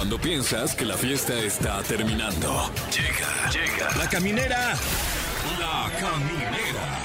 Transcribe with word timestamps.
Cuando 0.00 0.18
piensas 0.18 0.74
que 0.74 0.86
la 0.86 0.96
fiesta 0.96 1.38
está 1.38 1.82
terminando. 1.82 2.70
Llega, 2.90 3.50
llega. 3.50 3.96
La 3.98 4.08
caminera. 4.08 4.74
La 5.58 5.90
caminera. 6.00 6.98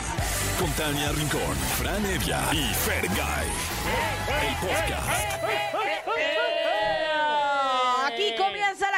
Con 0.58 0.72
Tania 0.72 1.12
Rincón, 1.12 1.58
Fran 1.78 2.06
Evia 2.06 2.40
y 2.54 2.74
Fergay. 2.74 3.48
El 4.48 4.56
podcast. 4.62 6.15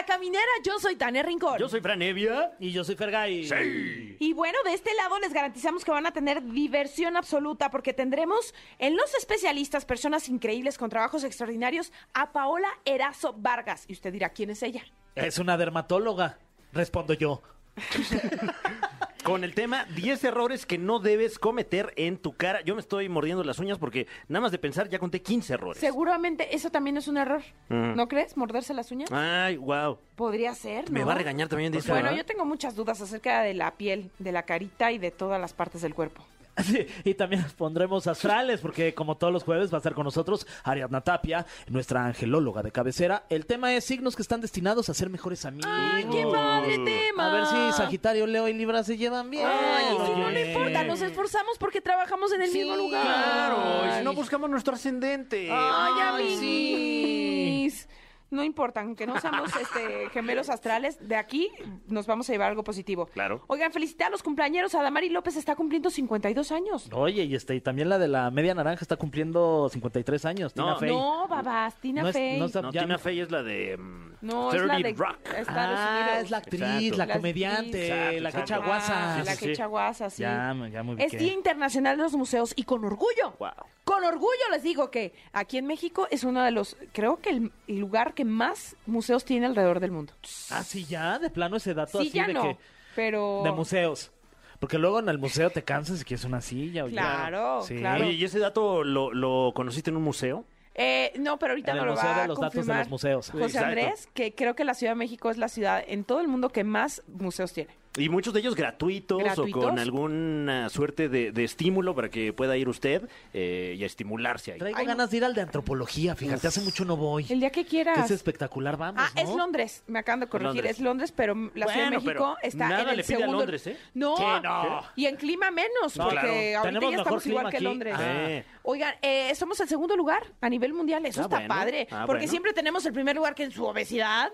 Caminera. 0.08 0.44
Yo 0.64 0.80
soy 0.80 0.96
Tania 0.96 1.22
Rincón. 1.22 1.60
Yo 1.60 1.70
soy 1.70 1.82
Fran 1.82 2.02
Evia. 2.02 2.54
Y 2.60 2.72
yo 2.72 2.84
soy 2.84 2.96
Fergay. 2.96 4.18
Y 4.20 4.34
bueno, 4.34 4.58
de 4.64 4.74
este 4.74 4.96
lado 4.96 5.20
les 5.20 5.34
garantizamos 5.34 5.86
que 5.86 5.92
van 5.92 6.08
a 6.08 6.12
tener 6.12 6.42
diversión 6.42 7.16
absoluta 7.16 7.70
porque 7.70 7.94
tendremos 7.94 8.56
en 8.80 8.96
los 8.98 9.14
especialistas, 9.14 9.86
personas 9.86 10.30
increíbles 10.30 10.78
con 10.78 10.90
trabajos 10.90 11.24
extraordinarios, 11.24 11.92
a 12.14 12.32
Paola 12.32 12.70
Erazo 12.86 13.34
Vargas. 13.34 13.86
Y 13.88 13.94
usted 13.94 14.12
dirá, 14.12 14.30
¿quién 14.30 14.50
es 14.50 14.64
ella? 14.64 14.82
Es 15.14 15.38
una 15.38 15.58
dermatóloga. 15.58 16.40
Respondo 16.74 17.14
yo. 17.14 17.42
Con 19.28 19.44
el 19.44 19.54
tema 19.54 19.84
10 19.94 20.24
errores 20.24 20.66
que 20.66 20.78
no 20.78 21.00
debes 21.00 21.38
cometer 21.38 21.92
en 21.98 22.18
tu 22.18 22.38
cara. 22.38 22.62
Yo 22.62 22.76
me 22.76 22.80
estoy 22.80 23.10
mordiendo 23.10 23.44
las 23.44 23.60
uñas 23.60 23.78
porque 23.78 24.08
nada 24.30 24.44
más 24.44 24.54
de 24.54 24.58
pensar 24.58 24.88
ya 24.88 25.00
conté 25.00 25.22
15 25.22 25.54
errores. 25.54 25.82
Seguramente 25.82 26.56
eso 26.56 26.70
también 26.70 26.96
es 26.96 27.10
un 27.10 27.18
error. 27.18 27.42
Mm. 27.68 27.98
¿No 27.98 28.08
crees? 28.08 28.38
¿Morderse 28.38 28.74
las 28.74 28.90
uñas? 28.90 29.12
Ay, 29.12 29.58
wow. 29.58 29.98
Podría 30.16 30.56
ser, 30.56 30.90
Me 30.92 31.04
va 31.04 31.12
a 31.12 31.16
regañar 31.16 31.50
también. 31.50 31.74
Bueno, 31.74 31.94
¿verdad? 31.94 32.16
yo 32.16 32.26
tengo 32.26 32.46
muchas 32.46 32.78
dudas 32.78 33.02
acerca 33.02 33.42
de 33.42 33.54
la 33.54 33.72
piel, 33.76 34.12
de 34.18 34.32
la 34.32 34.44
carita 34.44 34.94
y 34.94 34.98
de 34.98 35.12
todas 35.12 35.42
las 35.42 35.52
partes 35.52 35.82
del 35.82 35.94
cuerpo. 35.94 36.24
Sí, 36.64 36.88
y 37.04 37.14
también 37.14 37.44
nos 37.44 37.54
pondremos 37.54 38.08
astrales, 38.08 38.60
porque 38.62 38.94
como 38.96 39.16
todos 39.18 39.32
los 39.32 39.44
jueves 39.44 39.72
va 39.72 39.78
a 39.78 39.80
estar 39.80 39.94
con 39.94 40.06
nosotros 40.06 40.48
Ariadna 40.64 41.02
Tapia, 41.02 41.46
nuestra 41.68 42.06
angelóloga 42.06 42.64
de 42.64 42.72
cabecera. 42.72 43.24
El 43.30 43.46
tema 43.46 43.74
es 43.74 43.86
signos 43.86 44.16
que 44.16 44.22
están 44.24 44.42
destinados 44.42 44.90
a 44.90 44.94
ser 44.94 45.10
mejores 45.10 45.46
amigos. 45.46 45.70
¡Ay, 45.72 46.06
qué 46.12 46.24
padre 46.24 46.80
tema! 46.80 47.28
A 47.28 47.34
ver 47.34 47.46
si 47.46 47.78
Sagitario, 47.78 48.26
Leo 48.26 48.48
y 48.48 48.54
Libra 48.54 48.84
se 48.84 48.98
llevan 48.98 49.30
bien. 49.30 49.46
Ay, 49.48 49.86
si 50.06 50.12
no 50.20 50.30
le 50.32 50.42
Oye. 50.44 50.52
importa, 50.54 50.84
nos 50.84 51.02
esforzamos 51.02 51.58
porque 51.60 51.80
trabajamos 51.82 52.32
en 52.34 52.42
el 52.42 52.50
Sí, 52.50 52.60
mismo 52.60 52.76
lugar. 52.76 53.04
Claro, 53.04 53.86
y 53.88 53.98
si 54.00 54.04
no 54.04 54.14
buscamos 54.14 54.50
nuestro 54.50 54.74
ascendente. 54.74 55.50
Ay, 55.52 55.94
Ay, 55.98 56.02
amiguis. 56.02 57.88
No 58.30 58.44
importa, 58.44 58.82
aunque 58.82 59.08
no 59.08 59.20
seamos 59.22 59.52
este, 59.56 60.10
gemelos 60.12 60.50
astrales, 60.50 60.98
de 61.08 61.16
aquí 61.16 61.50
nos 61.88 62.08
vamos 62.08 62.30
a 62.30 62.34
llevar 62.34 62.50
algo 62.50 62.64
positivo. 62.64 63.06
Claro. 63.06 63.44
Oigan, 63.48 63.72
felicitar 63.72 64.08
a 64.08 64.10
los 64.10 64.22
cumpleañeros. 64.22 64.76
Adamari 64.76 65.08
López 65.10 65.38
está 65.38 65.56
cumpliendo 65.56 65.90
52 65.90 66.52
años. 66.52 66.90
Oye, 66.92 67.24
y 67.24 67.36
este, 67.36 67.56
y 67.56 67.62
también 67.62 67.88
la 67.88 67.98
de 67.98 68.10
la 68.10 68.30
media 68.30 68.54
naranja 68.54 68.82
está 68.82 68.98
cumpliendo 68.98 69.70
53 69.70 70.26
años, 70.26 70.56
No, 70.58 70.64
Tina 70.66 70.76
Fey. 70.78 70.90
No, 70.90 71.28
babas, 71.30 71.76
Tina 71.80 72.02
No 72.02 72.10
es- 72.10 72.16
Fey. 72.16 72.38
no 72.40 72.46
está- 72.48 72.62
No, 72.62 72.72
ya 72.74 72.82
Tina 72.82 72.98
Fey 72.98 73.20
es 73.22 73.32
la 73.32 73.44
de 73.44 73.78
mm, 73.78 74.12
No, 74.22 74.50
es 74.52 74.58
30 74.58 74.74
la 74.80 74.88
de 74.88 74.94
Rock. 74.94 75.18
Estados 75.38 75.80
Ah, 75.80 75.98
Unidos. 76.02 76.24
es 76.26 76.32
la 76.32 76.38
actriz, 76.38 76.62
Exacto. 76.64 76.98
la 76.98 77.14
comediante, 77.14 78.20
la 78.22 78.32
que 78.32 78.40
echa 78.42 78.58
guasa. 78.58 78.94
Ah, 79.16 79.20
Sí, 79.22 79.26
la 79.26 79.32
que 79.38 79.46
sí. 79.46 79.52
echa 79.52 79.66
guasa, 79.68 80.10
sí. 80.10 80.22
Ya, 80.24 80.54
ya 80.72 80.84
me 80.84 81.04
Es. 81.06 81.12
Día 81.18 81.34
Internacional 81.34 81.98
de 81.98 82.04
los 82.04 82.14
Museos 82.16 82.54
y 82.56 82.64
con 82.64 82.84
orgullo. 82.84 83.34
Wow. 83.40 83.52
Con 83.84 84.04
orgullo 84.04 84.50
les 84.52 84.64
digo 84.64 84.92
que 84.92 85.14
aquí 85.32 85.58
en 85.58 85.66
México 85.66 86.08
es 86.12 86.26
uno 86.26 86.44
de 86.44 86.52
los, 86.52 86.76
creo 86.92 87.22
que 87.22 87.30
el, 87.30 87.52
el 87.70 87.80
lugar 87.80 88.14
que 88.18 88.26
más 88.26 88.76
museos 88.88 89.24
tiene 89.24 89.46
alrededor 89.46 89.80
del 89.80 89.92
mundo. 89.92 90.12
Ah, 90.50 90.64
sí, 90.64 90.86
ya, 90.86 91.20
de 91.20 91.30
plano 91.30 91.58
ese 91.58 91.76
dato 91.76 92.02
Sí, 92.02 92.08
así 92.08 92.18
ya 92.18 92.26
de 92.28 92.34
no, 92.34 92.42
que... 92.42 92.58
pero... 92.96 93.42
De 93.44 93.52
museos. 93.52 94.12
Porque 94.60 94.80
luego 94.80 94.98
en 95.00 95.08
el 95.08 95.20
museo 95.20 95.52
te 95.52 95.64
cansas 95.64 96.02
y 96.02 96.04
quieres 96.04 96.26
una 96.26 96.42
silla. 96.42 96.86
o 96.86 96.88
ya. 96.88 96.94
Claro, 97.00 97.64
claro. 97.68 98.04
Oye, 98.04 98.14
¿y 98.14 98.24
ese 98.24 98.40
dato 98.40 98.84
lo, 98.84 99.14
lo 99.14 99.52
conociste 99.54 99.92
en 99.92 99.98
un 99.98 100.04
museo? 100.04 100.46
Eh, 100.74 101.14
no, 101.20 101.38
pero 101.38 101.52
ahorita 101.54 101.72
En 101.72 101.78
me 101.78 101.82
el 101.82 101.88
lo 101.90 101.94
Museo 101.94 102.10
va 102.10 102.16
de 102.16 102.22
a 102.22 102.28
los 102.28 102.40
Datos 102.40 102.66
de 102.66 102.74
los 102.76 102.90
Museos. 102.90 103.30
José 103.32 103.44
Exacto. 103.46 103.68
Andrés, 103.68 104.10
que 104.14 104.34
creo 104.34 104.56
que 104.56 104.64
la 104.64 104.74
Ciudad 104.74 104.94
de 104.94 104.98
México 104.98 105.30
es 105.30 105.38
la 105.38 105.48
ciudad 105.48 105.84
en 105.88 106.04
todo 106.04 106.22
el 106.22 106.28
mundo 106.28 106.50
que 106.50 106.64
más 106.64 107.04
museos 107.08 107.54
tiene. 107.54 107.72
Y 107.98 108.10
muchos 108.10 108.34
de 108.34 108.40
ellos 108.42 108.56
gratuitos, 108.56 109.18
¿Gratuitos? 109.24 109.64
o 109.64 109.68
con 109.68 109.80
alguna 109.80 110.70
suerte 110.70 111.10
de, 111.10 111.32
de 111.32 111.44
estímulo 111.44 111.96
para 111.96 112.10
que 112.10 112.32
pueda 112.34 112.56
ir 112.58 112.70
usted 112.70 113.10
eh, 113.34 113.76
y 113.78 113.84
a 113.84 113.86
estimularse 113.86 114.54
ahí. 114.54 114.60
Traigo 114.60 114.78
Ay, 114.78 114.86
ganas 114.86 115.10
de 115.12 115.18
ir 115.18 115.26
al 115.26 115.34
de 115.34 115.42
antropología, 115.42 116.16
fíjate, 116.16 116.48
hace 116.48 116.62
mucho 116.62 116.86
no 116.86 116.96
voy. 116.98 117.26
El 117.30 117.40
día 117.40 117.50
que 117.50 117.64
Que 117.64 117.70
quieras. 117.70 118.06
es 118.06 118.12
espectacular, 118.12 118.78
vamos, 118.78 119.02
Ah, 119.04 119.10
¿no? 119.16 119.22
es 119.22 119.30
Londres, 119.36 119.84
me 119.88 120.00
acaban 120.00 120.20
de 120.22 120.28
corregir, 120.28 120.54
Londres. 120.56 120.72
es 120.72 120.80
Londres, 120.80 121.12
pero 121.16 121.34
la 121.56 121.68
Ciudad 121.68 121.90
de 121.92 121.98
México 121.98 122.38
está 122.42 122.70
nada 122.70 122.82
en 122.84 122.90
el 122.90 122.98
le 122.98 123.04
pide 123.04 123.16
a 123.16 123.18
segundo. 123.20 123.38
Londres, 123.40 123.68
¿eh? 123.68 123.78
No, 123.94 124.16
Sí, 124.18 124.24
no. 124.44 124.84
y 124.96 125.06
en 125.08 125.16
clima 125.16 125.52
menos, 125.52 125.98
No, 125.98 126.04
porque 126.06 126.20
claro. 126.20 126.30
ahorita 126.60 126.62
Tenemos 126.64 126.92
ya 126.92 126.98
estamos 126.98 127.26
igual 127.28 127.50
que 127.50 127.58
aquí. 127.58 127.64
Londres. 127.64 127.96
Ah. 127.98 128.42
Oigan, 128.64 128.96
eh, 129.02 129.34
somos 129.36 129.60
el 129.60 129.68
segundo 129.68 129.96
lugar 129.96 130.24
a 130.42 130.50
nivel 130.50 130.74
mundial, 130.74 131.06
eso 131.06 131.22
Ah, 131.22 131.24
está 131.24 131.38
bueno. 131.38 131.54
padre, 131.54 131.88
Ah, 131.92 132.04
porque 132.06 132.20
bueno. 132.22 132.30
siempre 132.32 132.54
tenemos 132.54 132.86
el 132.86 132.94
primer 132.94 133.16
lugar 133.16 133.34
que 133.34 133.44
en 133.44 133.52
su 133.52 133.66
obesidad, 133.66 134.32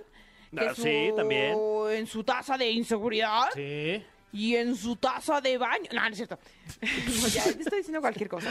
que 0.56 0.66
Ah, 0.70 0.76
su- 0.76 0.84
sí, 0.84 1.10
también. 1.16 1.58
en 1.92 2.08
su 2.08 2.24
tasa 2.24 2.58
de 2.58 2.70
inseguridad 2.72 3.46
Sí. 3.54 4.04
y 4.32 4.56
en 4.56 4.76
su 4.76 4.96
taza 4.96 5.42
de 5.42 5.58
baño. 5.58 5.90
No, 5.94 6.02
no 6.02 6.08
es 6.10 6.16
cierto. 6.18 6.38
No, 7.22 7.28
ya 7.28 7.44
estoy 7.46 7.78
diciendo 7.80 8.02
cualquier 8.02 8.30
cosa. 8.30 8.50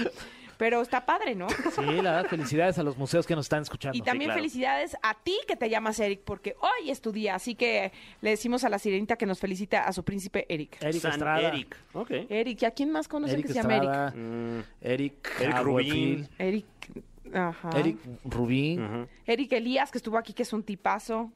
Pero 0.59 0.81
está 0.83 1.05
padre, 1.05 1.35
¿no? 1.35 1.49
Sí, 1.49 1.81
la 2.03 2.13
verdad, 2.13 2.27
felicidades 2.27 2.79
a 2.79 2.85
los 2.85 2.97
museos 2.97 3.27
que 3.27 3.35
nos 3.35 3.47
están 3.47 3.63
escuchando. 3.63 3.99
Y 3.99 4.03
también 4.03 4.29
claro. 4.29 4.39
felicidades 4.39 4.97
a 5.03 5.15
ti 5.15 5.37
que 5.49 5.57
te 5.57 5.69
llamas 5.69 5.99
Eric, 5.99 6.21
porque 6.25 6.55
hoy 6.61 6.91
es 6.91 7.01
tu 7.01 7.11
día. 7.11 7.35
Así 7.35 7.57
que 7.57 7.91
le 8.21 8.31
decimos 8.31 8.63
a 8.63 8.69
la 8.69 8.79
sirenita 8.79 9.17
que 9.17 9.27
nos 9.27 9.41
felicita 9.41 9.85
a 9.89 9.93
su 9.93 10.05
príncipe 10.05 10.47
Eric. 10.49 10.77
Eric 10.81 11.01
San 11.03 11.13
Estrada. 11.13 11.49
Eric. 11.49 11.77
Ok. 11.95 12.11
Eric, 12.29 12.63
¿y 12.63 12.65
a 12.67 12.71
quién 12.71 12.91
más 12.93 13.09
conocen 13.09 13.41
Eric 13.41 13.47
que 13.49 13.53
se 13.55 13.63
llama 13.63 13.77
Eric? 13.77 14.15
Mm, 14.15 14.61
Eric, 14.83 15.31
Eric 15.41 15.59
Rubín. 15.63 16.29
Eric. 16.39 16.67
Ajá. 17.35 17.71
Eric 17.77 17.99
Rubín. 18.25 19.09
Eric 19.27 19.53
Elías, 19.53 19.91
que 19.91 19.99
estuvo 19.99 20.17
aquí, 20.19 20.33
que 20.33 20.43
es 20.45 20.53
un 20.53 20.63
tipazo. 20.63 21.33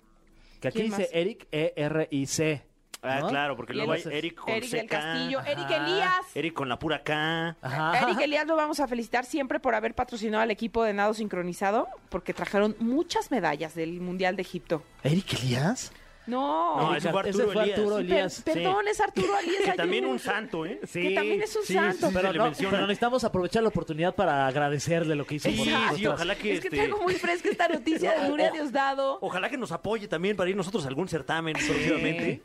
Que 0.67 0.81
aquí 0.81 0.89
¿Quién 0.89 0.91
dice 0.91 1.03
más? 1.03 1.11
Eric 1.13 1.49
E-R-I-C. 1.53 2.67
Ah, 3.03 3.21
¿no? 3.21 3.29
claro, 3.29 3.57
porque 3.57 3.73
luego 3.75 3.93
hay 3.93 4.03
Eric 4.11 4.35
con 4.35 4.53
Eric 4.53 4.71
del 4.71 4.87
Castillo, 4.87 5.41
Eric 5.41 5.65
Ajá. 5.67 5.77
Elías. 5.77 6.11
Eric 6.35 6.55
con 6.55 6.69
la 6.69 6.79
pura 6.79 7.05
K. 7.05 7.57
Ajá. 7.61 8.01
Eric 8.01 8.21
Elías 8.21 8.47
lo 8.47 8.57
vamos 8.57 8.81
a 8.81 8.89
felicitar 8.89 9.25
siempre 9.25 9.61
por 9.61 9.75
haber 9.75 9.95
patrocinado 9.95 10.43
al 10.43 10.51
equipo 10.51 10.83
de 10.83 10.93
nado 10.93 11.15
sincronizado, 11.15 11.87
porque 12.09 12.35
trajeron 12.35 12.75
muchas 12.81 13.31
medallas 13.31 13.75
del 13.75 14.01
Mundial 14.01 14.35
de 14.35 14.43
Egipto. 14.43 14.83
¿Eric 15.05 15.35
Elías? 15.35 15.93
No, 16.27 16.77
No, 16.77 16.95
ese 16.97 17.11
fue 17.11 17.21
Ese 17.29 17.43
Arturo 17.43 17.53
fue 17.53 17.63
Elías. 17.63 17.79
Arturo 17.79 17.97
Per- 17.97 18.05
Elías. 18.05 18.43
perdón, 18.43 18.89
es 18.89 19.01
Arturo 19.01 19.39
Elías. 19.39 19.63
Que 19.65 19.73
también 19.73 20.07
un 20.07 20.19
santo, 20.19 20.67
¿eh? 20.67 20.81
Que 20.93 21.11
también 21.11 21.43
es 21.43 21.55
un 21.57 21.63
sí, 21.63 21.75
santo. 21.75 22.09
sí, 22.09 22.15
Pero, 22.15 22.33
no, 22.73 22.81
necesitamos 22.83 23.25
aprovechar 23.25 23.63
la 23.63 23.69
oportunidad 23.69 24.15
para 24.15 24.47
agradecerle 24.47 25.15
lo 25.15 25.25
que 25.25 25.37
hizo 25.37 25.49
por 25.49 25.59
Sí, 25.59 25.73
sí, 25.97 26.07
ojalá 26.07 26.35
que 26.35 26.55
Es 26.55 26.61
que 26.61 26.67
este, 26.69 26.77
traigo 26.77 26.99
muy 27.03 27.15
fresca 27.15 27.49
esta 27.49 27.69
noticia 27.69 28.19
de 28.21 28.29
Nuria 28.29 28.51
Diosdado. 28.51 29.19
Ojalá 29.21 29.49
que 29.49 29.57
nos 29.57 29.73
apoye 29.73 30.09
también 30.09 30.37
para 30.37 30.51
ir 30.51 30.57
nosotros 30.57 30.85
a 30.85 30.89
algún 30.89 31.09
certamen 31.09 31.55
próximamente. 31.55 32.43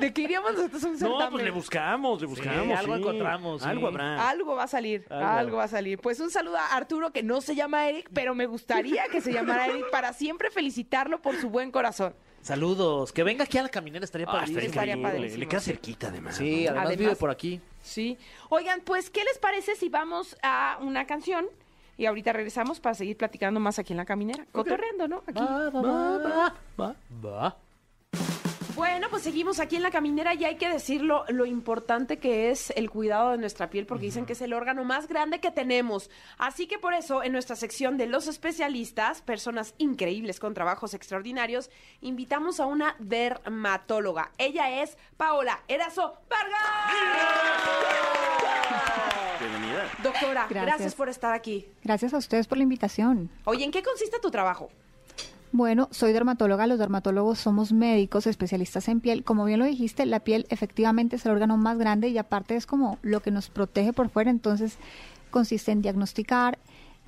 ¿De 0.00 0.12
qué 0.12 0.22
iríamos 0.22 0.52
nosotros 0.54 0.82
a 0.84 0.86
un 0.86 0.92
No, 0.94 0.98
certamen? 0.98 1.30
pues 1.32 1.44
le 1.44 1.50
buscamos, 1.50 2.20
le 2.20 2.26
buscamos. 2.26 2.78
algo 2.78 2.94
sí. 2.94 3.00
encontramos, 3.00 3.62
sí. 3.62 3.68
Algo 3.68 3.86
habrá. 3.88 4.28
Algo 4.28 4.56
va 4.56 4.64
a 4.64 4.68
salir, 4.68 5.06
algo. 5.10 5.26
Algo. 5.28 5.56
va 5.58 5.64
a 5.64 5.68
salir. 5.68 5.98
Pues 5.98 6.20
un 6.20 6.30
saludo 6.30 6.56
a 6.56 6.74
Arturo, 6.74 7.12
que 7.12 7.22
no 7.22 7.40
se 7.40 7.54
llama 7.54 7.88
Eric, 7.88 8.08
pero 8.12 8.34
me 8.34 8.46
gustaría 8.46 9.04
que 9.12 9.20
se 9.20 9.32
llamara 9.32 9.66
Eric 9.66 9.90
para 9.90 10.12
siempre 10.12 10.50
felicitarlo 10.50 11.20
por 11.20 11.36
su 11.36 11.50
buen 11.50 11.70
corazón. 11.70 12.14
Saludos. 12.44 13.10
Que 13.10 13.22
venga 13.24 13.44
aquí 13.44 13.56
a 13.56 13.62
la 13.62 13.70
caminera, 13.70 14.04
estaría 14.04 14.26
Ah, 14.28 14.32
padrísimo. 14.32 14.60
Estaría 14.60 15.00
padrísimo, 15.00 15.38
Le 15.40 15.48
queda 15.48 15.60
cerquita, 15.60 16.08
además. 16.08 16.36
Sí, 16.36 16.64
¿no? 16.64 16.70
además, 16.72 16.86
Además- 16.86 16.98
vive 16.98 17.16
por 17.16 17.30
aquí. 17.30 17.60
Sí. 17.82 18.18
Oigan, 18.50 18.82
pues, 18.82 19.08
¿qué 19.08 19.24
les 19.24 19.38
parece 19.38 19.74
si 19.76 19.88
vamos 19.88 20.36
a 20.42 20.76
una 20.82 21.06
canción? 21.06 21.46
Y 21.96 22.04
ahorita 22.06 22.32
regresamos 22.34 22.80
para 22.80 22.94
seguir 22.94 23.16
platicando 23.16 23.60
más 23.60 23.78
aquí 23.78 23.92
en 23.92 23.96
la 23.96 24.04
caminera. 24.04 24.44
Cotorreando, 24.52 25.08
¿no? 25.08 25.22
Aquí. 25.26 25.38
Va, 25.40 25.70
va, 25.70 25.80
va, 25.80 26.18
va, 26.18 26.54
va, 26.78 26.96
va. 27.24 27.56
Bueno, 28.74 29.06
pues 29.08 29.22
seguimos 29.22 29.60
aquí 29.60 29.76
en 29.76 29.82
la 29.82 29.92
caminera 29.92 30.34
y 30.34 30.44
hay 30.44 30.56
que 30.56 30.68
decirlo 30.68 31.24
lo 31.28 31.46
importante 31.46 32.18
que 32.18 32.50
es 32.50 32.70
el 32.74 32.90
cuidado 32.90 33.30
de 33.30 33.38
nuestra 33.38 33.70
piel 33.70 33.86
porque 33.86 34.06
dicen 34.06 34.26
que 34.26 34.32
es 34.32 34.40
el 34.40 34.52
órgano 34.52 34.82
más 34.82 35.06
grande 35.06 35.38
que 35.38 35.52
tenemos. 35.52 36.10
Así 36.38 36.66
que 36.66 36.78
por 36.78 36.92
eso 36.92 37.22
en 37.22 37.30
nuestra 37.30 37.54
sección 37.54 37.96
de 37.96 38.06
los 38.06 38.26
especialistas, 38.26 39.22
personas 39.22 39.74
increíbles 39.78 40.40
con 40.40 40.54
trabajos 40.54 40.92
extraordinarios, 40.92 41.70
invitamos 42.00 42.58
a 42.58 42.66
una 42.66 42.96
dermatóloga. 42.98 44.32
Ella 44.38 44.82
es 44.82 44.98
Paola 45.16 45.60
Erazo 45.68 46.14
Vargas. 46.28 46.60
Bienvenida. 49.38 49.88
Doctora, 50.02 50.46
gracias. 50.50 50.66
Gracias. 50.66 50.94
por 50.96 51.08
estar 51.08 51.32
aquí. 51.32 51.68
Gracias 51.84 52.12
a 52.12 52.18
ustedes 52.18 52.48
por 52.48 52.58
la 52.58 52.64
invitación. 52.64 53.30
Oye, 53.44 53.64
¿en 53.64 53.70
qué 53.70 53.84
consiste 53.84 54.18
tu 54.18 54.32
trabajo? 54.32 54.70
Bueno, 55.56 55.86
soy 55.92 56.12
dermatóloga. 56.12 56.66
Los 56.66 56.80
dermatólogos 56.80 57.38
somos 57.38 57.72
médicos 57.72 58.26
especialistas 58.26 58.88
en 58.88 58.98
piel. 58.98 59.22
Como 59.22 59.44
bien 59.44 59.60
lo 59.60 59.66
dijiste, 59.66 60.04
la 60.04 60.18
piel 60.18 60.46
efectivamente 60.48 61.14
es 61.14 61.24
el 61.26 61.30
órgano 61.30 61.56
más 61.56 61.78
grande 61.78 62.08
y 62.08 62.18
aparte 62.18 62.56
es 62.56 62.66
como 62.66 62.98
lo 63.02 63.20
que 63.20 63.30
nos 63.30 63.50
protege 63.50 63.92
por 63.92 64.08
fuera. 64.08 64.32
Entonces, 64.32 64.78
consiste 65.30 65.70
en 65.70 65.80
diagnosticar 65.80 66.58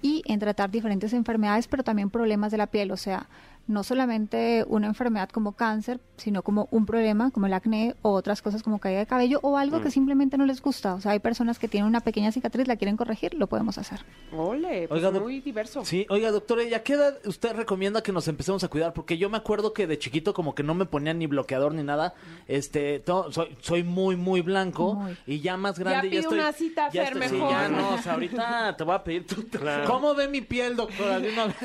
y 0.01 0.23
en 0.27 0.39
tratar 0.39 0.71
diferentes 0.71 1.13
enfermedades, 1.13 1.67
pero 1.67 1.83
también 1.83 2.09
problemas 2.09 2.53
de 2.53 2.59
la 2.59 2.69
piel. 2.69 2.93
O 2.93 2.97
sea, 2.97 3.29
no 3.69 3.83
solamente 3.85 4.65
una 4.69 4.87
enfermedad 4.87 5.29
como 5.29 5.53
cáncer, 5.53 6.01
sino 6.17 6.43
como 6.43 6.69
un 6.71 6.87
problema 6.87 7.31
como 7.31 7.47
el 7.47 7.53
acné 7.53 7.95
o 8.03 8.11
otras 8.13 8.41
cosas 8.43 8.63
como 8.63 8.79
caída 8.79 9.01
de 9.01 9.07
cabello 9.07 9.39
o 9.43 9.57
algo 9.59 9.81
que 9.81 9.91
simplemente 9.91 10.39
no 10.39 10.47
les 10.47 10.63
gusta. 10.63 10.95
O 10.95 11.01
sea, 11.01 11.13
hay 11.13 11.19
personas 11.19 11.59
que 11.59 11.69
tienen 11.69 11.87
una 11.89 12.01
pequeña 12.01 12.33
cicatriz, 12.33 12.67
la 12.69 12.77
quieren 12.77 12.97
corregir, 12.97 13.35
lo 13.35 13.49
podemos 13.49 13.77
hacer. 13.79 14.01
Ole, 14.33 14.87
pues 14.89 15.03
Oiga, 15.05 15.19
muy 15.19 15.41
diverso. 15.41 15.85
Sí, 15.85 16.07
oiga, 16.09 16.31
doctora, 16.31 16.63
¿y 16.65 16.75
a 16.75 16.83
qué 16.83 16.95
edad 16.95 17.19
usted 17.27 17.55
recomienda 17.55 18.03
que 18.03 18.13
nos 18.13 18.29
empecemos 18.29 18.63
a 18.65 18.69
cuidar? 18.69 18.93
Porque 18.93 19.19
yo 19.19 19.29
me 19.31 19.37
acuerdo 19.37 19.73
que 19.73 19.87
de 19.87 19.99
chiquito 19.99 20.33
como 20.33 20.55
que 20.55 20.62
no 20.62 20.75
me 20.75 20.87
ponían 20.87 21.19
ni 21.19 21.27
bloqueador 21.27 21.75
ni 21.75 21.83
nada. 21.83 22.15
Este, 22.49 23.01
to- 23.01 23.31
soy, 23.33 23.57
soy 23.61 23.83
muy, 23.83 24.17
muy 24.17 24.41
blanco 24.43 24.95
Muy. 24.95 25.17
y 25.27 25.41
ya 25.41 25.57
más 25.57 25.79
grande 25.79 26.07
ya, 26.07 26.11
pide 26.11 26.21
estoy... 26.21 26.39
una 26.39 26.53
cita, 26.53 26.89
ya 26.91 27.05
Fer, 27.05 27.12
estoy- 27.15 27.29
sí, 27.29 27.35
mejor. 27.35 27.51
ya 27.51 27.69
no, 27.69 27.95
o 27.95 27.99
sea, 27.99 28.12
ahorita 28.15 28.77
te 28.77 28.85
voy 28.85 28.95
a 28.95 29.03
pedir 29.05 29.27
tu... 29.27 29.45
¿Cómo 29.87 30.15
ve 30.15 30.29
mi 30.29 30.41
piel, 30.41 30.77
doctora? 30.77 31.19
De 31.21 31.31
una 31.33 31.47
vez. 31.47 31.57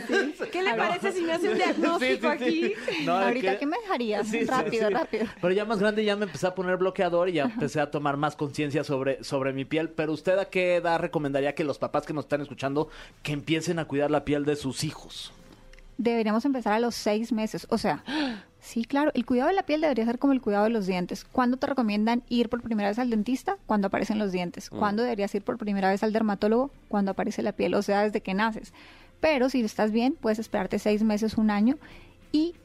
¿Qué 0.51 0.61
le 0.63 0.73
parece 0.73 1.11
si 1.11 1.21
me 1.21 1.33
hace 1.33 1.49
un 1.49 1.55
diagnóstico 1.57 1.90
aquí? 1.95 2.73
No, 3.05 3.13
Ahorita, 3.17 3.53
que- 3.53 3.57
¿qué 3.59 3.65
me 3.65 3.77
dejarías? 3.81 4.31
Rápido, 4.47 4.89
rápido. 4.89 5.25
Pero 5.41 5.53
ya 5.53 5.65
más 5.65 5.79
grande 5.79 6.03
ya 6.05 6.15
me 6.15 6.25
empecé 6.25 6.47
a 6.47 6.55
poner 6.55 6.77
bloqueador 6.77 7.29
y 7.29 7.33
ya 7.33 7.43
empecé 7.45 7.79
a 7.81 7.89
tomar 7.91 8.17
más 8.17 8.35
conciencia 8.35 8.83
sobre, 8.83 9.23
sobre 9.23 9.53
mi 9.53 9.65
piel. 9.65 9.89
Pero 9.89 10.13
usted 10.13 10.37
a 10.37 10.45
qué 10.45 10.75
edad 10.75 10.99
recomendaría 10.99 11.55
que 11.55 11.63
los 11.63 11.77
papás 11.79 12.05
que 12.05 12.13
nos 12.13 12.25
están 12.25 12.41
escuchando 12.41 12.89
que 13.23 13.33
empiecen 13.33 13.79
a 13.79 13.85
cuidar 13.85 14.11
la 14.11 14.23
piel 14.25 14.45
de 14.45 14.55
sus 14.55 14.83
hijos? 14.83 15.33
Deberíamos 15.97 16.45
empezar 16.45 16.73
a 16.73 16.79
los 16.79 16.95
seis 16.95 17.31
meses. 17.31 17.67
O 17.69 17.77
sea, 17.77 18.03
sí, 18.59 18.85
claro, 18.85 19.11
el 19.13 19.23
cuidado 19.25 19.49
de 19.49 19.55
la 19.55 19.63
piel 19.63 19.81
debería 19.81 20.05
ser 20.05 20.17
como 20.17 20.33
el 20.33 20.41
cuidado 20.41 20.63
de 20.63 20.71
los 20.71 20.87
dientes. 20.87 21.23
¿Cuándo 21.25 21.57
te 21.57 21.67
recomiendan 21.67 22.23
ir 22.27 22.49
por 22.49 22.61
primera 22.63 22.89
vez 22.89 22.97
al 22.97 23.11
dentista? 23.11 23.57
Cuando 23.67 23.87
aparecen 23.87 24.17
los 24.17 24.31
dientes. 24.31 24.69
¿Cuándo 24.71 25.03
deberías 25.03 25.33
ir 25.35 25.43
por 25.43 25.57
primera 25.59 25.89
vez 25.89 26.01
al 26.01 26.11
dermatólogo? 26.11 26.71
Cuando 26.87 27.11
aparece 27.11 27.43
la 27.43 27.51
piel, 27.51 27.75
o 27.75 27.81
sea, 27.83 28.01
desde 28.03 28.21
que 28.21 28.33
naces. 28.33 28.73
Pero 29.21 29.49
si 29.49 29.61
estás 29.61 29.91
bien, 29.91 30.17
puedes 30.19 30.39
esperarte 30.39 30.79
seis 30.79 31.03
meses, 31.03 31.37
un 31.37 31.49
año 31.49 31.77
y 32.33 32.55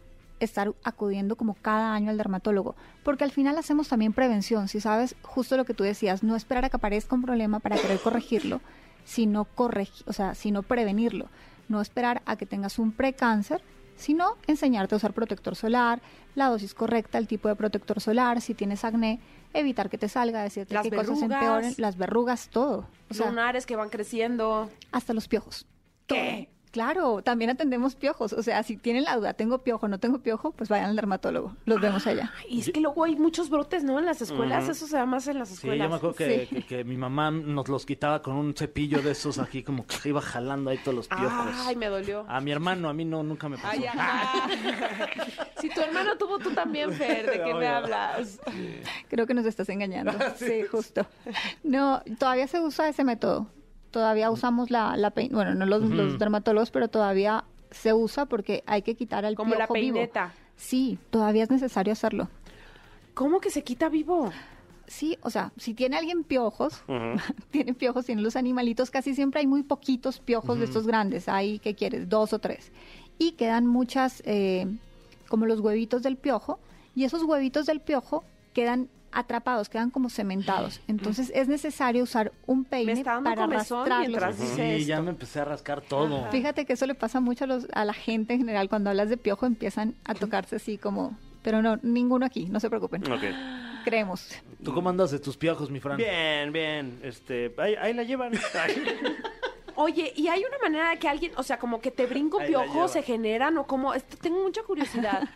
estar 0.40 0.74
acudiendo 0.84 1.36
como 1.36 1.54
cada 1.54 1.94
año 1.94 2.10
al 2.10 2.18
dermatólogo, 2.18 2.74
porque 3.04 3.24
al 3.24 3.30
final 3.30 3.56
hacemos 3.58 3.88
también 3.88 4.12
prevención, 4.12 4.68
si 4.68 4.80
sabes 4.80 5.14
justo 5.22 5.56
lo 5.56 5.64
que 5.64 5.74
tú 5.74 5.84
decías, 5.84 6.22
no 6.22 6.36
esperar 6.36 6.64
a 6.64 6.70
que 6.70 6.76
aparezca 6.76 7.14
un 7.14 7.22
problema 7.22 7.60
para 7.60 7.76
querer 7.76 7.98
corregirlo, 8.00 8.60
sino 9.04 9.44
corregir, 9.44 10.04
o 10.06 10.12
sea, 10.12 10.34
sino 10.34 10.62
prevenirlo, 10.62 11.28
no 11.68 11.80
esperar 11.80 12.22
a 12.26 12.36
que 12.36 12.44
tengas 12.44 12.78
un 12.78 12.92
precáncer, 12.92 13.62
sino 13.96 14.36
enseñarte 14.46 14.94
a 14.94 14.98
usar 14.98 15.14
protector 15.14 15.56
solar, 15.56 16.02
la 16.34 16.48
dosis 16.48 16.74
correcta, 16.74 17.16
el 17.16 17.26
tipo 17.26 17.48
de 17.48 17.56
protector 17.56 18.00
solar, 18.00 18.42
si 18.42 18.52
tienes 18.52 18.84
acné, 18.84 19.20
evitar 19.54 19.88
que 19.88 19.96
te 19.96 20.08
salga, 20.08 20.42
decirte 20.42 20.74
Las 20.74 20.82
qué 20.82 20.90
cosas 20.90 21.18
verrugas. 21.20 21.42
empeoren, 21.42 21.74
las 21.78 21.96
verrugas, 21.96 22.48
todo, 22.50 22.86
o 23.08 23.14
sea, 23.14 23.30
Lunares 23.30 23.64
que 23.64 23.74
van 23.74 23.88
creciendo. 23.88 24.68
hasta 24.92 25.14
los 25.14 25.28
piojos. 25.28 25.66
¿Qué? 26.06 26.50
Claro, 26.72 27.22
también 27.22 27.48
atendemos 27.50 27.94
piojos. 27.96 28.34
O 28.34 28.42
sea, 28.42 28.62
si 28.62 28.76
tienen 28.76 29.04
la 29.04 29.16
duda, 29.16 29.32
tengo 29.32 29.62
piojo, 29.62 29.88
no 29.88 29.98
tengo 29.98 30.18
piojo, 30.18 30.50
pues 30.52 30.68
vayan 30.68 30.90
al 30.90 30.96
dermatólogo. 30.96 31.56
Los 31.64 31.80
vemos 31.80 32.06
allá. 32.06 32.34
Y 32.50 32.60
es 32.60 32.70
que 32.70 32.80
luego 32.82 33.04
hay 33.04 33.16
muchos 33.16 33.48
brotes, 33.48 33.82
¿no? 33.82 33.98
En 33.98 34.04
las 34.04 34.20
escuelas, 34.20 34.68
eso 34.68 34.86
se 34.86 34.94
da 34.94 35.06
más 35.06 35.26
en 35.26 35.38
las 35.38 35.48
Sí, 35.48 35.54
escuelas. 35.54 35.86
yo 35.86 35.88
me 35.88 35.96
acuerdo 35.96 36.16
que, 36.16 36.46
Sí. 36.50 36.54
que- 36.56 36.62
que 36.66 36.84
mi 36.84 36.98
mamá 36.98 37.30
nos 37.30 37.68
los 37.68 37.86
quitaba 37.86 38.20
con 38.20 38.34
un 38.36 38.52
cepillo 38.54 39.00
de 39.00 39.12
esos 39.12 39.38
aquí, 39.38 39.62
como 39.62 39.86
que 39.86 40.06
iba 40.10 40.20
jalando 40.20 40.68
ahí 40.68 40.76
todos 40.76 40.94
los 40.96 41.08
piojos. 41.08 41.54
Ay, 41.64 41.76
me 41.76 41.86
dolió. 41.86 42.26
A 42.28 42.42
mi 42.42 42.50
hermano, 42.52 42.90
a 42.90 42.92
mí 42.92 43.06
no, 43.06 43.22
nunca 43.22 43.48
me 43.48 43.56
pasó. 43.56 43.68
Ay, 43.70 43.86
ajá. 43.86 44.46
si 45.58 45.70
tu 45.70 45.80
hermano 45.80 46.18
tuvo, 46.18 46.38
tú 46.38 46.50
también, 46.50 46.92
Fer, 46.92 47.24
¿de 47.30 47.42
qué 47.42 47.54
me 47.54 47.68
hablas? 47.68 48.38
Creo 49.08 49.26
que 49.26 49.32
nos 49.32 49.46
estás 49.46 49.68
engañando. 49.70 50.12
Sí, 50.36 50.64
justo. 50.70 51.06
No, 51.62 52.02
todavía 52.18 52.46
se 52.48 52.60
usa 52.60 52.88
ese 52.90 53.02
método. 53.02 53.48
Todavía 53.90 54.30
usamos 54.30 54.70
la, 54.70 54.96
la 54.96 55.10
pein- 55.12 55.30
bueno, 55.32 55.54
no 55.54 55.64
los, 55.66 55.82
los 55.82 56.18
dermatólogos, 56.18 56.70
pero 56.70 56.88
todavía 56.88 57.44
se 57.70 57.92
usa 57.94 58.26
porque 58.26 58.62
hay 58.66 58.82
que 58.82 58.94
quitar 58.94 59.24
al 59.24 59.34
Como 59.34 59.50
la 59.54 59.66
piojo 59.66 59.74
vivo. 59.74 59.94
peineta. 59.94 60.34
Sí, 60.56 60.98
todavía 61.10 61.42
es 61.44 61.50
necesario 61.50 61.92
hacerlo. 61.92 62.28
¿Cómo 63.14 63.40
que 63.40 63.50
se 63.50 63.62
quita 63.62 63.88
vivo? 63.88 64.30
Sí, 64.86 65.18
o 65.22 65.30
sea, 65.30 65.52
si 65.56 65.74
tiene 65.74 65.96
alguien 65.96 66.22
piojos, 66.24 66.82
tiene 67.50 67.74
piojos, 67.74 68.06
tiene 68.06 68.22
los 68.22 68.36
animalitos, 68.36 68.90
casi 68.90 69.14
siempre 69.14 69.40
hay 69.40 69.46
muy 69.46 69.62
poquitos 69.62 70.20
piojos 70.20 70.58
de 70.58 70.64
estos 70.66 70.86
grandes, 70.86 71.28
hay, 71.28 71.58
¿qué 71.58 71.74
quieres? 71.74 72.08
Dos 72.08 72.32
o 72.32 72.38
tres. 72.38 72.70
Y 73.18 73.32
quedan 73.32 73.66
muchas, 73.66 74.22
eh, 74.26 74.66
como 75.28 75.46
los 75.46 75.60
huevitos 75.60 76.02
del 76.02 76.16
piojo, 76.16 76.58
y 76.94 77.04
esos 77.04 77.22
huevitos 77.24 77.66
del 77.66 77.80
piojo 77.80 78.24
quedan 78.52 78.88
atrapados, 79.16 79.70
quedan 79.70 79.90
como 79.90 80.10
cementados. 80.10 80.80
Entonces 80.88 81.32
es 81.34 81.48
necesario 81.48 82.02
usar 82.02 82.32
un 82.46 82.64
peine 82.64 82.92
está 82.92 83.14
dando 83.14 83.30
para 83.30 83.44
arrastrarlos. 83.44 83.98
mientras 84.00 84.38
dice 84.38 84.78
Sí, 84.78 84.84
ya 84.84 85.00
me 85.00 85.08
empecé 85.08 85.40
a 85.40 85.46
rascar 85.46 85.80
todo. 85.80 86.18
Ajá. 86.20 86.30
Fíjate 86.30 86.66
que 86.66 86.74
eso 86.74 86.86
le 86.86 86.94
pasa 86.94 87.18
mucho 87.20 87.44
a, 87.44 87.46
los, 87.46 87.66
a 87.72 87.86
la 87.86 87.94
gente 87.94 88.34
en 88.34 88.40
general, 88.40 88.68
cuando 88.68 88.90
hablas 88.90 89.08
de 89.08 89.16
piojo 89.16 89.46
empiezan 89.46 89.94
a 90.04 90.14
tocarse 90.14 90.56
así 90.56 90.76
como... 90.76 91.16
Pero 91.42 91.62
no, 91.62 91.78
ninguno 91.82 92.26
aquí, 92.26 92.46
no 92.46 92.60
se 92.60 92.68
preocupen. 92.68 93.10
Ok. 93.10 93.22
Creemos. 93.84 94.34
¿Tú 94.62 94.74
cómo 94.74 94.90
andas 94.90 95.12
de 95.12 95.20
tus 95.20 95.36
piojos, 95.36 95.70
mi 95.70 95.80
Fran? 95.80 95.96
Bien, 95.96 96.52
bien. 96.52 96.98
Este, 97.02 97.54
ahí, 97.56 97.74
ahí 97.76 97.94
la 97.94 98.02
llevan. 98.02 98.32
Oye, 99.76 100.12
¿y 100.16 100.28
hay 100.28 100.40
una 100.40 100.58
manera 100.62 100.90
de 100.90 100.98
que 100.98 101.08
alguien, 101.08 101.32
o 101.36 101.42
sea, 101.42 101.58
como 101.58 101.80
que 101.80 101.90
te 101.90 102.06
brinco 102.06 102.38
piojos 102.38 102.92
se 102.92 103.02
generan 103.02 103.58
o 103.58 103.66
como, 103.66 103.94
esto, 103.94 104.16
tengo 104.16 104.42
mucha 104.42 104.62
curiosidad. 104.62 105.28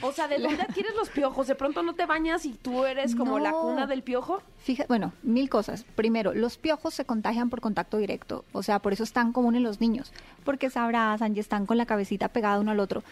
O 0.00 0.12
sea, 0.12 0.28
¿de 0.28 0.38
dónde 0.38 0.62
adquieres 0.62 0.94
los 0.94 1.08
piojos? 1.08 1.48
¿De 1.48 1.56
pronto 1.56 1.82
no 1.82 1.94
te 1.94 2.06
bañas 2.06 2.44
y 2.46 2.52
tú 2.52 2.84
eres 2.84 3.16
como 3.16 3.40
la 3.40 3.50
cuna 3.50 3.88
del 3.88 4.04
piojo? 4.04 4.40
Fíjate, 4.58 4.86
bueno, 4.86 5.12
mil 5.22 5.50
cosas. 5.50 5.84
Primero, 5.96 6.34
los 6.34 6.56
piojos 6.56 6.94
se 6.94 7.04
contagian 7.04 7.50
por 7.50 7.60
contacto 7.60 7.96
directo, 7.96 8.44
o 8.52 8.62
sea, 8.62 8.78
por 8.78 8.92
eso 8.92 9.02
es 9.02 9.12
tan 9.12 9.32
común 9.32 9.56
en 9.56 9.64
los 9.64 9.80
niños, 9.80 10.12
porque 10.44 10.70
se 10.70 10.78
abrazan 10.78 11.36
y 11.36 11.40
están 11.40 11.66
con 11.66 11.78
la 11.78 11.86
cabecita 11.86 12.28
pegada 12.28 12.60
uno 12.60 12.70
al 12.70 12.78
otro. 12.78 13.02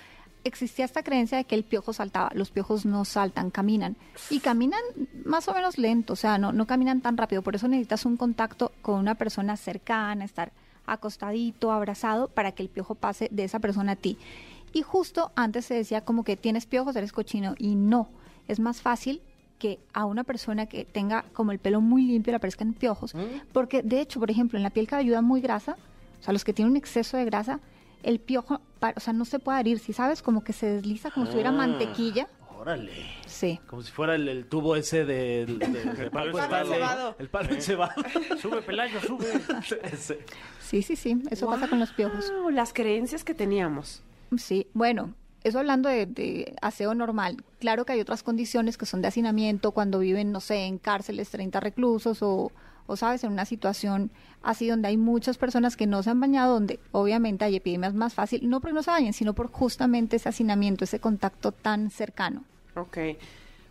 Existía 0.46 0.84
esta 0.84 1.02
creencia 1.02 1.38
de 1.38 1.44
que 1.44 1.56
el 1.56 1.64
piojo 1.64 1.92
saltaba. 1.92 2.30
Los 2.34 2.52
piojos 2.52 2.86
no 2.86 3.04
saltan, 3.04 3.50
caminan. 3.50 3.96
Y 4.30 4.38
caminan 4.38 4.80
más 5.24 5.48
o 5.48 5.54
menos 5.54 5.76
lento, 5.76 6.12
o 6.12 6.16
sea, 6.16 6.38
no, 6.38 6.52
no 6.52 6.66
caminan 6.66 7.00
tan 7.00 7.16
rápido. 7.16 7.42
Por 7.42 7.56
eso 7.56 7.66
necesitas 7.66 8.06
un 8.06 8.16
contacto 8.16 8.70
con 8.80 9.00
una 9.00 9.16
persona 9.16 9.56
cercana, 9.56 10.24
estar 10.24 10.52
acostadito, 10.86 11.72
abrazado, 11.72 12.28
para 12.28 12.52
que 12.52 12.62
el 12.62 12.68
piojo 12.68 12.94
pase 12.94 13.28
de 13.32 13.42
esa 13.42 13.58
persona 13.58 13.92
a 13.92 13.96
ti. 13.96 14.18
Y 14.72 14.82
justo 14.82 15.32
antes 15.34 15.64
se 15.64 15.74
decía 15.74 16.02
como 16.02 16.22
que 16.22 16.36
tienes 16.36 16.64
piojos, 16.64 16.94
eres 16.94 17.12
cochino. 17.12 17.56
Y 17.58 17.74
no, 17.74 18.08
es 18.46 18.60
más 18.60 18.80
fácil 18.80 19.20
que 19.58 19.80
a 19.92 20.04
una 20.04 20.22
persona 20.22 20.66
que 20.66 20.84
tenga 20.84 21.24
como 21.32 21.50
el 21.50 21.58
pelo 21.58 21.80
muy 21.80 22.02
limpio 22.02 22.30
le 22.30 22.36
aparezcan 22.36 22.72
piojos. 22.72 23.14
Porque 23.52 23.82
de 23.82 24.00
hecho, 24.00 24.20
por 24.20 24.30
ejemplo, 24.30 24.58
en 24.58 24.62
la 24.62 24.70
piel 24.70 24.86
cabelluda 24.86 25.22
muy 25.22 25.40
grasa, 25.40 25.76
o 26.20 26.22
sea, 26.22 26.32
los 26.32 26.44
que 26.44 26.52
tienen 26.52 26.70
un 26.70 26.76
exceso 26.76 27.16
de 27.16 27.24
grasa, 27.24 27.58
el 28.06 28.20
piojo, 28.20 28.60
o 28.96 29.00
sea, 29.00 29.12
no 29.12 29.24
se 29.26 29.38
puede 29.38 29.56
adherir, 29.56 29.78
si 29.78 29.92
sabes, 29.92 30.22
como 30.22 30.42
que 30.42 30.52
se 30.54 30.66
desliza 30.66 31.10
como 31.10 31.26
si 31.26 31.32
tuviera 31.32 31.50
Ah. 31.50 31.52
mantequilla. 31.52 32.28
Órale. 32.58 32.92
Sí. 33.26 33.60
Como 33.66 33.82
si 33.82 33.92
fuera 33.92 34.14
el, 34.14 34.26
el 34.28 34.46
tubo 34.46 34.76
ese 34.76 35.04
del 35.04 35.58
de, 35.58 35.66
de 35.68 36.10
palo 36.10 36.30
encebado. 36.38 37.14
El 37.18 37.28
palo 37.28 37.54
encebado. 37.54 38.02
sube, 38.40 38.62
Pelayo, 38.62 38.98
sube. 39.00 39.26
Sí, 40.60 40.82
sí, 40.82 40.96
sí, 40.96 41.22
eso 41.30 41.46
pasa 41.46 41.68
con 41.68 41.78
los 41.78 41.92
piojos. 41.92 42.32
Las 42.50 42.72
creencias 42.72 43.24
que 43.24 43.34
teníamos. 43.34 44.02
Sí, 44.38 44.66
bueno, 44.72 45.14
eso 45.44 45.58
hablando 45.58 45.88
de, 45.88 46.06
de 46.06 46.56
aseo 46.62 46.94
normal. 46.94 47.44
Claro 47.60 47.84
que 47.84 47.92
hay 47.92 48.00
otras 48.00 48.22
condiciones 48.22 48.76
que 48.78 48.86
son 48.86 49.02
de 49.02 49.08
hacinamiento 49.08 49.72
cuando 49.72 49.98
viven, 50.00 50.32
no 50.32 50.40
sé, 50.40 50.64
en 50.64 50.78
cárceles 50.78 51.30
30 51.30 51.60
reclusos 51.60 52.22
o, 52.22 52.50
o 52.86 52.96
sabes, 52.96 53.24
en 53.24 53.32
una 53.32 53.44
situación 53.44 54.10
así 54.42 54.68
donde 54.68 54.88
hay 54.88 54.96
muchas 54.96 55.38
personas 55.38 55.76
que 55.76 55.86
no 55.86 56.02
se 56.02 56.10
han 56.10 56.20
bañado, 56.20 56.54
donde 56.54 56.78
obviamente 56.92 57.44
hay 57.44 57.56
epidemias 57.56 57.94
más 57.94 58.14
fácil, 58.14 58.48
no 58.48 58.60
porque 58.60 58.74
no 58.74 58.82
se 58.82 58.90
bañen, 58.90 59.12
sino 59.12 59.34
por 59.34 59.48
justamente 59.48 60.16
ese 60.16 60.28
hacinamiento, 60.28 60.84
ese 60.84 61.00
contacto 61.00 61.52
tan 61.52 61.90
cercano. 61.90 62.44
Ok. 62.74 62.98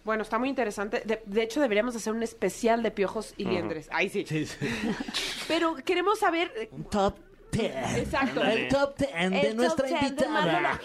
Bueno, 0.04 0.22
está 0.22 0.38
muy 0.38 0.50
interesante. 0.50 1.02
De, 1.06 1.24
de 1.26 1.44
hecho, 1.44 1.62
deberíamos 1.62 1.96
hacer 1.96 2.14
un 2.14 2.22
especial 2.22 2.84
de 2.84 2.92
piojos 2.92 3.34
y 3.38 3.46
liendres. 3.46 3.90
Ahí 3.92 4.10
sí. 4.10 4.24
Sí, 4.28 4.46
sí. 4.46 4.58
Pero 5.48 5.76
queremos 5.76 6.20
saber... 6.20 6.70
Un 6.72 6.84
top 6.84 7.16
10. 7.58 7.98
Exacto. 7.98 8.44
El 8.44 8.68
top 8.68 8.98
10 8.98 9.12
de 9.32 9.40
el 9.42 9.56
nuestra 9.58 9.88
top 9.88 10.00
10 10.00 10.02
invitada. 10.12 10.80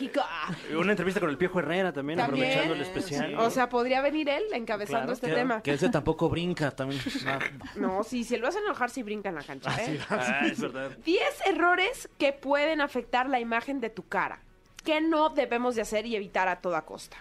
Una 0.78 0.92
entrevista 0.92 1.20
con 1.20 1.30
el 1.30 1.36
Piojo 1.38 1.58
Herrera 1.60 1.92
también, 1.92 2.18
También. 2.18 2.44
aprovechando 2.58 2.74
el 2.74 2.80
especial. 2.82 3.34
O 3.38 3.50
sea, 3.50 3.68
podría 3.68 4.00
venir 4.00 4.28
él 4.28 4.44
encabezando 4.52 5.00
Claro, 5.00 5.12
este 5.12 5.26
Que, 5.28 5.34
tema. 5.34 5.62
que 5.62 5.72
ese 5.74 5.88
tampoco 5.88 6.28
brinca 6.28 6.70
también. 6.70 7.00
Ah, 7.26 7.38
No, 7.76 8.02
sí, 8.04 8.24
si 8.24 8.36
lo 8.36 8.48
hacen 8.48 8.62
enojar, 8.64 8.90
sí 8.90 9.02
brinca 9.02 9.28
en 9.28 9.34
la 9.36 9.42
cancha, 9.42 9.70
¿eh? 9.82 9.98
Ah, 10.10 10.46
es 10.46 10.60
verdad. 10.60 10.90
10 11.04 11.22
errores 11.46 12.08
que 12.18 12.32
pueden 12.32 12.80
afectar 12.80 13.28
la 13.28 13.40
imagen 13.40 13.80
de 13.80 13.90
tu 13.90 14.06
cara. 14.08 14.40
Que 14.84 15.00
no 15.00 15.28
debemos 15.30 15.74
de 15.74 15.82
hacer 15.82 16.06
y 16.06 16.16
evitar 16.16 16.48
a 16.48 16.60
toda 16.60 16.82
costa. 16.82 17.16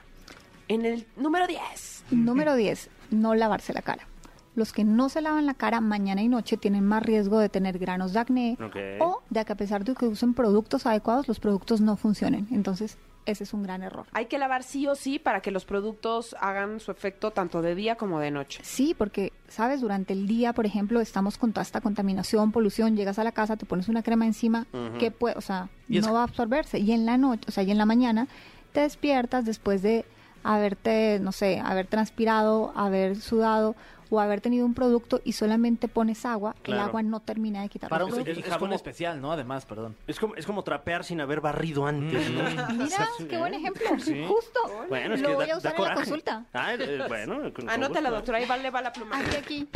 En 0.67 0.85
el 0.85 1.05
número 1.17 1.47
10. 1.47 2.03
Número 2.11 2.55
10, 2.55 2.89
no 3.11 3.35
lavarse 3.35 3.73
la 3.73 3.81
cara. 3.81 4.07
Los 4.55 4.73
que 4.73 4.83
no 4.83 5.09
se 5.09 5.21
lavan 5.21 5.45
la 5.45 5.53
cara 5.53 5.79
mañana 5.79 6.21
y 6.21 6.27
noche 6.27 6.57
tienen 6.57 6.85
más 6.85 7.03
riesgo 7.03 7.39
de 7.39 7.49
tener 7.49 7.77
granos 7.79 8.13
de 8.13 8.19
acné 8.19 8.57
o 8.99 9.21
de 9.29 9.45
que 9.45 9.53
a 9.53 9.55
pesar 9.55 9.83
de 9.83 9.93
que 9.95 10.05
usen 10.07 10.33
productos 10.33 10.85
adecuados, 10.85 11.27
los 11.27 11.39
productos 11.39 11.81
no 11.81 11.95
funcionen. 11.97 12.47
Entonces, 12.51 12.97
ese 13.25 13.43
es 13.43 13.53
un 13.53 13.61
gran 13.61 13.83
error. 13.83 14.07
Hay 14.11 14.25
que 14.25 14.39
lavar 14.39 14.63
sí 14.63 14.87
o 14.87 14.95
sí 14.95 15.19
para 15.19 15.41
que 15.41 15.51
los 15.51 15.63
productos 15.65 16.35
hagan 16.41 16.79
su 16.79 16.89
efecto 16.89 17.29
tanto 17.31 17.61
de 17.61 17.75
día 17.75 17.95
como 17.95 18.19
de 18.19 18.31
noche. 18.31 18.59
Sí, 18.63 18.95
porque, 18.97 19.31
sabes, 19.47 19.81
durante 19.81 20.13
el 20.13 20.25
día, 20.27 20.51
por 20.53 20.65
ejemplo, 20.65 20.99
estamos 20.99 21.37
con 21.37 21.51
toda 21.53 21.61
esta 21.61 21.79
contaminación, 21.79 22.51
polución, 22.51 22.95
llegas 22.95 23.19
a 23.19 23.23
la 23.23 23.31
casa, 23.31 23.55
te 23.55 23.67
pones 23.67 23.87
una 23.87 24.01
crema 24.01 24.25
encima, 24.25 24.65
que 24.97 25.11
puede, 25.11 25.35
o 25.37 25.41
sea, 25.41 25.69
Y 25.87 25.99
es- 25.99 26.07
no 26.07 26.13
va 26.13 26.21
a 26.21 26.23
absorberse. 26.23 26.79
Y 26.79 26.91
en 26.91 27.05
la 27.05 27.17
noche, 27.17 27.43
o 27.47 27.51
sea, 27.51 27.61
y 27.63 27.69
en 27.71 27.77
la 27.77 27.85
mañana, 27.85 28.27
te 28.73 28.79
despiertas 28.81 29.45
después 29.45 29.83
de 29.83 30.05
haberte, 30.43 31.19
no 31.21 31.31
sé, 31.31 31.59
haber 31.59 31.85
transpirado, 31.87 32.71
haber 32.75 33.17
sudado 33.17 33.75
o 34.11 34.19
haber 34.19 34.41
tenido 34.41 34.65
un 34.65 34.73
producto 34.73 35.21
y 35.23 35.33
solamente 35.33 35.87
pones 35.87 36.25
agua, 36.25 36.55
Claro. 36.63 36.81
el 36.81 36.87
agua 36.89 37.03
no 37.03 37.19
termina 37.19 37.61
de 37.61 37.69
quitar 37.69 37.89
Para 37.89 38.05
los 38.05 38.09
un 38.09 38.15
productos. 38.23 38.37
es- 38.39 38.45
es 38.45 38.51
jabón 38.51 38.69
como- 38.69 38.75
especial, 38.75 39.21
¿no? 39.21 39.31
Además, 39.31 39.65
perdón. 39.65 39.95
Es 40.07 40.19
como, 40.19 40.35
es 40.35 40.45
como 40.45 40.63
trapear 40.63 41.03
sin 41.03 41.21
haber 41.21 41.41
barrido 41.41 41.85
antes, 41.85 42.29
¿no? 42.31 42.43
Mira, 42.73 43.07
qué 43.29 43.37
buen 43.37 43.53
ejemplo. 43.53 43.87
Justo. 44.27 44.59
Bueno, 44.89 45.13
es 45.15 45.21
Lo 45.21 45.29
que 45.29 45.35
voy 45.35 45.47
da, 45.47 45.53
a 45.53 45.57
usar 45.57 45.75
en 45.77 45.83
la 45.83 45.93
consulta. 45.95 46.45
Ah, 46.53 46.73
eh, 46.73 47.01
bueno, 47.07 47.53
con- 47.53 47.69
Anótala, 47.69 48.09
gusto. 48.09 48.15
doctora, 48.15 48.37
ahí 48.39 48.45
va, 48.45 48.57
le 48.57 48.69
va 48.71 48.81
la 48.81 48.91
pluma. 48.93 49.19
Aquí, 49.19 49.35
aquí. 49.35 49.67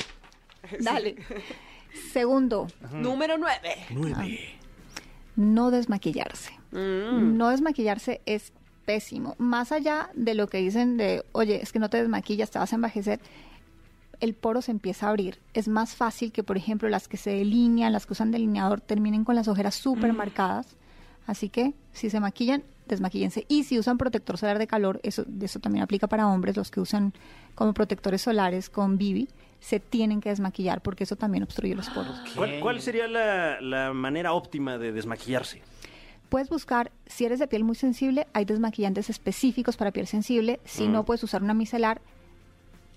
Dale. 0.80 1.16
Segundo, 2.12 2.68
Número 2.92 3.38
9. 3.38 3.75
no 5.36 5.72
desmaquillarse. 5.72 6.54
Mm. 6.72 7.38
No 7.38 7.50
desmaquillarse 7.50 8.22
es 8.25 8.52
pésimo. 8.86 9.36
Más 9.38 9.72
allá 9.72 10.10
de 10.13 10.34
lo 10.34 10.48
que 10.48 10.58
dicen 10.58 10.98
de, 10.98 11.24
oye, 11.32 11.62
es 11.62 11.72
que 11.72 11.80
no 11.80 11.90
te 11.90 11.98
desmaquillas, 11.98 12.52
te 12.52 12.60
vas 12.60 12.72
a 12.74 12.75
envejecer, 12.75 13.20
el 14.24 14.36
poro 14.36 14.62
se 14.62 14.72
empieza 14.72 15.06
a 15.06 15.10
abrir. 15.10 15.39
Es 15.53 15.68
más 15.68 15.96
fácil 15.96 16.32
que, 16.32 16.44
por 16.44 16.56
ejemplo, 16.56 16.88
las 16.88 17.10
que 17.10 17.18
se 17.18 17.32
delinean, 17.32 17.92
las 17.92 18.06
que 18.06 18.13
usan 18.13 18.32
delineador, 18.32 18.80
terminen 18.80 19.25
con 19.25 19.36
las 19.36 19.50
ojeras 19.50 19.75
súper 19.75 20.13
marcadas. 20.13 20.77
Así 21.27 21.50
que, 21.50 21.74
si 21.92 22.10
se 22.10 22.22
maquillan, 22.22 22.63
desmaquíllense. 22.88 23.46
Y 23.50 23.65
si 23.65 23.77
usan 23.77 23.98
protector 23.98 24.38
solar 24.38 24.60
de 24.60 24.68
calor, 24.68 25.01
eso, 25.03 25.25
eso 25.42 25.60
también 25.60 25.84
aplica 25.84 26.08
para 26.08 26.30
hombres, 26.30 26.56
los 26.56 26.72
que 26.72 26.80
usan 26.80 27.12
como 27.53 27.74
protectores 27.74 28.22
solares 28.22 28.70
con 28.70 28.98
BB, 28.98 29.27
se 29.60 29.82
tienen 29.82 30.22
que 30.22 30.30
desmaquillar 30.30 30.82
porque 30.82 31.03
eso 31.03 31.18
también 31.18 31.44
obstruye 31.44 31.75
los 31.75 31.89
poros. 31.89 32.18
¿Cuál, 32.34 32.62
cuál 32.62 32.80
sería 32.80 33.10
la, 33.10 33.60
la 33.60 33.92
manera 33.92 34.32
óptima 34.32 34.77
de 34.77 34.94
desmaquillarse? 34.94 35.62
Puedes 36.30 36.48
buscar, 36.48 36.94
si 37.08 37.25
eres 37.25 37.39
de 37.39 37.48
piel 37.48 37.65
muy 37.65 37.75
sensible, 37.75 38.25
hay 38.32 38.46
desmaquillantes 38.46 39.10
específicos 39.10 39.75
para 39.75 39.92
piel 39.92 40.08
sensible. 40.08 40.62
Si 40.63 40.88
no, 40.88 41.03
puedes 41.03 41.24
usar 41.24 41.44
una 41.44 41.53
micelar, 41.53 42.01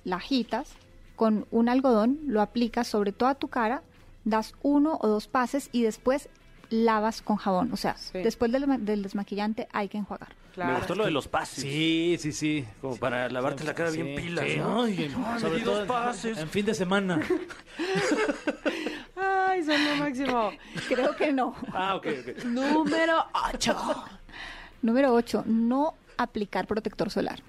la 0.04 0.16
agitas 0.16 0.76
con 1.16 1.46
un 1.50 1.68
algodón, 1.68 2.18
lo 2.26 2.40
aplicas 2.42 2.86
sobre 2.86 3.10
toda 3.12 3.34
tu 3.34 3.48
cara, 3.48 3.82
das 4.24 4.54
uno 4.62 4.98
o 5.00 5.08
dos 5.08 5.26
pases 5.28 5.68
y 5.72 5.82
después 5.82 6.28
lavas 6.70 7.22
con 7.22 7.36
jabón. 7.36 7.72
O 7.72 7.76
sea, 7.76 7.96
Sí. 7.96 8.18
después 8.18 8.52
del, 8.52 8.84
del 8.84 9.02
desmaquillante 9.02 9.66
hay 9.72 9.88
que 9.88 9.98
enjuagar. 9.98 10.28
Claro. 10.54 10.72
Me 10.72 10.78
gustó 10.78 10.94
lo 10.94 11.04
de 11.04 11.10
los 11.10 11.28
pases. 11.28 11.62
Sí, 11.62 12.16
sí, 12.18 12.32
sí. 12.32 12.64
Como 12.80 12.96
para 12.96 13.28
lavarte 13.28 13.62
la 13.64 13.74
cara 13.74 13.90
bien 13.90 14.14
pilas, 14.16 14.46
sí. 14.48 14.56
¿no? 14.56 14.82
Ay, 14.84 15.14
sobre 15.38 15.58
di 15.58 15.64
todo 15.64 15.82
en- 15.82 15.86
pases. 15.86 16.38
en 16.38 16.48
fin 16.48 16.64
de 16.66 16.74
semana. 16.74 17.20
Ay, 19.16 19.62
son 19.64 19.84
lo 19.84 19.96
máximo. 19.96 20.50
Creo 20.88 21.16
que 21.16 21.32
no. 21.32 21.54
Ah, 21.72 21.94
ok, 21.96 22.06
ok. 22.20 22.44
Número 22.44 23.24
8. 23.52 24.04
Número 24.82 25.12
8, 25.14 25.44
no 25.46 25.94
aplicar 26.16 26.66
protector 26.66 27.10
solar. 27.10 27.40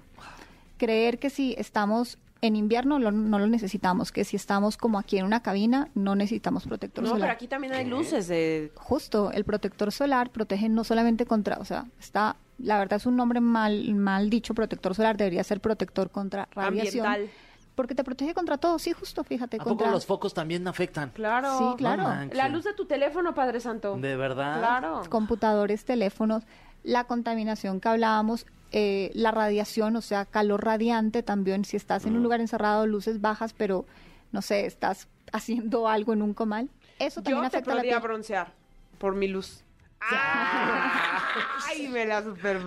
Creer 0.78 1.18
que 1.18 1.30
si 1.30 1.54
estamos 1.58 2.18
en 2.40 2.54
invierno 2.56 2.98
lo- 2.98 3.10
no 3.10 3.38
lo 3.38 3.46
necesitamos, 3.48 4.12
que 4.12 4.24
si 4.24 4.36
estamos 4.36 4.76
como 4.76 4.98
aquí 4.98 5.18
en 5.18 5.24
una 5.24 5.40
cabina 5.42 5.88
no 5.94 6.14
necesitamos 6.14 6.64
protector 6.66 7.02
No, 7.02 7.10
solar. 7.10 7.22
pero 7.22 7.32
aquí 7.34 7.48
también 7.48 7.72
hay 7.74 7.84
luces 7.86 8.28
de... 8.28 8.70
Justo, 8.76 9.30
el 9.32 9.44
protector 9.44 9.90
solar 9.92 10.30
protege 10.30 10.68
no 10.68 10.84
solamente 10.84 11.26
contra, 11.26 11.56
o 11.58 11.64
sea, 11.64 11.86
está, 11.98 12.36
la 12.58 12.78
verdad 12.78 12.98
es 12.98 13.06
un 13.06 13.16
nombre 13.16 13.40
mal, 13.40 13.92
mal 13.94 14.30
dicho, 14.30 14.54
protector 14.54 14.94
solar 14.94 15.16
debería 15.16 15.42
ser 15.42 15.60
protector 15.60 16.10
contra 16.10 16.48
radiación. 16.52 17.06
Ambiental. 17.06 17.34
Porque 17.74 17.94
te 17.94 18.02
protege 18.02 18.34
contra 18.34 18.58
todo, 18.58 18.78
sí, 18.80 18.92
justo, 18.92 19.22
fíjate, 19.22 19.56
¿A 19.60 19.64
poco 19.64 19.86
los 19.86 20.04
focos 20.04 20.34
también 20.34 20.66
afectan? 20.66 21.10
Claro. 21.10 21.56
Sí, 21.58 21.64
claro. 21.78 22.02
No. 22.02 22.34
La 22.34 22.48
luz 22.48 22.64
de 22.64 22.72
tu 22.74 22.86
teléfono, 22.86 23.34
Padre 23.34 23.60
Santo. 23.60 23.96
¿De 23.96 24.16
verdad? 24.16 24.58
Claro. 24.58 25.02
computadores, 25.08 25.84
teléfonos, 25.84 26.42
la 26.82 27.04
contaminación 27.04 27.80
que 27.80 27.88
hablábamos, 27.88 28.46
eh, 28.72 29.10
la 29.14 29.30
radiación, 29.30 29.96
o 29.96 30.00
sea, 30.02 30.24
calor 30.24 30.64
radiante 30.64 31.22
también, 31.22 31.64
si 31.64 31.76
estás 31.76 32.06
en 32.06 32.16
un 32.16 32.22
lugar 32.22 32.40
encerrado, 32.40 32.86
luces 32.86 33.20
bajas, 33.20 33.52
pero 33.52 33.86
no 34.32 34.42
sé, 34.42 34.66
estás 34.66 35.08
haciendo 35.32 35.88
algo 35.88 36.12
en 36.12 36.22
un 36.22 36.34
comal, 36.34 36.68
eso 36.98 37.22
también 37.22 37.44
Yo 37.44 37.50
te 37.50 37.56
afecta 37.58 37.72
a 37.72 37.74
la 37.74 37.80
podría 37.80 37.98
piel. 37.98 38.02
broncear 38.08 38.52
por 38.98 39.14
mi 39.14 39.28
luz. 39.28 39.64
Ay, 41.68 41.88
me 41.88 42.06
la 42.06 42.22
super... 42.22 42.60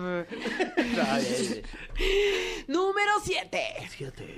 Número 2.68 3.10
7. 3.22 3.58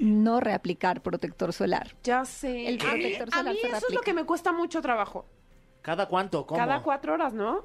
No 0.01 0.41
reaplicar 0.41 1.03
protector 1.03 1.53
solar. 1.53 1.95
Ya 2.03 2.25
sé. 2.25 2.69
El 2.69 2.81
a 2.81 2.85
mí, 2.95 3.01
protector 3.01 3.29
a 3.33 3.37
solar 3.39 3.55
mí 3.55 3.61
se 3.61 3.67
eso 3.69 3.87
es 3.89 3.95
lo 3.95 4.01
que 4.01 4.15
me 4.15 4.25
cuesta 4.25 4.53
mucho 4.53 4.81
trabajo. 4.81 5.27
¿Cada 5.83 6.07
cuánto? 6.09 6.47
¿Cómo? 6.47 6.59
Cada 6.59 6.83
cuatro 6.83 7.15
horas, 7.15 7.35
¿no? 7.35 7.65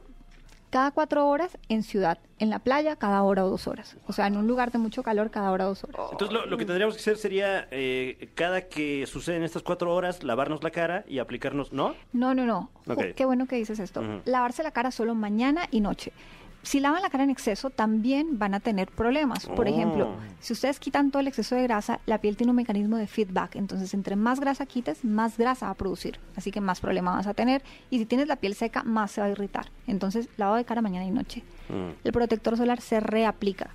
Cada 0.70 0.92
cuatro 0.92 1.28
horas 1.28 1.58
en 1.68 1.82
ciudad, 1.84 2.20
en 2.38 2.50
la 2.52 2.60
playa 2.60 2.96
cada 2.96 3.24
hora 3.24 3.44
o 3.44 3.50
dos 3.50 3.68
horas. 3.68 3.98
O 4.08 4.14
sea, 4.14 4.28
en 4.28 4.38
un 4.38 4.46
lugar 4.48 4.72
de 4.72 4.78
mucho 4.78 5.02
calor 5.02 5.32
cada 5.32 5.52
hora 5.52 5.66
o 5.66 5.70
dos 5.70 5.84
horas. 5.84 6.00
Entonces 6.12 6.32
lo, 6.32 6.46
lo 6.46 6.58
que 6.58 6.66
tendríamos 6.66 6.96
que 6.96 7.02
hacer 7.02 7.18
sería, 7.18 7.68
eh, 7.72 8.30
cada 8.36 8.62
que 8.70 9.06
suceden 9.08 9.42
estas 9.44 9.64
cuatro 9.64 9.94
horas, 9.96 10.22
lavarnos 10.24 10.64
la 10.64 10.70
cara 10.70 11.04
y 11.08 11.18
aplicarnos, 11.20 11.74
¿no? 11.74 11.96
No, 12.14 12.36
no, 12.36 12.46
no. 12.46 12.70
Ju- 12.86 12.94
Ok. 12.94 13.16
Qué 13.16 13.26
bueno 13.26 13.48
que 13.48 13.56
dices 13.56 13.80
esto. 13.80 14.04
Lavarse 14.26 14.62
la 14.62 14.72
cara 14.72 14.92
solo 14.92 15.16
mañana 15.16 15.68
y 15.72 15.82
noche. 15.82 16.12
Si 16.70 16.80
lavan 16.80 17.02
la 17.02 17.10
cara 17.10 17.24
en 17.24 17.32
exceso, 17.32 17.72
también 17.72 18.38
van 18.38 18.54
a 18.54 18.60
tener 18.60 18.92
problemas. 18.92 19.48
Por 19.48 19.66
Oh. 19.66 19.70
ejemplo, 19.72 20.10
si 20.40 20.54
ustedes 20.54 20.80
quitan 20.80 21.10
todo 21.10 21.20
el 21.20 21.28
exceso 21.28 21.56
de 21.56 21.64
grasa, 21.64 22.00
la 22.06 22.20
piel 22.20 22.38
tiene 22.38 22.52
un 22.52 22.58
mecanismo 22.58 22.96
de 22.98 23.08
feedback. 23.08 23.56
Entonces, 23.56 23.92
entre 23.96 24.16
más 24.16 24.40
grasa 24.40 24.68
quites, 24.68 25.04
más 25.04 25.36
grasa 25.40 25.66
va 25.66 25.72
a 25.72 25.74
producir. 25.74 26.20
Así 26.36 26.52
que 26.52 26.62
más 26.62 26.80
problema 26.80 27.16
vas 27.16 27.26
a 27.26 27.34
tener. 27.34 27.64
Y 27.90 27.98
si 27.98 28.06
tienes 28.06 28.28
la 28.28 28.36
piel 28.36 28.54
seca, 28.54 28.84
más 28.84 29.10
se 29.10 29.20
va 29.20 29.26
a 29.26 29.32
irritar. 29.32 29.72
Entonces, 29.88 30.30
lavado 30.38 30.58
de 30.58 30.66
cara 30.66 30.84
mañana 30.84 31.06
y 31.06 31.10
noche. 31.10 31.42
Mm. 31.70 31.90
El 32.04 32.12
protector 32.12 32.56
solar 32.56 32.82
se 32.82 33.00
reaplica. 33.00 33.72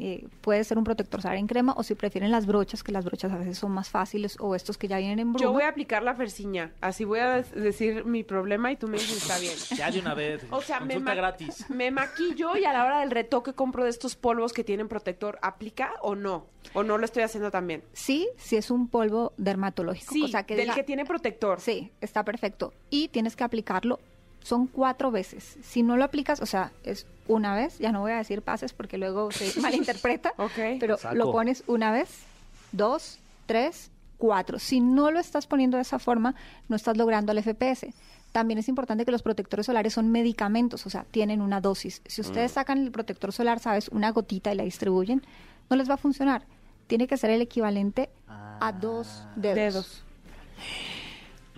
Eh, 0.00 0.26
puede 0.40 0.64
ser 0.64 0.78
un 0.78 0.84
protector 0.84 1.20
solar 1.20 1.36
en 1.36 1.46
crema 1.46 1.74
o 1.76 1.82
si 1.82 1.94
prefieren 1.94 2.30
las 2.30 2.46
brochas, 2.46 2.82
que 2.82 2.92
las 2.92 3.04
brochas 3.04 3.30
a 3.32 3.36
veces 3.38 3.58
son 3.58 3.72
más 3.72 3.90
fáciles 3.90 4.36
o 4.40 4.54
estos 4.54 4.78
que 4.78 4.88
ya 4.88 4.98
vienen 4.98 5.18
en 5.18 5.32
bruma. 5.32 5.42
Yo 5.42 5.52
voy 5.52 5.64
a 5.64 5.68
aplicar 5.68 6.02
la 6.02 6.14
ferciña. 6.14 6.72
Así 6.80 7.04
voy 7.04 7.18
a 7.18 7.42
decir 7.42 8.04
mi 8.04 8.22
problema 8.22 8.72
y 8.72 8.76
tú 8.76 8.88
me 8.88 8.98
dices 8.98 9.18
está 9.18 9.38
bien. 9.38 9.52
Ya 9.76 9.90
de 9.90 10.00
una 10.00 10.14
vez. 10.14 10.44
O 10.50 10.62
sea, 10.62 10.80
me, 10.80 10.94
Consulta 10.94 11.10
ma- 11.10 11.14
gratis. 11.14 11.68
me 11.70 11.90
maquillo 11.90 12.56
y 12.56 12.64
a 12.64 12.72
la 12.72 12.84
hora 12.84 13.00
del 13.00 13.10
retoque 13.10 13.52
compro 13.52 13.84
de 13.84 13.90
estos 13.90 14.16
polvos 14.16 14.52
que 14.52 14.64
tienen 14.64 14.88
protector. 14.88 15.38
¿Aplica 15.42 15.92
o 16.00 16.14
no? 16.14 16.46
¿O 16.72 16.82
no 16.82 16.98
lo 16.98 17.04
estoy 17.04 17.22
haciendo 17.22 17.50
también? 17.50 17.82
Sí, 17.92 18.28
sí 18.38 18.56
es 18.56 18.70
un 18.70 18.88
polvo 18.88 19.32
dermatológico. 19.36 20.12
Sí, 20.12 20.22
o 20.24 20.28
sea, 20.28 20.44
que 20.44 20.56
del 20.56 20.68
diga- 20.68 20.74
que 20.74 20.82
tiene 20.84 21.04
protector. 21.04 21.60
Sí, 21.60 21.92
está 22.00 22.24
perfecto. 22.24 22.72
Y 22.90 23.08
tienes 23.08 23.36
que 23.36 23.44
aplicarlo, 23.44 24.00
son 24.46 24.68
cuatro 24.68 25.10
veces. 25.10 25.56
Si 25.62 25.82
no 25.82 25.96
lo 25.96 26.04
aplicas, 26.04 26.40
o 26.40 26.46
sea, 26.46 26.70
es 26.84 27.04
una 27.26 27.56
vez, 27.56 27.78
ya 27.78 27.90
no 27.90 28.00
voy 28.00 28.12
a 28.12 28.16
decir 28.18 28.42
pases 28.42 28.72
porque 28.72 28.96
luego 28.96 29.32
se 29.32 29.60
malinterpreta, 29.60 30.32
Ok. 30.38 30.78
pero 30.78 30.96
Saco. 30.98 31.16
lo 31.16 31.32
pones 31.32 31.64
una 31.66 31.90
vez, 31.90 32.08
dos, 32.70 33.18
tres, 33.46 33.90
cuatro. 34.18 34.60
Si 34.60 34.78
no 34.80 35.10
lo 35.10 35.18
estás 35.18 35.48
poniendo 35.48 35.78
de 35.78 35.82
esa 35.82 35.98
forma, 35.98 36.36
no 36.68 36.76
estás 36.76 36.96
logrando 36.96 37.32
el 37.32 37.42
FPS. 37.42 37.88
También 38.30 38.58
es 38.58 38.68
importante 38.68 39.04
que 39.04 39.10
los 39.10 39.22
protectores 39.22 39.66
solares 39.66 39.94
son 39.94 40.12
medicamentos, 40.12 40.86
o 40.86 40.90
sea, 40.90 41.04
tienen 41.10 41.40
una 41.40 41.60
dosis. 41.60 42.00
Si 42.06 42.20
ustedes 42.20 42.52
sacan 42.52 42.78
el 42.78 42.92
protector 42.92 43.32
solar, 43.32 43.58
sabes, 43.58 43.88
una 43.88 44.10
gotita 44.12 44.52
y 44.52 44.56
la 44.56 44.62
distribuyen, 44.62 45.22
no 45.70 45.76
les 45.76 45.88
va 45.90 45.94
a 45.94 45.96
funcionar. 45.98 46.42
Tiene 46.86 47.08
que 47.08 47.16
ser 47.16 47.30
el 47.30 47.42
equivalente 47.42 48.10
a 48.28 48.70
dos 48.72 49.24
dedos. 49.34 49.56
Dedos. 49.56 50.02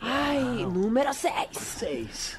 Ay, 0.00 0.64
número 0.66 1.12
6. 1.12 1.34
Seis. 1.52 2.38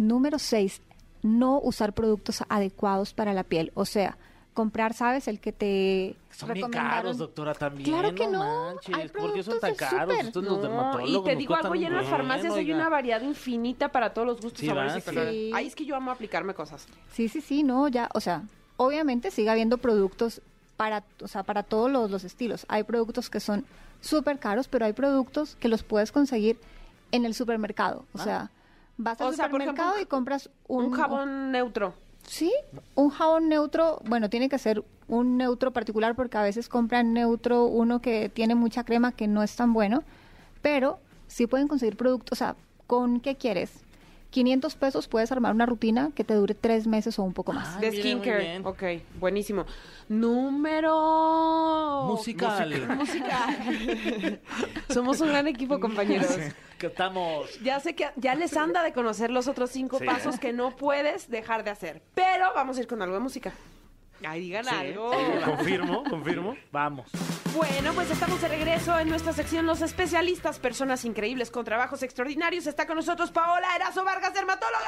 Número 0.00 0.38
6, 0.38 0.80
no 1.22 1.60
usar 1.60 1.92
productos 1.92 2.42
adecuados 2.48 3.12
para 3.12 3.34
la 3.34 3.44
piel. 3.44 3.70
O 3.74 3.84
sea, 3.84 4.16
comprar, 4.54 4.94
¿sabes? 4.94 5.28
El 5.28 5.40
que 5.40 5.52
te 5.52 6.16
Son 6.30 6.52
bien 6.54 6.70
caros, 6.70 7.18
doctora, 7.18 7.52
también. 7.54 7.88
Claro 7.88 8.14
que 8.14 8.26
no. 8.26 8.38
manches. 8.38 8.94
Hay 8.96 9.08
¿Por 9.08 9.34
qué 9.34 9.42
son 9.42 9.60
tan 9.60 9.74
caros? 9.74 10.14
Ustedes 10.16 10.34
los 10.34 10.44
No, 10.44 10.56
dermatólogos 10.62 11.10
y 11.10 11.24
te 11.30 11.36
digo 11.36 11.54
algo, 11.54 11.74
ya 11.74 11.88
en 11.88 11.96
las 11.96 12.06
farmacias 12.06 12.54
hay 12.54 12.60
oiga. 12.60 12.76
una 12.76 12.88
variedad 12.88 13.20
infinita 13.20 13.90
para 13.92 14.14
todos 14.14 14.26
los 14.26 14.40
gustos, 14.40 14.60
Sí, 14.60 14.66
sabores 14.66 14.96
y 14.96 15.02
colores. 15.02 15.30
Sí. 15.32 15.50
Ay, 15.54 15.66
es 15.66 15.74
que 15.74 15.84
yo 15.84 15.94
amo 15.96 16.10
aplicarme 16.10 16.54
cosas. 16.54 16.86
Sí, 17.12 17.28
sí, 17.28 17.40
sí, 17.42 17.62
no, 17.62 17.86
ya, 17.88 18.08
o 18.14 18.20
sea, 18.20 18.42
obviamente 18.78 19.30
sigue 19.30 19.50
habiendo 19.50 19.76
productos 19.78 20.40
para, 20.78 21.04
o 21.22 21.28
sea, 21.28 21.42
para 21.42 21.62
todos 21.62 21.90
los, 21.90 22.10
los 22.10 22.24
estilos. 22.24 22.64
Hay 22.68 22.84
productos 22.84 23.28
que 23.28 23.38
son 23.40 23.66
súper 24.00 24.38
caros, 24.38 24.66
pero 24.66 24.86
hay 24.86 24.94
productos 24.94 25.56
que 25.56 25.68
los 25.68 25.82
puedes 25.82 26.10
conseguir 26.10 26.58
en 27.12 27.26
el 27.26 27.34
supermercado. 27.34 28.06
O 28.14 28.18
sea, 28.18 28.50
vas 29.02 29.20
al 29.20 29.28
O 29.28 29.32
sea, 29.32 29.48
por 29.48 29.60
supermercado 29.60 29.94
ejemplo, 29.94 30.02
y 30.02 30.06
compras 30.06 30.50
un, 30.68 30.86
Un, 30.86 30.92
jabón 30.92 31.52
neutro. 31.52 31.94
Sí, 32.26 32.52
un 32.94 33.10
jabón 33.10 33.48
neutro, 33.48 34.00
bueno, 34.04 34.30
tiene 34.30 34.48
que 34.48 34.58
ser 34.58 34.84
un 35.08 35.36
neutro 35.36 35.72
particular 35.72 36.14
porque 36.14 36.38
a 36.38 36.42
veces 36.42 36.68
compran 36.68 37.12
neutro 37.12 37.64
uno 37.64 38.00
que 38.00 38.28
tiene 38.28 38.54
mucha 38.54 38.84
crema 38.84 39.12
que 39.12 39.26
no 39.26 39.42
es 39.42 39.56
tan 39.56 39.72
bueno, 39.72 40.04
pero 40.62 40.98
sí 41.26 41.46
pueden 41.46 41.66
conseguir 41.66 41.96
productos, 41.96 42.36
o 42.36 42.38
sea, 42.38 42.56
¿con 42.86 43.20
qué 43.20 43.36
quieres? 43.36 43.72
500 44.30 44.74
pesos 44.76 45.08
puedes 45.08 45.30
armar 45.32 45.52
una 45.54 45.66
rutina 45.66 46.10
que 46.14 46.22
te 46.24 46.34
dure 46.34 46.54
tres 46.54 46.86
meses 46.86 47.18
o 47.18 47.22
un 47.24 47.32
poco 47.32 47.52
más. 47.52 47.80
De 47.80 47.90
skincare. 47.92 48.60
Ok, 48.64 48.82
buenísimo. 49.18 49.66
Número... 50.08 52.04
Musical. 52.08 52.96
Musical. 52.96 54.40
Somos 54.88 55.20
un 55.20 55.28
gran 55.28 55.46
equipo, 55.48 55.78
compañeros. 55.80 56.28
Que 56.78 56.86
estamos. 56.86 57.60
Ya 57.60 57.78
sé 57.80 57.94
que 57.94 58.08
ya 58.16 58.34
les 58.34 58.56
anda 58.56 58.82
de 58.82 58.92
conocer 58.92 59.30
los 59.30 59.48
otros 59.48 59.70
cinco 59.70 59.98
Sí. 59.98 60.04
pasos 60.06 60.38
que 60.38 60.52
no 60.52 60.76
puedes 60.76 61.28
dejar 61.28 61.64
de 61.64 61.70
hacer. 61.70 62.02
Pero 62.14 62.46
vamos 62.54 62.78
a 62.78 62.80
ir 62.80 62.86
con 62.86 63.02
algo 63.02 63.14
de 63.14 63.20
música. 63.20 63.52
Ay, 64.26 64.40
digan 64.40 64.68
algo. 64.68 65.10
Confirmo, 65.44 66.04
confirmo. 66.10 66.56
Vamos. 66.70 67.10
Bueno, 67.54 67.92
pues 67.94 68.10
estamos 68.10 68.40
de 68.40 68.48
regreso 68.48 68.98
en 68.98 69.08
nuestra 69.08 69.32
sección 69.32 69.66
Los 69.66 69.80
Especialistas, 69.82 70.58
personas 70.58 71.04
increíbles 71.04 71.50
con 71.50 71.64
trabajos 71.64 72.02
extraordinarios. 72.02 72.66
Está 72.66 72.86
con 72.86 72.96
nosotros 72.96 73.30
Paola 73.30 73.74
Erazo 73.76 74.04
Vargas, 74.04 74.32
dermatóloga. 74.34 74.84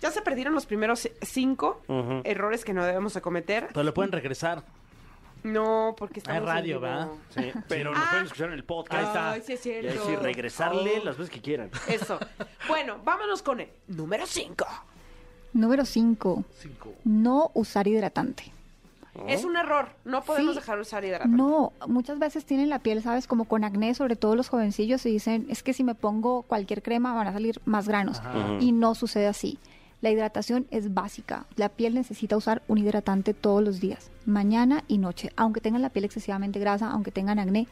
Ya 0.00 0.10
se 0.10 0.22
perdieron 0.22 0.54
los 0.54 0.64
primeros 0.66 1.08
cinco 1.22 1.82
errores 2.24 2.64
que 2.64 2.72
no 2.72 2.84
debemos 2.84 3.14
de 3.14 3.20
cometer. 3.20 3.68
Pero 3.68 3.82
le 3.82 3.92
pueden 3.92 4.12
regresar. 4.12 4.62
No, 5.44 5.94
porque 5.96 6.18
estamos 6.20 6.40
Hay 6.40 6.46
radio. 6.46 6.80
¿verdad? 6.80 7.08
Sí, 7.30 7.52
pero 7.68 7.92
lo 7.92 7.98
Ah. 7.98 8.06
pueden 8.10 8.24
escuchar 8.26 8.48
en 8.48 8.54
el 8.54 8.64
podcast. 8.64 9.16
Ay, 9.16 9.42
sí 9.46 9.52
es 9.52 9.66
Y 9.66 9.70
ahí 9.70 9.82
cierto. 9.82 10.06
sí, 10.06 10.16
regresarle 10.16 11.00
las 11.04 11.16
veces 11.16 11.32
que 11.32 11.40
quieran. 11.40 11.70
Eso. 11.86 12.18
Bueno, 12.66 12.98
vámonos 13.04 13.42
con 13.42 13.60
el 13.60 13.68
número 13.86 14.26
cinco. 14.26 14.66
Número 15.58 15.84
5. 15.84 16.44
Cinco. 16.60 16.92
No 17.04 17.50
usar 17.54 17.88
hidratante. 17.88 18.44
Es 19.26 19.44
un 19.44 19.56
error. 19.56 19.88
No 20.04 20.22
podemos 20.22 20.54
Sí. 20.54 20.60
dejar 20.60 20.78
usar 20.78 21.04
hidratante. 21.04 21.36
No, 21.36 21.72
muchas 21.88 22.20
veces 22.20 22.44
tienen 22.44 22.68
la 22.68 22.78
piel, 22.78 23.02
¿sabes? 23.02 23.26
Como 23.26 23.46
con 23.46 23.64
acné, 23.64 23.92
sobre 23.94 24.14
todo 24.14 24.36
los 24.36 24.48
jovencillos, 24.48 25.04
y 25.06 25.10
dicen, 25.10 25.46
es 25.48 25.64
que 25.64 25.72
si 25.72 25.82
me 25.82 25.96
pongo 25.96 26.42
cualquier 26.42 26.80
crema 26.84 27.12
van 27.12 27.26
a 27.26 27.32
salir 27.32 27.60
más 27.64 27.88
granos. 27.88 28.22
Y 28.60 28.70
no 28.70 28.94
sucede 28.94 29.26
así. 29.26 29.58
La 30.00 30.10
hidratación 30.10 30.68
es 30.70 30.94
básica. 30.94 31.46
La 31.56 31.68
piel 31.70 31.94
necesita 31.94 32.36
usar 32.36 32.62
un 32.68 32.78
hidratante 32.78 33.34
todos 33.34 33.64
los 33.64 33.80
días, 33.80 34.12
mañana 34.26 34.84
y 34.86 34.98
noche, 34.98 35.32
aunque 35.34 35.60
tengan 35.60 35.82
la 35.82 35.88
piel 35.90 36.04
excesivamente 36.04 36.60
grasa, 36.60 36.88
aunque 36.92 37.10
tengan 37.10 37.40
acné. 37.40 37.66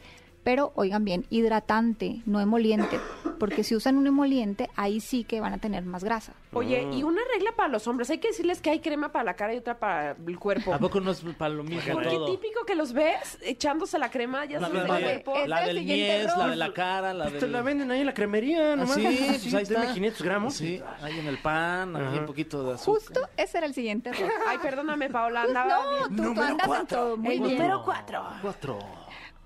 Pero 0.47 0.71
oigan 0.75 1.03
bien, 1.03 1.25
hidratante, 1.29 2.21
no 2.25 2.39
emoliente, 2.39 3.01
porque 3.37 3.65
si 3.65 3.75
usan 3.75 3.97
un 3.97 4.07
emoliente, 4.07 4.69
ahí 4.77 5.01
sí 5.01 5.25
que 5.25 5.41
van 5.41 5.51
a 5.51 5.57
tener 5.57 5.83
más 5.83 6.05
grasa. 6.05 6.31
Oye, 6.53 6.87
y 6.93 7.03
una 7.03 7.19
regla 7.33 7.51
para 7.51 7.67
los 7.67 7.85
hombres. 7.85 8.09
Hay 8.11 8.19
que 8.19 8.29
decirles 8.29 8.61
que 8.61 8.69
hay 8.69 8.79
crema 8.79 9.11
para 9.11 9.25
la 9.25 9.33
cara 9.35 9.53
y 9.53 9.57
otra 9.57 9.77
para 9.77 10.11
el 10.25 10.39
cuerpo. 10.39 10.73
¿A 10.73 10.79
poco 10.79 11.01
no 11.01 11.11
es 11.11 11.19
para 11.37 11.53
lo 11.53 11.63
mismo 11.65 11.91
Porque 11.91 12.11
todo? 12.11 12.27
típico 12.27 12.63
que 12.65 12.75
los 12.75 12.93
ves 12.93 13.37
echándose 13.41 13.99
la 13.99 14.09
crema, 14.09 14.45
ya 14.45 14.61
La, 14.61 14.67
sabes, 14.69 14.87
la 14.87 14.93
del 14.95 15.03
de- 15.03 15.09
cuerpo. 15.23 15.35
Es 15.35 15.49
la 15.49 15.59
el 15.59 15.67
del 15.67 15.77
siguiente 15.79 16.17
mies, 16.23 16.37
la 16.37 16.47
de 16.47 16.55
la 16.55 16.73
cara, 16.73 17.13
la 17.13 17.25
Te 17.29 17.39
del... 17.41 17.51
la 17.51 17.61
venden 17.61 17.91
ahí 17.91 17.99
en 17.99 18.05
la 18.05 18.13
cremería, 18.13 18.71
Ah, 18.71 18.75
nomás. 18.77 18.95
sí, 18.95 19.03
pues 19.41 19.53
ahí 19.53 19.63
está. 19.63 19.93
500 19.93 20.21
gramos. 20.21 20.53
Sí, 20.53 20.81
ahí 21.01 21.19
en 21.19 21.27
el 21.27 21.39
pan, 21.39 21.93
ahí 21.93 22.19
un 22.19 22.25
poquito 22.25 22.63
de 22.63 22.75
azúcar. 22.75 23.01
Justo 23.03 23.19
ese 23.35 23.57
era 23.57 23.67
el 23.67 23.73
siguiente 23.73 24.11
error. 24.11 24.31
Ay, 24.47 24.59
perdóname, 24.59 25.09
Paola, 25.09 25.41
andaba 25.47 25.83
No, 26.09 26.33
tú 26.33 26.41
andas 26.41 26.79
en 26.79 26.87
todo 26.87 27.17
muy 27.17 27.37
bien. 27.37 27.57
Número 27.57 27.81
cuatro. 27.83 28.23
Cuatro. 28.41 28.79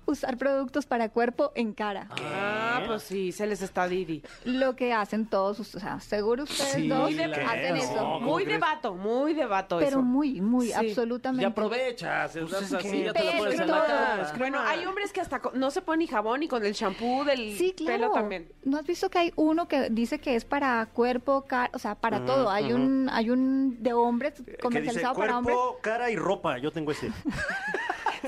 Usar 0.04 0.36
productos 0.36 0.84
para 0.86 1.08
cuerpo 1.10 1.52
en 1.54 1.72
cara. 1.72 2.08
Ah, 2.34 2.82
pues 2.86 3.02
sí, 3.04 3.30
se 3.32 3.46
les 3.46 3.62
está 3.62 3.86
Didi. 3.86 4.22
Lo 4.44 4.74
que 4.74 4.92
hacen 4.92 5.26
todos, 5.26 5.60
o 5.60 5.64
sea, 5.64 6.00
seguro 6.00 6.42
ustedes 6.42 6.72
Sí, 6.72 6.88
dos 6.88 7.08
hacen 7.10 7.76
eso. 7.76 7.94
No, 7.94 8.02
¿cómo 8.14 8.20
Muy 8.32 8.44
de 8.44 8.58
vato, 8.58 8.94
muy 8.94 9.32
de 9.34 9.46
vato 9.46 9.78
Pero 9.78 9.88
eso. 9.90 10.02
muy, 10.02 10.40
muy, 10.40 10.66
Sí. 10.66 10.72
absolutamente. 10.72 11.42
Ya 11.42 11.48
aprovechas, 11.48 12.32
Pues 12.32 12.44
estás 12.44 12.62
es 12.62 12.72
así, 12.74 12.90
que- 12.90 13.04
ya 13.04 13.12
te 13.12 13.24
lo 13.24 13.32
pones 13.38 13.60
en 13.60 13.68
la 13.68 13.86
cara. 13.86 14.32
Bueno, 14.38 14.58
hay 14.60 14.84
hombres 14.86 15.12
que 15.12 15.20
hasta 15.20 15.38
co- 15.40 15.52
no 15.54 15.70
se 15.70 15.82
ponen 15.82 16.00
ni 16.00 16.06
jabón 16.08 16.40
ni 16.40 16.48
con 16.48 16.64
el 16.64 16.74
champú 16.74 17.22
del 17.24 17.56
Sí, 17.56 17.72
claro. 17.76 17.92
pelo 17.92 18.12
también. 18.12 18.52
¿No 18.64 18.78
has 18.78 18.86
visto 18.86 19.08
que 19.08 19.18
hay 19.18 19.32
uno 19.36 19.68
que 19.68 19.88
dice 19.90 20.18
que 20.18 20.34
es 20.34 20.44
para 20.44 20.84
cuerpo, 20.86 21.42
cara, 21.46 21.70
o 21.74 21.78
sea, 21.78 21.94
para 21.94 22.24
todo? 22.24 22.50
Hay 22.50 22.72
un 22.72 23.08
hay 23.12 23.30
un 23.30 23.82
de 23.82 23.92
hombres 23.92 24.34
Que 24.34 24.42
dice 24.42 24.56
comercializado 24.58 25.14
para 25.14 25.38
hombres. 25.38 25.56
cuerpo, 25.56 25.78
cara 25.80 26.10
y 26.10 26.16
ropa. 26.16 26.58
Yo 26.58 26.72
tengo 26.72 26.90
ese. 26.90 27.10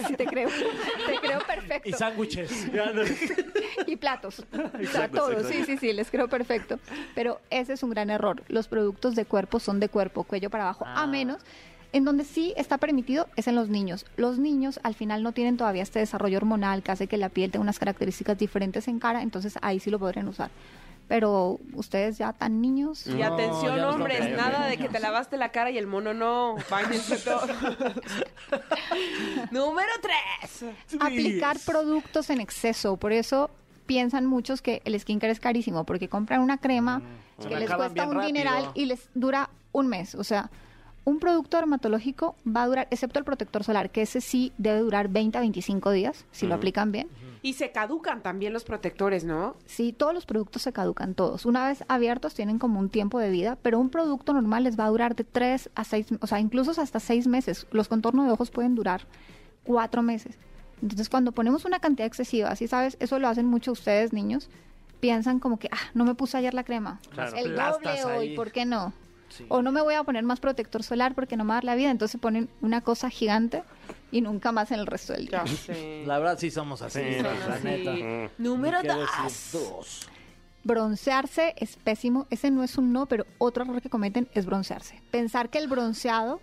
Sí, 0.07 0.15
te 0.17 0.27
creo. 0.27 0.49
Te 0.49 1.17
creo 1.27 1.39
perfecto. 1.47 1.89
Y 1.89 1.93
sándwiches. 1.93 2.67
y 3.87 3.97
platos. 3.97 4.41
o 4.41 4.57
sea, 4.57 4.71
Exacto, 4.81 5.19
todo. 5.19 5.33
exacto. 5.33 5.53
Sí, 5.53 5.65
sí, 5.65 5.77
sí, 5.79 5.93
les 5.93 6.11
creo 6.11 6.29
perfecto. 6.29 6.79
Pero 7.15 7.41
ese 7.51 7.73
es 7.75 7.83
un 7.83 7.91
gran 7.91 8.11
error. 8.11 8.43
Los 8.49 8.69
productos 8.69 9.15
de 9.15 9.25
cuerpo 9.25 9.61
son 9.61 9.81
de 9.81 9.89
cuerpo, 9.89 10.25
cuello 10.25 10.51
para 10.51 10.65
abajo, 10.65 10.85
Ah. 10.87 11.03
a 11.03 11.07
menos. 11.07 11.39
En 11.93 12.05
donde 12.05 12.25
sí 12.25 12.53
está 12.57 12.79
permitido 12.79 13.29
es 13.37 13.47
en 13.47 13.55
los 13.55 13.69
niños. 13.69 14.05
Los 14.17 14.39
niños 14.41 14.81
al 14.83 14.95
final 14.97 15.23
no 15.23 15.31
tienen 15.31 15.57
todavía 15.57 15.85
este 15.85 16.01
desarrollo 16.01 16.39
hormonal 16.39 16.83
que 16.83 16.91
hace 16.91 17.07
que 17.07 17.17
la 17.17 17.29
piel 17.29 17.53
tenga 17.53 17.63
unas 17.63 17.79
características 17.79 18.37
diferentes 18.37 18.89
en 18.89 18.99
cara, 18.99 19.23
entonces 19.23 19.55
ahí 19.63 19.79
sí 19.79 19.91
lo 19.91 20.01
podrían 20.01 20.27
usar. 20.27 20.51
Pero 21.07 21.61
ustedes 21.75 22.17
ya 22.17 22.33
tan 22.33 22.61
niños. 22.63 23.07
Y 23.07 23.21
atención, 23.23 23.79
hombres, 23.81 24.35
nada 24.37 24.67
de 24.67 24.79
que 24.79 24.89
te 24.89 25.01
lavaste 25.01 25.37
la 25.37 25.51
cara 25.51 25.71
y 25.71 25.77
el 25.79 25.87
mono 25.87 26.15
no. 26.15 26.57
Báñense 26.71 27.17
todo. 27.25 27.47
Número 29.51 29.89
tres. 30.01 30.65
aplicar 31.01 31.57
productos 31.65 32.31
en 32.31 32.41
exceso. 32.41 32.97
Por 32.97 33.13
eso 33.13 33.51
piensan 33.87 34.27
muchos 34.27 34.63
que 34.63 34.81
el 34.85 34.99
skincare 34.99 35.33
es 35.33 35.41
carísimo, 35.41 35.85
porque 35.85 36.09
compran 36.09 36.41
una 36.41 36.59
crema 36.59 37.03
Se 37.39 37.49
que 37.49 37.57
les 37.59 37.71
cuesta 37.71 38.05
un 38.07 38.15
rápido. 38.15 38.27
dineral 38.27 38.71
y 38.75 38.87
les 38.87 39.09
dura 39.15 39.51
un 39.73 39.89
mes. 39.89 40.15
O 40.15 40.25
sea, 40.25 40.51
un 41.05 41.19
producto 41.19 41.59
dermatológico 41.59 42.35
va 42.47 42.63
a 42.63 42.67
durar, 42.67 42.89
excepto 42.91 43.19
el 43.19 43.27
protector 43.27 43.63
solar, 43.63 43.91
que 43.91 44.03
ese 44.03 44.21
sí 44.23 44.53
debe 44.57 44.79
durar 44.81 45.09
20 45.09 45.37
a 45.37 45.41
25 45.43 45.91
días, 45.91 46.25
si 46.33 46.47
lo 46.47 46.55
aplican 46.55 46.93
bien. 46.93 47.09
Y 47.45 47.53
se 47.53 47.73
caducan 47.73 48.23
también 48.23 48.55
los 48.55 48.65
protectores, 48.65 49.23
¿no? 49.23 49.55
Sí, 49.67 49.93
todos 49.93 50.15
los 50.15 50.25
productos 50.25 50.63
se 50.63 50.73
caducan, 50.73 51.15
todos. 51.15 51.45
Una 51.45 51.69
vez 51.69 51.85
abiertos 51.89 52.33
tienen 52.33 52.59
como 52.59 52.81
un 52.81 52.89
tiempo 52.89 53.19
de 53.19 53.29
vida, 53.29 53.59
pero 53.61 53.79
un 53.79 53.91
producto 53.91 54.33
normal 54.33 54.65
les 54.65 54.81
va 54.81 54.87
a 54.87 54.89
durar 54.89 55.15
de 55.15 55.25
3 55.25 55.69
a 55.75 55.85
6, 55.85 56.07
o 56.23 56.27
sea, 56.27 56.41
incluso 56.41 56.81
hasta 56.81 57.01
6 57.01 57.27
meses. 57.27 57.67
Los 57.71 57.89
contornos 57.89 58.25
de 58.25 58.33
ojos 58.33 58.51
pueden 58.51 58.75
durar 58.75 59.03
4 59.65 60.03
meses. 60.03 60.39
Entonces, 60.81 61.11
cuando 61.11 61.33
ponemos 61.33 61.67
una 61.67 61.81
cantidad 61.81 62.07
excesiva, 62.07 62.49
así 62.49 62.67
sabes, 62.67 62.97
eso 62.99 63.19
lo 63.19 63.29
hacen 63.29 63.45
mucho 63.45 63.73
ustedes, 63.73 64.15
niños, 64.15 64.49
piensan 65.01 65.39
como 65.39 65.59
que, 65.59 65.69
ah, 65.71 65.91
no 65.93 66.07
me 66.07 66.15
puse 66.15 66.39
ayer 66.39 66.55
la 66.55 66.65
crema. 66.65 66.99
Claro. 67.11 67.37
El 67.37 67.55
doble 67.55 68.05
hoy. 68.07 68.35
¿por 68.35 68.53
qué 68.53 68.65
no? 68.65 68.95
Sí. 69.29 69.47
O 69.49 69.63
no 69.63 69.73
me 69.73 69.81
voy 69.83 69.95
a 69.95 70.05
poner 70.05 70.23
más 70.25 70.41
protector 70.41 70.83
solar 70.83 71.15
porque 71.15 71.37
no 71.37 71.45
me 71.45 71.49
va 71.49 71.55
a 71.55 71.57
dar 71.59 71.65
la 71.65 71.75
vida. 71.75 71.91
Entonces 71.91 72.21
ponen 72.21 72.49
una 72.61 72.81
cosa 72.83 73.11
gigante 73.11 73.63
y 74.13 74.21
nunca 74.21 74.53
más 74.53 74.71
en 74.71 74.81
el 74.81 74.87
resto 74.87 75.13
del 75.13 75.27
día. 75.27 75.45
La 76.07 76.19
verdad 76.19 76.39
sí 76.39 76.51
somos 76.51 76.83
así, 76.83 77.01
Sí, 77.01 77.23
la 77.23 77.55
así. 77.55 77.65
neta. 77.65 78.33
Número. 78.39 78.79
Dos. 79.53 80.09
Broncearse 80.63 81.55
es 81.59 81.77
pésimo. 81.77 82.27
Ese 82.31 82.51
no 82.51 82.63
es 82.65 82.79
un 82.79 82.93
no, 82.93 83.07
pero 83.07 83.27
otro 83.39 83.65
error 83.65 83.83
que 83.83 83.91
cometen 83.91 84.29
es 84.35 84.47
broncearse. 84.47 85.03
Pensar 85.11 85.51
que 85.51 85.59
el 85.59 85.69
bronceado 85.69 86.41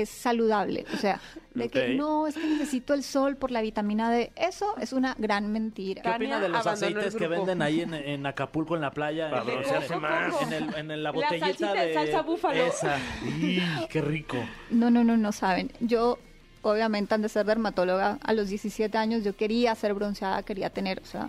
es 0.00 0.08
saludable. 0.08 0.84
O 0.92 0.96
sea, 0.96 1.20
de 1.54 1.68
que 1.68 1.94
no, 1.94 2.26
es 2.26 2.34
que 2.34 2.46
necesito 2.46 2.94
el 2.94 3.02
sol 3.02 3.36
por 3.36 3.50
la 3.50 3.60
vitamina 3.62 4.10
D. 4.10 4.32
Eso 4.36 4.74
es 4.80 4.92
una 4.92 5.14
gran 5.18 5.50
mentira. 5.52 6.02
¿Qué 6.02 6.10
opina 6.10 6.40
de 6.40 6.48
los 6.48 6.66
aceites 6.66 7.14
que 7.14 7.28
venden 7.28 7.62
ahí 7.62 7.80
en, 7.82 7.94
en 7.94 8.26
Acapulco, 8.26 8.74
en 8.74 8.80
la 8.82 8.90
playa? 8.90 9.30
Para 9.30 9.42
En 9.42 9.48
el- 9.48 9.54
broncearse 9.56 9.94
en- 9.94 10.00
más. 10.00 10.42
En, 10.42 10.52
el- 10.52 10.74
en 10.76 10.90
el- 10.90 11.02
la 11.02 11.10
La 11.10 11.12
botellita 11.12 11.46
salsita 11.46 11.72
de 11.74 11.86
de... 11.86 11.94
salsa 11.94 12.22
búfalo. 12.22 12.66
Esa. 12.66 12.98
¡Y, 13.40 13.60
qué 13.90 14.00
rico! 14.00 14.36
No, 14.70 14.90
no, 14.90 15.04
no, 15.04 15.16
no 15.16 15.32
saben. 15.32 15.70
Yo, 15.80 16.18
obviamente, 16.62 17.14
antes 17.14 17.32
de 17.32 17.40
ser 17.40 17.46
dermatóloga, 17.46 18.18
a 18.22 18.32
los 18.32 18.48
17 18.48 18.96
años 18.98 19.22
yo 19.24 19.36
quería 19.36 19.74
ser 19.74 19.94
bronceada, 19.94 20.42
quería 20.42 20.70
tener, 20.70 21.00
o 21.00 21.04
sea... 21.06 21.28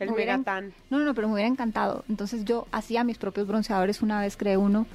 El 0.00 0.08
me 0.08 0.14
hubiera- 0.14 0.38
megatán. 0.38 0.72
No, 0.88 0.98
no, 0.98 1.04
no, 1.04 1.14
pero 1.14 1.28
me 1.28 1.34
hubiera 1.34 1.48
encantado. 1.48 2.02
Entonces 2.08 2.46
yo 2.46 2.66
hacía 2.72 3.04
mis 3.04 3.18
propios 3.18 3.46
bronceadores. 3.46 4.00
Una 4.00 4.22
vez 4.22 4.38
creé 4.38 4.56
uno 4.56 4.86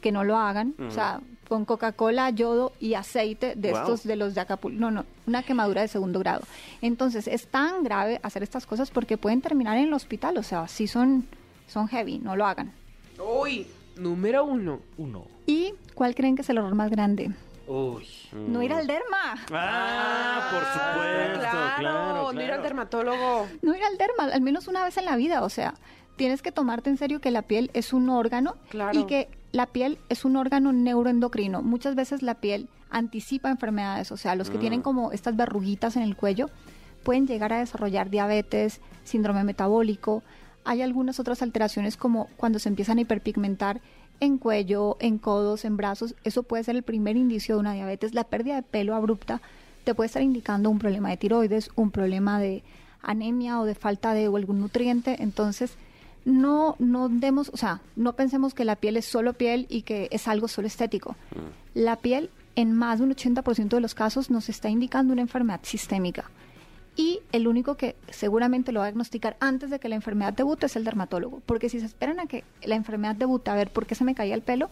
que 0.00 0.10
no 0.10 0.24
lo 0.24 0.36
hagan. 0.36 0.74
O 0.88 0.90
sea, 0.90 1.20
con 1.48 1.64
Coca-Cola, 1.64 2.30
yodo 2.30 2.72
y 2.78 2.94
aceite 2.94 3.54
de 3.56 3.70
Wow. 3.72 3.80
estos 3.80 4.02
de 4.04 4.16
los 4.16 4.34
de 4.34 4.40
Acapulco. 4.42 4.78
No, 4.78 4.90
no, 4.90 5.04
una 5.26 5.42
quemadura 5.42 5.80
de 5.82 5.88
segundo 5.88 6.18
grado. 6.18 6.42
Entonces 6.82 7.26
es 7.26 7.46
tan 7.46 7.82
grave 7.82 8.20
hacer 8.22 8.42
estas 8.42 8.66
cosas 8.66 8.90
porque 8.90 9.16
pueden 9.16 9.40
terminar 9.40 9.76
en 9.78 9.84
el 9.88 9.92
hospital. 9.94 10.36
O 10.38 10.42
sea, 10.42 10.68
sí 10.68 10.86
son, 10.86 11.26
son 11.66 11.88
heavy, 11.88 12.18
no 12.18 12.36
lo 12.36 12.46
hagan. 12.46 12.72
Uy, 13.18 13.66
número 13.96 14.44
uno. 14.44 14.80
Uno. 14.98 15.24
¿Y 15.46 15.74
cuál 15.94 16.14
creen 16.14 16.36
que 16.36 16.42
es 16.42 16.50
el 16.50 16.58
error 16.58 16.74
más 16.74 16.90
grande? 16.90 17.30
Uy. 17.66 18.06
No 18.32 18.62
ir 18.62 18.72
al 18.72 18.86
derma. 18.86 19.34
Ah, 19.52 20.48
por 20.52 20.62
supuesto, 20.64 21.40
claro, 21.50 21.76
claro. 21.78 22.32
No 22.32 22.42
ir 22.42 22.50
al 22.52 22.62
dermatólogo. 22.62 23.46
No 23.62 23.74
ir 23.74 23.82
al 23.84 23.98
derma, 23.98 24.32
al 24.32 24.40
menos 24.40 24.68
una 24.68 24.84
vez 24.84 24.96
en 24.96 25.04
la 25.04 25.16
vida. 25.16 25.42
O 25.42 25.48
sea, 25.50 25.74
tienes 26.16 26.40
que 26.42 26.50
tomarte 26.52 26.88
en 26.90 26.96
serio 26.96 27.20
que 27.20 27.30
la 27.30 27.42
piel 27.42 27.70
es 27.74 27.92
un 27.92 28.08
órgano 28.08 28.56
Claro. 28.70 28.98
y 28.98 29.04
que 29.04 29.28
la 29.52 29.66
piel 29.66 29.98
es 30.08 30.24
un 30.24 30.36
órgano 30.36 30.72
neuroendocrino. 30.72 31.62
Muchas 31.62 31.94
veces 31.94 32.22
la 32.22 32.34
piel 32.34 32.68
anticipa 32.90 33.50
enfermedades. 33.50 34.12
O 34.12 34.16
sea, 34.16 34.34
los 34.34 34.50
que 34.50 34.58
tienen 34.58 34.82
como 34.82 35.12
estas 35.12 35.36
verruguitas 35.36 35.96
en 35.96 36.02
el 36.02 36.16
cuello 36.16 36.50
pueden 37.02 37.26
llegar 37.26 37.52
a 37.52 37.58
desarrollar 37.58 38.10
diabetes, 38.10 38.80
síndrome 39.04 39.44
metabólico. 39.44 40.22
Hay 40.64 40.82
algunas 40.82 41.18
otras 41.18 41.42
alteraciones 41.42 41.96
como 41.96 42.28
cuando 42.36 42.58
se 42.58 42.68
empiezan 42.68 42.98
a 42.98 43.02
hiperpigmentar 43.02 43.80
en 44.20 44.36
cuello, 44.36 44.96
en 45.00 45.18
codos, 45.18 45.64
en 45.64 45.76
brazos. 45.76 46.14
Eso 46.24 46.42
puede 46.42 46.64
ser 46.64 46.76
el 46.76 46.82
primer 46.82 47.16
indicio 47.16 47.54
de 47.54 47.60
una 47.60 47.72
diabetes. 47.72 48.14
La 48.14 48.24
pérdida 48.24 48.56
de 48.56 48.62
pelo 48.62 48.94
abrupta 48.94 49.40
te 49.84 49.94
puede 49.94 50.08
estar 50.08 50.22
indicando 50.22 50.68
un 50.68 50.78
problema 50.78 51.08
de 51.08 51.16
tiroides, 51.16 51.70
un 51.74 51.90
problema 51.90 52.40
de 52.40 52.62
anemia 53.02 53.60
o 53.60 53.64
de 53.64 53.74
falta 53.74 54.12
de 54.12 54.26
algún 54.26 54.60
nutriente. 54.60 55.22
Entonces, 55.22 55.76
no, 56.28 56.76
no 56.78 57.08
demos, 57.08 57.50
o 57.54 57.56
sea, 57.56 57.80
no 57.96 58.12
pensemos 58.12 58.52
que 58.52 58.66
la 58.66 58.76
piel 58.76 58.98
es 58.98 59.06
solo 59.06 59.32
piel 59.32 59.66
y 59.70 59.82
que 59.82 60.08
es 60.10 60.28
algo 60.28 60.46
solo 60.46 60.68
estético. 60.68 61.16
La 61.72 61.96
piel, 61.96 62.28
en 62.54 62.72
más 62.74 62.98
de 62.98 63.06
un 63.06 63.14
80% 63.14 63.68
de 63.68 63.80
los 63.80 63.94
casos, 63.94 64.30
nos 64.30 64.50
está 64.50 64.68
indicando 64.68 65.14
una 65.14 65.22
enfermedad 65.22 65.60
sistémica. 65.62 66.30
Y 66.96 67.20
el 67.32 67.48
único 67.48 67.76
que 67.76 67.96
seguramente 68.10 68.72
lo 68.72 68.80
va 68.80 68.86
a 68.86 68.88
diagnosticar 68.88 69.38
antes 69.40 69.70
de 69.70 69.78
que 69.78 69.88
la 69.88 69.94
enfermedad 69.94 70.34
debute 70.34 70.66
es 70.66 70.76
el 70.76 70.84
dermatólogo. 70.84 71.40
Porque 71.46 71.70
si 71.70 71.80
se 71.80 71.86
esperan 71.86 72.20
a 72.20 72.26
que 72.26 72.44
la 72.62 72.74
enfermedad 72.74 73.14
debute 73.14 73.50
a 73.50 73.54
ver 73.54 73.70
por 73.70 73.86
qué 73.86 73.94
se 73.94 74.04
me 74.04 74.14
caía 74.14 74.34
el 74.34 74.42
pelo, 74.42 74.68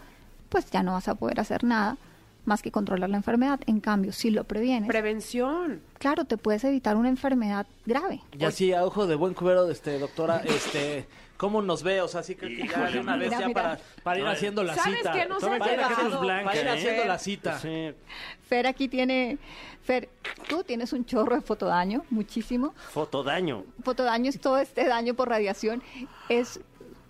pues 0.50 0.70
ya 0.70 0.82
no 0.82 0.92
vas 0.92 1.08
a 1.08 1.14
poder 1.14 1.40
hacer 1.40 1.64
nada 1.64 1.96
más 2.44 2.62
que 2.62 2.70
controlar 2.70 3.08
la 3.08 3.16
enfermedad. 3.16 3.60
En 3.66 3.80
cambio, 3.80 4.12
si 4.12 4.30
lo 4.30 4.44
previenes, 4.44 4.88
Prevención. 4.88 5.80
claro, 5.98 6.24
te 6.24 6.36
puedes 6.36 6.64
evitar 6.64 6.96
una 6.96 7.08
enfermedad 7.08 7.66
grave. 7.86 8.20
Y 8.38 8.44
así, 8.44 8.72
a 8.72 8.84
ojo 8.84 9.06
de 9.06 9.14
buen 9.14 9.32
cubero, 9.32 9.70
este, 9.70 9.98
doctora, 9.98 10.38
este, 10.44 11.06
¿cómo 11.36 11.62
nos 11.62 11.82
ve? 11.82 12.00
O 12.00 12.08
sea, 12.08 12.22
sí 12.22 12.34
creo 12.34 12.50
que 12.56 12.68
ya 12.68 12.90
de 12.90 13.00
una 13.00 13.16
vez 13.16 13.28
Mira, 13.28 13.40
ya 13.40 13.46
mira. 13.48 13.62
para, 13.62 13.78
para 14.02 14.18
ir 14.20 14.26
haciendo 14.26 14.62
la 14.62 14.74
¿Sabes 14.74 14.98
cita. 14.98 15.26
No 15.26 15.40
se 15.40 15.50
que 15.50 15.58
quedado. 15.58 15.90
esto 15.92 16.08
es 16.14 16.20
blanca, 16.20 16.44
Para 16.44 16.60
ir 16.60 16.66
¿eh? 16.66 16.70
haciendo 16.70 17.04
la 17.04 17.18
cita. 17.18 17.58
Sí. 17.58 17.92
Fer 18.48 18.66
aquí 18.66 18.88
tiene, 18.88 19.38
Fer, 19.82 20.08
tú 20.48 20.62
tienes 20.64 20.92
un 20.92 21.04
chorro 21.04 21.34
de 21.36 21.42
fotodaño, 21.42 22.04
muchísimo. 22.10 22.74
Fotodaño. 22.90 23.64
Fotodaño 23.82 24.30
es 24.30 24.40
todo 24.40 24.58
este 24.58 24.86
daño 24.86 25.14
por 25.14 25.28
radiación. 25.28 25.82
Es, 26.28 26.60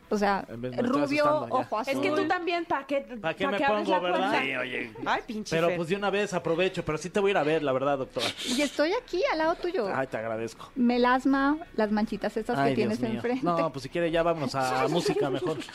o 0.09 0.19
sea, 0.19 0.45
rubio, 0.49 1.47
ojo 1.51 1.79
azul. 1.79 1.95
Es 1.95 2.01
que 2.01 2.11
tú 2.11 2.27
también, 2.29 2.65
¿para 2.65 2.87
qué, 2.87 3.01
¿Pa' 3.21 3.35
qué 3.35 3.45
pa' 3.45 3.51
me 3.51 3.59
pongo, 3.61 3.91
la 3.93 3.99
verdad? 3.99 4.41
Sí, 4.43 4.57
oye. 4.57 4.91
Ay, 5.05 5.23
pinche 5.27 5.55
Pero 5.57 5.69
Fer. 5.69 5.77
pues 5.77 5.89
de 5.89 5.97
una 5.97 6.11
vez 6.11 6.33
aprovecho, 6.35 6.85
pero 6.85 6.99
sí 6.99 7.11
te 7.11 7.21
voy 7.21 7.31
a 7.31 7.33
ir 7.33 7.37
a 7.39 7.43
ver, 7.43 7.63
la 7.63 7.73
verdad, 7.73 7.99
doctora. 7.99 8.27
Y 8.47 8.63
estoy 8.63 8.93
aquí 8.93 9.23
al 9.33 9.39
lado 9.39 9.55
tuyo. 9.57 9.89
Ay, 9.95 10.07
te 10.07 10.17
agradezco. 10.17 10.71
Melasma, 10.75 11.57
las 11.75 11.91
manchitas 11.91 12.37
estas 12.37 12.59
Ay, 12.59 12.71
que 12.71 12.77
tienes 12.77 12.99
Dios 12.99 13.11
mío. 13.11 13.19
enfrente. 13.19 13.45
No, 13.45 13.73
pues 13.73 13.83
si 13.85 13.89
quiere 13.89 14.11
ya 14.11 14.23
vámonos 14.23 14.55
a 14.55 14.87
música 14.91 15.31
mejor. 15.31 15.59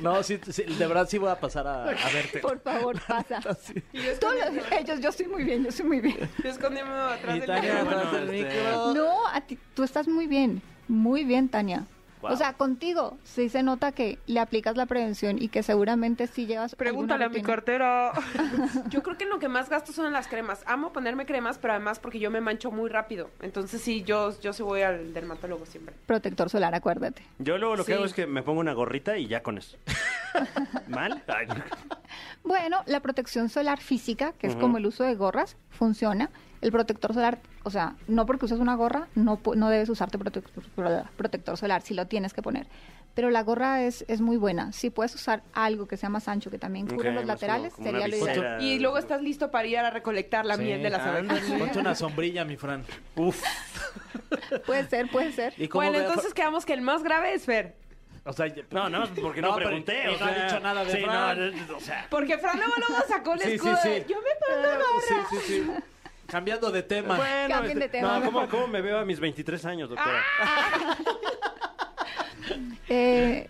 No, 0.00 0.22
sí, 0.22 0.38
sí, 0.50 0.62
de 0.62 0.86
verdad 0.86 1.08
sí 1.08 1.18
voy 1.18 1.30
a 1.30 1.40
pasar 1.40 1.66
a, 1.66 1.84
a 1.84 2.10
verte. 2.12 2.40
Por 2.40 2.60
favor, 2.60 3.00
pasa. 3.06 3.38
Escondiéndome- 3.92 4.62
ellos, 4.78 5.00
yo 5.00 5.08
estoy 5.08 5.26
muy 5.26 5.42
bien, 5.44 5.62
yo 5.62 5.70
estoy 5.70 5.86
muy 5.86 6.00
bien. 6.00 6.16
yo 6.42 6.50
escondiéndome 6.50 6.98
atrás 6.98 7.40
del 7.40 7.50
atrás 7.50 8.12
este- 8.12 8.32
micro. 8.32 8.94
No, 8.94 9.26
a 9.26 9.40
ti, 9.40 9.58
tú 9.74 9.82
estás 9.84 10.06
muy 10.06 10.26
bien, 10.26 10.60
muy 10.86 11.24
bien, 11.24 11.48
Tania. 11.48 11.86
Wow. 12.20 12.32
O 12.32 12.36
sea, 12.36 12.52
contigo 12.54 13.16
sí 13.24 13.48
se 13.48 13.62
nota 13.62 13.92
que 13.92 14.18
le 14.26 14.40
aplicas 14.40 14.76
la 14.76 14.86
prevención 14.86 15.40
y 15.40 15.48
que 15.48 15.62
seguramente 15.62 16.26
sí 16.26 16.46
llevas. 16.46 16.74
Pregúntale 16.74 17.24
a 17.24 17.28
mi 17.28 17.42
cartera. 17.42 18.12
Yo 18.90 19.02
creo 19.02 19.16
que 19.16 19.24
lo 19.26 19.38
que 19.38 19.48
más 19.48 19.68
gasto 19.68 19.92
son 19.92 20.06
en 20.06 20.12
las 20.12 20.26
cremas. 20.28 20.62
Amo 20.66 20.92
ponerme 20.92 21.26
cremas, 21.26 21.58
pero 21.58 21.74
además 21.74 21.98
porque 21.98 22.18
yo 22.18 22.30
me 22.30 22.40
mancho 22.40 22.70
muy 22.70 22.88
rápido. 22.90 23.30
Entonces 23.40 23.80
sí, 23.80 24.02
yo, 24.02 24.38
yo 24.40 24.52
sí 24.52 24.62
voy 24.62 24.82
al 24.82 25.12
dermatólogo 25.14 25.66
siempre. 25.66 25.94
Protector 26.06 26.50
solar, 26.50 26.74
acuérdate. 26.74 27.22
Yo 27.38 27.58
luego 27.58 27.76
lo 27.76 27.84
que 27.84 27.92
Sí. 27.92 27.96
hago 27.96 28.04
es 28.04 28.12
que 28.14 28.26
me 28.26 28.42
pongo 28.42 28.60
una 28.60 28.72
gorrita 28.72 29.16
y 29.18 29.26
ya 29.28 29.42
con 29.42 29.58
eso. 29.58 29.76
¿Mal? 30.88 31.22
Ay. 31.28 31.46
Bueno, 32.44 32.82
la 32.86 33.00
protección 33.00 33.48
solar 33.48 33.80
física, 33.80 34.32
que 34.32 34.46
es 34.46 34.56
como 34.56 34.78
el 34.78 34.86
uso 34.86 35.04
de 35.04 35.14
gorras, 35.14 35.56
funciona. 35.70 36.30
El 36.60 36.72
protector 36.72 37.14
solar, 37.14 37.38
o 37.62 37.70
sea, 37.70 37.94
no 38.08 38.26
porque 38.26 38.46
uses 38.46 38.58
una 38.58 38.74
gorra, 38.74 39.06
no, 39.14 39.40
no 39.54 39.70
debes 39.70 39.88
usarte 39.88 40.18
protector, 40.18 40.64
protector 41.16 41.56
solar, 41.56 41.82
si 41.82 41.94
lo 41.94 42.06
tienes 42.06 42.32
que 42.34 42.42
poner. 42.42 42.66
Pero 43.14 43.30
la 43.30 43.42
gorra 43.42 43.82
es, 43.82 44.04
es 44.08 44.20
muy 44.20 44.36
buena. 44.36 44.72
Si 44.72 44.90
puedes 44.90 45.14
usar 45.14 45.42
algo 45.52 45.86
que 45.88 45.96
sea 45.96 46.08
más 46.08 46.28
ancho, 46.28 46.50
que 46.50 46.58
también 46.58 46.86
cubra 46.86 47.10
Ok, 47.10 47.16
los 47.16 47.24
laterales, 47.26 47.74
como- 47.74 47.86
como 47.88 47.98
sería 48.00 48.16
lo 48.18 48.24
ideal. 48.32 48.62
Y 48.62 48.78
luego 48.78 48.98
estás 48.98 49.22
listo 49.22 49.50
para 49.50 49.66
ir 49.66 49.78
a 49.78 49.90
recolectar 49.90 50.44
la 50.44 50.56
Sí. 50.56 50.62
miel 50.62 50.82
de 50.82 50.90
las 50.90 51.00
abejas. 51.02 51.40
Ponte 51.58 51.78
una 51.80 51.94
sombrilla, 51.96 52.44
mi 52.44 52.56
Fran. 52.56 52.84
Uf. 53.16 53.42
Puede 54.66 54.86
ser, 54.88 55.10
puede 55.10 55.32
ser. 55.32 55.54
¿Y 55.56 55.68
Bueno, 55.68 55.98
entonces 55.98 56.34
quedamos 56.34 56.64
que 56.64 56.72
el 56.74 56.80
más 56.82 57.02
grave 57.02 57.34
es 57.34 57.44
Fer. 57.44 57.76
O 58.24 58.32
sea, 58.32 58.46
No, 58.70 58.90
más 58.90 59.08
porque 59.20 59.40
no, 59.40 59.50
No, 59.50 59.56
pregunté. 59.56 60.06
o 60.08 60.18
no 60.18 60.24
ha 60.26 60.30
dicho 60.44 60.60
nada 60.60 60.84
de 60.84 60.92
sí, 60.92 60.98
Fran. 61.02 61.38
no, 61.68 61.76
o 61.76 61.80
sea, 61.80 62.06
Porque 62.10 62.36
Fran 62.38 62.58
luego, 62.58 62.74
luego 62.88 63.02
sacó 63.08 63.32
el 63.34 63.40
Sí, 63.40 63.48
sí, 63.48 63.54
escudo 63.54 63.72
de, 63.84 64.00
sí. 64.00 64.06
Yo 64.08 64.16
me 64.16 64.54
pongo 64.54 64.68
gorra. 64.68 65.26
Sí, 65.30 65.36
sí, 65.40 65.62
sí. 65.64 65.70
Cambiando 66.28 66.70
de 66.70 66.82
tema. 66.82 67.16
bueno, 67.16 67.54
Cambien 67.54 67.78
de 67.78 67.86
este- 67.86 67.98
tema, 67.98 68.20
no, 68.20 68.48
¿cómo, 68.48 68.68
me 68.68 68.82
veo 68.82 68.98
a 68.98 69.04
mis 69.04 69.18
23 69.18 69.64
años, 69.64 69.88
doctora? 69.88 70.22
Eh, 72.90 73.46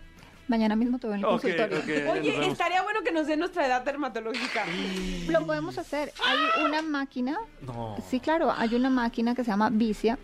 mañana 0.48 0.74
mismo 0.74 0.98
te 0.98 1.06
veo 1.06 1.14
en 1.14 1.20
el 1.20 1.26
consultorio. 1.26 2.10
Oye, 2.10 2.48
estaría 2.48 2.82
bueno 2.82 3.02
que 3.04 3.12
nos 3.12 3.28
den 3.28 3.38
nuestra 3.38 3.64
edad 3.64 3.82
dermatológica. 3.84 4.64
Lo 5.28 5.46
podemos 5.46 5.78
hacer. 5.78 6.12
Hay 6.26 6.64
una 6.64 6.82
máquina. 6.82 7.38
No. 7.60 7.96
Sí, 8.10 8.18
claro, 8.18 8.52
hay 8.56 8.74
una 8.74 8.90
máquina 8.90 9.36
que 9.36 9.44
se 9.44 9.52
llama 9.52 9.70
Vicia, 9.70 10.18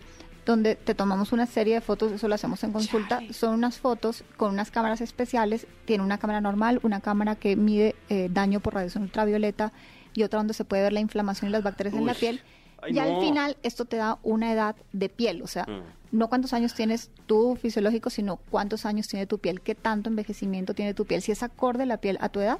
donde 0.45 0.75
te 0.75 0.93
tomamos 0.95 1.31
una 1.31 1.45
serie 1.45 1.75
de 1.75 1.81
fotos, 1.81 2.11
eso 2.11 2.27
lo 2.27 2.35
hacemos 2.35 2.61
en 2.65 2.73
consulta. 2.73 3.19
Chale. 3.19 3.31
Son 3.33 3.53
unas 3.53 3.79
fotos 3.79 4.25
con 4.35 4.51
unas 4.51 4.69
cámaras 4.69 4.99
especiales. 4.99 5.65
Tiene 5.85 6.03
una 6.03 6.17
cámara 6.17 6.41
normal, 6.41 6.81
una 6.83 6.99
cámara 6.99 7.37
que 7.37 7.55
mide 7.55 7.95
eh, 8.09 8.27
daño 8.29 8.59
por 8.59 8.73
radiación 8.73 9.03
ultravioleta 9.03 9.71
y 10.15 10.23
otra 10.23 10.39
donde 10.39 10.53
se 10.55 10.65
puede 10.65 10.81
ver 10.83 10.93
la 10.93 10.99
inflamación 11.01 11.49
y 11.49 11.51
las 11.51 11.61
bacterias 11.63 11.93
en 11.95 12.05
la 12.05 12.13
piel. 12.15 12.41
Ay, 12.81 12.93
y 12.93 12.99
al 12.99 13.19
final 13.19 13.57
esto 13.63 13.85
te 13.85 13.97
da 13.97 14.17
una 14.23 14.51
edad 14.51 14.75
de 14.93 15.09
piel, 15.09 15.41
o 15.41 15.47
sea, 15.47 15.63
Mm. 15.65 15.81
no 16.17 16.29
cuántos 16.29 16.53
años 16.53 16.73
tienes 16.73 17.11
tú 17.25 17.55
fisiológico, 17.61 18.09
sino 18.09 18.37
cuántos 18.37 18.85
años 18.85 19.07
tiene 19.07 19.27
tu 19.27 19.37
piel, 19.39 19.61
qué 19.61 19.75
tanto 19.75 20.09
envejecimiento 20.09 20.73
tiene 20.73 20.93
tu 20.93 21.05
piel, 21.05 21.21
si 21.21 21.31
es 21.31 21.43
acorde 21.43 21.85
la 21.85 21.97
piel 21.97 22.17
a 22.21 22.29
tu 22.29 22.39
edad 22.39 22.59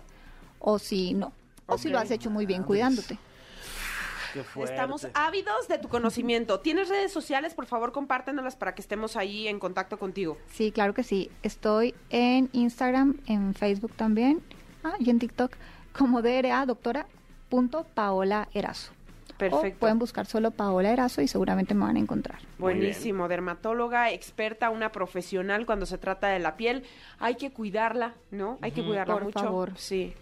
o 0.60 0.80
si 0.80 1.14
no, 1.14 1.32
o 1.68 1.78
si 1.78 1.90
lo 1.90 1.98
has 2.00 2.12
hecho 2.12 2.30
muy 2.30 2.46
bien 2.46 2.64
cuidándote. 2.64 3.18
Estamos 4.62 5.08
ávidos 5.14 5.68
de 5.70 5.78
tu 5.78 5.88
conocimiento. 5.88 6.60
¿Tienes 6.60 6.90
redes 6.90 7.12
sociales? 7.14 7.54
Por 7.54 7.68
favor, 7.68 7.94
compártenoslas 7.94 8.58
para 8.58 8.76
que 8.76 8.82
estemos 8.82 9.16
ahí 9.16 9.48
en 9.48 9.60
contacto 9.60 9.98
contigo. 9.98 10.38
Sí, 10.52 10.72
claro 10.74 10.94
que 10.94 11.04
sí. 11.04 11.30
Estoy 11.42 11.96
en 12.10 12.50
Instagram, 12.52 13.18
en 13.28 13.54
Facebook 13.54 13.94
también, 13.96 14.42
ah, 14.84 14.96
y 15.00 15.10
en 15.10 15.20
TikTok 15.20 15.54
como 15.98 16.22
DRA 16.22 16.66
doctora 16.66 17.08
punto 17.50 17.86
Paola 17.94 18.48
Erazo. 18.54 18.92
Perfecto. 19.38 19.76
O 19.78 19.80
pueden 19.80 20.00
buscar 20.00 20.26
solo 20.28 20.52
Paola 20.52 20.92
Erazo 20.92 21.22
y 21.22 21.28
seguramente 21.28 21.74
me 21.74 21.86
van 21.86 21.98
a 21.98 22.00
encontrar. 22.00 22.40
Buenísimo, 22.58 23.28
dermatóloga, 23.28 24.12
experta, 24.12 24.70
una 24.70 24.92
profesional 24.92 25.66
cuando 25.66 25.86
se 25.86 25.98
trata 25.98 26.30
de 26.30 26.40
la 26.40 26.56
piel. 26.56 26.84
Hay 27.20 27.36
que 27.36 27.52
cuidarla, 27.52 28.14
¿no? 28.32 28.58
Hay 28.62 28.72
que 28.72 28.84
cuidarla 28.84 29.14
Por 29.14 29.24
mucho. 29.26 29.40
favor. 29.40 29.74
Sí. 29.78 30.14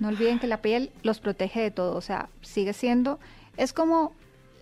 No 0.00 0.08
olviden 0.08 0.38
que 0.40 0.46
la 0.48 0.60
piel 0.60 0.90
los 1.02 1.20
protege 1.20 1.60
de 1.60 1.70
todo, 1.70 1.96
o 1.96 2.00
sea, 2.00 2.28
sigue 2.42 2.72
siendo, 2.72 3.18
es 3.56 3.72
como, 3.72 4.12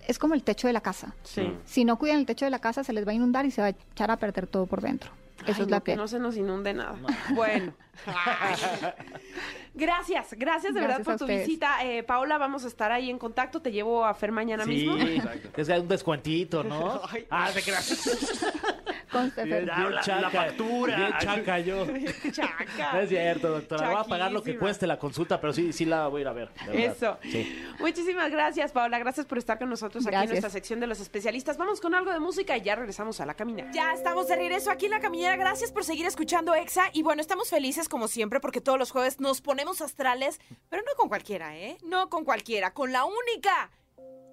es 0.08 0.18
como 0.18 0.34
el 0.34 0.42
techo 0.42 0.66
de 0.66 0.72
la 0.72 0.80
casa. 0.80 1.14
Sí. 1.24 1.42
Mm. 1.42 1.58
Si 1.64 1.84
no 1.84 1.98
cuidan 1.98 2.18
el 2.18 2.26
techo 2.26 2.44
de 2.44 2.50
la 2.50 2.58
casa, 2.58 2.84
se 2.84 2.92
les 2.92 3.06
va 3.06 3.12
a 3.12 3.14
inundar 3.14 3.46
y 3.46 3.50
se 3.50 3.60
va 3.62 3.68
a 3.68 3.70
echar 3.70 4.10
a 4.10 4.16
perder 4.18 4.46
todo 4.46 4.66
por 4.66 4.80
dentro. 4.82 5.10
Eso 5.46 5.56
Ay, 5.58 5.62
es 5.64 5.70
la 5.70 5.76
no, 5.78 5.84
que 5.84 5.92
piel. 5.92 5.98
no 5.98 6.08
se 6.08 6.18
nos 6.18 6.36
inunde 6.36 6.72
nada. 6.74 6.96
Bueno. 7.34 7.72
gracias, 9.76 10.32
gracias 10.34 10.74
de 10.74 10.80
verdad 10.80 10.96
Gracias 10.96 11.06
por 11.06 11.16
tu 11.18 11.24
ustedes. 11.24 11.46
visita. 11.46 11.84
Eh, 11.84 12.02
Paola, 12.02 12.38
vamos 12.38 12.64
a 12.64 12.68
estar 12.68 12.90
ahí 12.92 13.10
en 13.10 13.18
contacto. 13.18 13.60
Te 13.62 13.70
llevo 13.70 14.04
a 14.04 14.14
Fer 14.14 14.32
mañana 14.32 14.64
Sí, 14.64 14.70
mismo. 14.70 14.96
es 15.56 15.66
que 15.66 15.72
hay 15.72 15.80
un 15.80 15.88
descuentito, 15.88 16.64
¿no? 16.64 17.00
Ah, 17.30 17.50
de 17.52 17.62
Conste, 19.10 19.46
Fer. 19.46 19.66
Ya, 19.66 19.88
la- 19.90 20.20
la 20.20 20.30
factura. 20.30 20.96
Bien 20.96 21.12
chaca 21.20 21.58
yo. 21.60 21.86
Chaca. 22.32 22.92
No 22.92 23.00
es 23.00 23.08
cierto, 23.08 23.48
doctora. 23.50 23.90
Voy 23.90 24.00
a 24.00 24.04
pagar 24.04 24.32
lo 24.32 24.40
que 24.40 24.46
Chaquísima. 24.50 24.60
cueste 24.60 24.86
la 24.86 24.98
consulta, 24.98 25.40
pero 25.40 25.52
sí, 25.52 25.72
sí 25.72 25.84
la 25.84 26.08
voy 26.08 26.20
a 26.20 26.22
ir 26.22 26.28
a 26.28 26.32
ver. 26.32 26.50
Eso. 26.72 27.18
Sí. 27.22 27.64
Muchísimas 27.78 28.30
gracias, 28.30 28.72
Paola. 28.72 28.98
Gracias 28.98 29.26
por 29.26 29.38
estar 29.38 29.58
con 29.58 29.68
nosotros 29.70 30.04
aquí 30.06 30.14
en 30.14 30.20
Gracias. 30.20 30.30
nuestra 30.32 30.50
sección 30.50 30.80
de 30.80 30.86
los 30.86 31.00
especialistas. 31.00 31.56
Vamos 31.56 31.80
con 31.80 31.94
algo 31.94 32.10
de 32.12 32.18
música 32.18 32.56
y 32.56 32.62
ya 32.62 32.74
regresamos 32.74 33.20
a 33.20 33.26
la 33.26 33.34
caminera. 33.34 33.70
Ya 33.72 33.92
estamos 33.92 34.28
de 34.28 34.36
regreso 34.36 34.70
aquí 34.70 34.86
en 34.86 34.92
la 34.92 35.00
caminera. 35.00 35.36
Gracias 35.36 35.70
por 35.72 35.84
seguir 35.84 36.06
escuchando 36.06 36.54
EXA. 36.54 36.90
Y 36.92 37.02
bueno, 37.02 37.20
estamos 37.20 37.48
felices 37.50 37.88
como 37.88 38.08
siempre 38.08 38.40
porque 38.40 38.60
todos 38.60 38.78
los 38.78 38.90
jueves 38.90 39.20
nos 39.20 39.40
ponemos 39.40 39.65
astrales, 39.80 40.40
pero 40.68 40.82
no 40.82 40.94
con 40.96 41.08
cualquiera, 41.08 41.56
¿eh? 41.56 41.78
No 41.82 42.08
con 42.08 42.24
cualquiera, 42.24 42.72
con 42.72 42.92
la 42.92 43.04
única. 43.04 43.70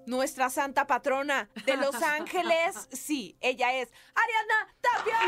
Nuestra 0.06 0.50
santa 0.50 0.86
patrona 0.86 1.48
de 1.64 1.76
Los 1.76 1.94
Ángeles. 2.02 2.88
Sí, 2.92 3.36
ella 3.40 3.72
es 3.74 3.90
Ariana 4.14 4.74
Tapia. 4.80 5.18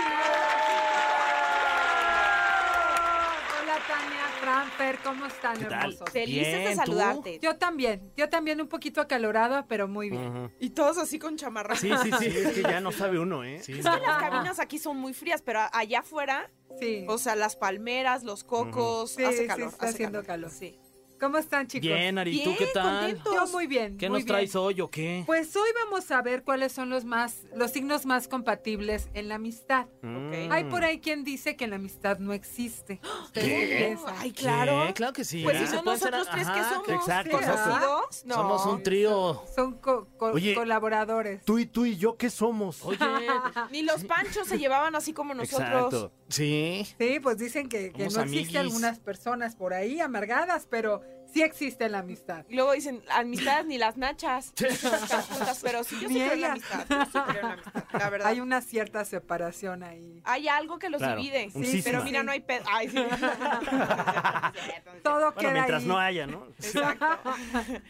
Tania, 3.87 4.27
Franfer, 4.40 4.99
¿cómo 5.05 5.27
están, 5.27 5.62
hermosos? 5.62 6.11
Felices 6.11 6.64
de 6.68 6.75
saludarte. 6.75 7.38
Yo 7.42 7.57
también, 7.57 8.12
yo 8.16 8.29
también 8.29 8.61
un 8.61 8.68
poquito 8.68 9.01
acalorada, 9.01 9.66
pero 9.66 9.88
muy 9.88 10.11
bien. 10.11 10.53
Y 10.59 10.70
todos 10.70 10.99
así 10.99 11.18
con 11.18 11.37
chamarra. 11.37 11.77
Sí, 11.77 11.90
sí, 12.03 12.11
sí. 12.18 12.27
Es 12.37 12.53
que 12.55 12.62
ya 12.62 12.81
no 12.81 12.92
sabe 12.92 13.18
uno, 13.18 13.44
¿eh? 13.44 13.61
Sí, 13.62 13.72
Es 13.72 13.79
que 13.79 13.83
las 13.85 14.18
cabinas 14.20 14.59
aquí 14.59 14.79
son 14.79 14.96
muy 14.99 15.14
frías, 15.14 15.42
pero 15.42 15.61
allá 15.72 16.01
afuera, 16.01 16.51
Sí, 16.79 17.07
o 17.09 17.16
sea, 17.16 17.37
las 17.37 17.57
palmeras, 17.57 18.22
los 18.22 18.44
cocos, 18.44 19.12
sí, 19.12 19.25
hace 19.25 19.42
sí, 19.42 19.46
calor. 19.46 19.68
está 19.68 19.87
hace 19.87 19.94
haciendo 19.94 20.25
calor. 20.25 20.51
Sí. 20.51 20.79
¿Cómo 21.18 21.38
están, 21.38 21.66
chicos? 21.66 21.88
Bien, 21.88 22.18
Ari, 22.18 22.42
¿tú 22.42 22.50
Bien, 22.50 22.57
qué 22.59 22.66
tal? 22.74 22.98
contentos. 23.14 23.35
Yo 23.35 23.46
muy 23.48 23.66
bien. 23.66 23.96
¿Qué 23.96 24.11
muy 24.11 24.18
nos 24.20 24.26
traes 24.26 24.55
hoy 24.55 24.81
o 24.83 24.90
qué? 24.90 25.22
Pues 25.24 25.55
hoy 25.57 25.68
vamos 25.85 26.11
a 26.11 26.20
ver 26.20 26.42
cuáles 26.42 26.72
son 26.72 26.90
los 26.90 27.05
más, 27.07 27.46
los 27.55 27.70
signos 27.70 28.05
más 28.05 28.29
compatibles 28.29 29.09
en 29.14 29.29
la 29.29 29.37
amistad. 29.37 29.87
Mm. 30.02 30.50
Hay 30.50 30.64
por 30.64 30.85
ahí 30.85 31.00
quien 31.00 31.24
dice 31.24 31.57
que 31.57 31.66
la 31.68 31.76
amistad 31.76 32.18
no 32.18 32.33
existe. 32.35 33.00
¿Ustedes 33.24 33.46
qué? 33.46 33.98
Ay, 34.18 34.33
claro. 34.33 34.85
¿Qué? 34.88 34.92
Claro 34.94 35.12
que 35.14 35.24
sí. 35.24 35.42
Pues 35.42 35.57
si 35.59 35.64
¿eh? 35.64 35.66
son 35.68 35.85
nosotros 35.87 36.29
tres 36.31 36.46
que 36.48 36.62
somos 36.64 36.88
exacto, 36.88 37.37
exacto. 37.38 37.70
conocidos, 37.70 38.24
no. 38.26 38.35
Somos 38.35 38.66
un 38.66 38.83
trío. 38.83 39.42
Son 39.55 39.72
co- 39.79 40.09
co- 40.18 40.33
Oye, 40.33 40.55
colaboradores. 40.55 41.44
Tú 41.44 41.59
y 41.59 41.64
tú 41.66 41.87
y 41.87 41.96
yo, 41.96 42.16
¿qué 42.16 42.29
somos? 42.29 42.85
Oye, 42.85 42.98
Ni 43.70 43.83
los 43.83 44.05
panchos 44.05 44.46
se 44.48 44.59
llevaban 44.59 44.94
así 44.94 45.12
como 45.14 45.33
nosotros. 45.35 45.94
Exacto. 45.94 46.12
Sí. 46.28 46.86
Sí, 46.98 47.20
pues 47.20 47.38
dicen 47.38 47.68
que, 47.68 47.92
que 47.92 48.04
no 48.04 48.10
Somos 48.10 48.32
existe 48.32 48.58
amiguis. 48.58 48.74
algunas 48.74 48.98
personas 48.98 49.56
por 49.56 49.74
ahí 49.74 50.00
amargadas, 50.00 50.66
pero 50.70 51.02
sí 51.32 51.42
existe 51.42 51.88
la 51.88 51.98
amistad. 51.98 52.44
Y 52.48 52.54
luego 52.54 52.72
dicen, 52.72 53.02
amistad 53.10 53.64
ni 53.64 53.78
las 53.78 53.96
nachas. 53.96 54.52
Pero 55.62 55.84
sí, 55.84 55.96
yo 56.00 56.08
sí 56.08 56.14
Ni 56.14 56.20
creo 56.20 56.32
en 56.32 56.40
la 56.40 56.52
amistad. 56.52 56.86
Yo 56.88 57.04
sí 57.04 57.10
creo 57.12 57.40
en 57.40 57.42
la 57.42 57.52
amistad, 57.52 57.84
la 57.92 58.10
verdad. 58.10 58.28
Hay 58.28 58.40
una 58.40 58.60
cierta 58.60 59.04
separación 59.04 59.82
ahí. 59.82 60.20
Hay 60.24 60.48
algo 60.48 60.78
que 60.78 60.88
los 60.88 61.00
Claro, 61.00 61.20
divide. 61.20 61.50
Sí, 61.50 61.64
cisma. 61.64 61.90
pero 61.90 62.04
mira, 62.04 62.22
no 62.22 62.32
hay 62.32 62.40
pedo. 62.40 62.64
Ay, 62.72 62.88
sí. 62.88 62.96
Todo 65.02 65.32
Bueno, 65.32 65.34
queda 65.36 65.52
mientras 65.52 65.82
ahí. 65.82 65.88
no 65.88 65.98
haya, 65.98 66.26
¿no? 66.26 66.46
Exacto. 66.58 67.06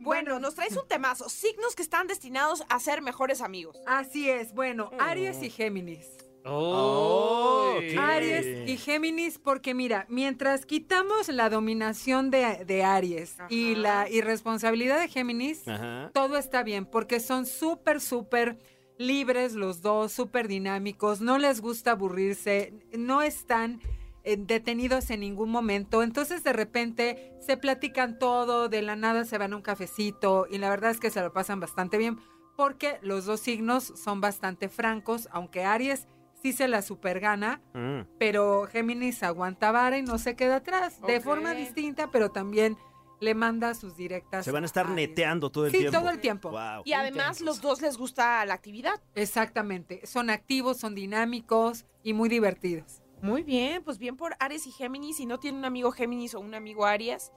Bueno, 0.00 0.38
nos 0.38 0.54
traes 0.54 0.76
un 0.76 0.86
temazo. 0.88 1.28
Signos 1.28 1.74
que 1.74 1.82
están 1.82 2.06
destinados 2.06 2.64
a 2.68 2.78
ser 2.78 3.02
mejores 3.02 3.40
amigos. 3.40 3.76
Así 3.86 4.30
es. 4.30 4.54
Bueno, 4.54 4.90
Aries 4.98 5.42
y 5.42 5.50
Géminis. 5.50 6.06
Oh. 6.44 7.78
Aries 7.98 8.68
y 8.68 8.76
Géminis, 8.76 9.38
porque 9.38 9.74
mira, 9.74 10.06
mientras 10.08 10.66
quitamos 10.66 11.28
la 11.28 11.48
dominación 11.48 12.30
de, 12.30 12.64
de 12.64 12.84
Aries 12.84 13.36
y 13.48 13.74
la 13.74 14.08
irresponsabilidad 14.10 15.00
de 15.00 15.08
Géminis, 15.08 15.66
Ajá. 15.66 16.10
todo 16.12 16.36
está 16.36 16.62
bien, 16.62 16.86
porque 16.86 17.20
son 17.20 17.46
súper, 17.46 18.00
súper 18.00 18.58
libres 18.98 19.54
los 19.54 19.82
dos, 19.82 20.12
súper 20.12 20.48
dinámicos, 20.48 21.20
no 21.20 21.38
les 21.38 21.60
gusta 21.60 21.92
aburrirse, 21.92 22.74
no 22.92 23.22
están 23.22 23.80
eh, 24.22 24.36
detenidos 24.38 25.10
en 25.10 25.20
ningún 25.20 25.50
momento, 25.50 26.02
entonces 26.02 26.44
de 26.44 26.52
repente 26.52 27.32
se 27.40 27.56
platican 27.56 28.18
todo, 28.18 28.68
de 28.68 28.82
la 28.82 28.96
nada 28.96 29.24
se 29.24 29.38
van 29.38 29.52
a 29.52 29.56
un 29.56 29.62
cafecito 29.62 30.46
y 30.50 30.58
la 30.58 30.70
verdad 30.70 30.90
es 30.90 31.00
que 31.00 31.10
se 31.10 31.20
lo 31.20 31.32
pasan 31.32 31.60
bastante 31.60 31.98
bien, 31.98 32.18
porque 32.56 32.98
los 33.02 33.24
dos 33.24 33.40
signos 33.40 33.92
son 33.96 34.20
bastante 34.20 34.68
francos, 34.68 35.28
aunque 35.32 35.64
Aries 35.64 36.06
sí 36.44 36.52
se 36.52 36.68
la 36.68 36.82
super 36.82 37.20
gana, 37.20 37.62
Mm. 37.72 38.00
pero 38.18 38.66
Géminis 38.66 39.22
aguanta 39.22 39.72
vara 39.72 39.96
y 39.96 40.02
no 40.02 40.18
se 40.18 40.36
queda 40.36 40.56
atrás, 40.56 41.00
de 41.00 41.18
forma 41.20 41.54
distinta, 41.54 42.10
pero 42.10 42.30
también 42.30 42.76
le 43.20 43.34
manda 43.34 43.72
sus 43.72 43.96
directas. 43.96 44.44
Se 44.44 44.52
van 44.52 44.64
a 44.64 44.66
estar 44.66 44.90
neteando 44.90 45.48
todo 45.50 45.64
el 45.64 45.72
Sí, 45.72 45.78
tiempo. 45.78 45.98
todo 45.98 46.10
el 46.10 46.18
tiempo. 46.20 46.50
Wow. 46.50 46.82
Y 46.84 46.92
además 46.92 47.40
los 47.40 47.62
dos 47.62 47.80
les 47.80 47.96
gusta 47.96 48.44
la 48.44 48.52
actividad. 48.52 49.00
Exactamente. 49.14 50.06
Son 50.06 50.28
activos, 50.28 50.76
son 50.76 50.94
dinámicos 50.94 51.86
y 52.02 52.12
muy 52.12 52.28
divertidos. 52.28 53.00
Muy 53.22 53.42
bien, 53.42 53.82
pues 53.82 53.96
bien 53.96 54.18
por 54.18 54.36
Aries 54.38 54.66
y 54.66 54.72
Géminis. 54.72 55.16
Si 55.16 55.24
no 55.24 55.38
tienen 55.40 55.60
un 55.60 55.64
amigo 55.64 55.92
Géminis 55.92 56.34
o 56.34 56.40
un 56.40 56.54
amigo 56.54 56.84
Aries, 56.84 57.32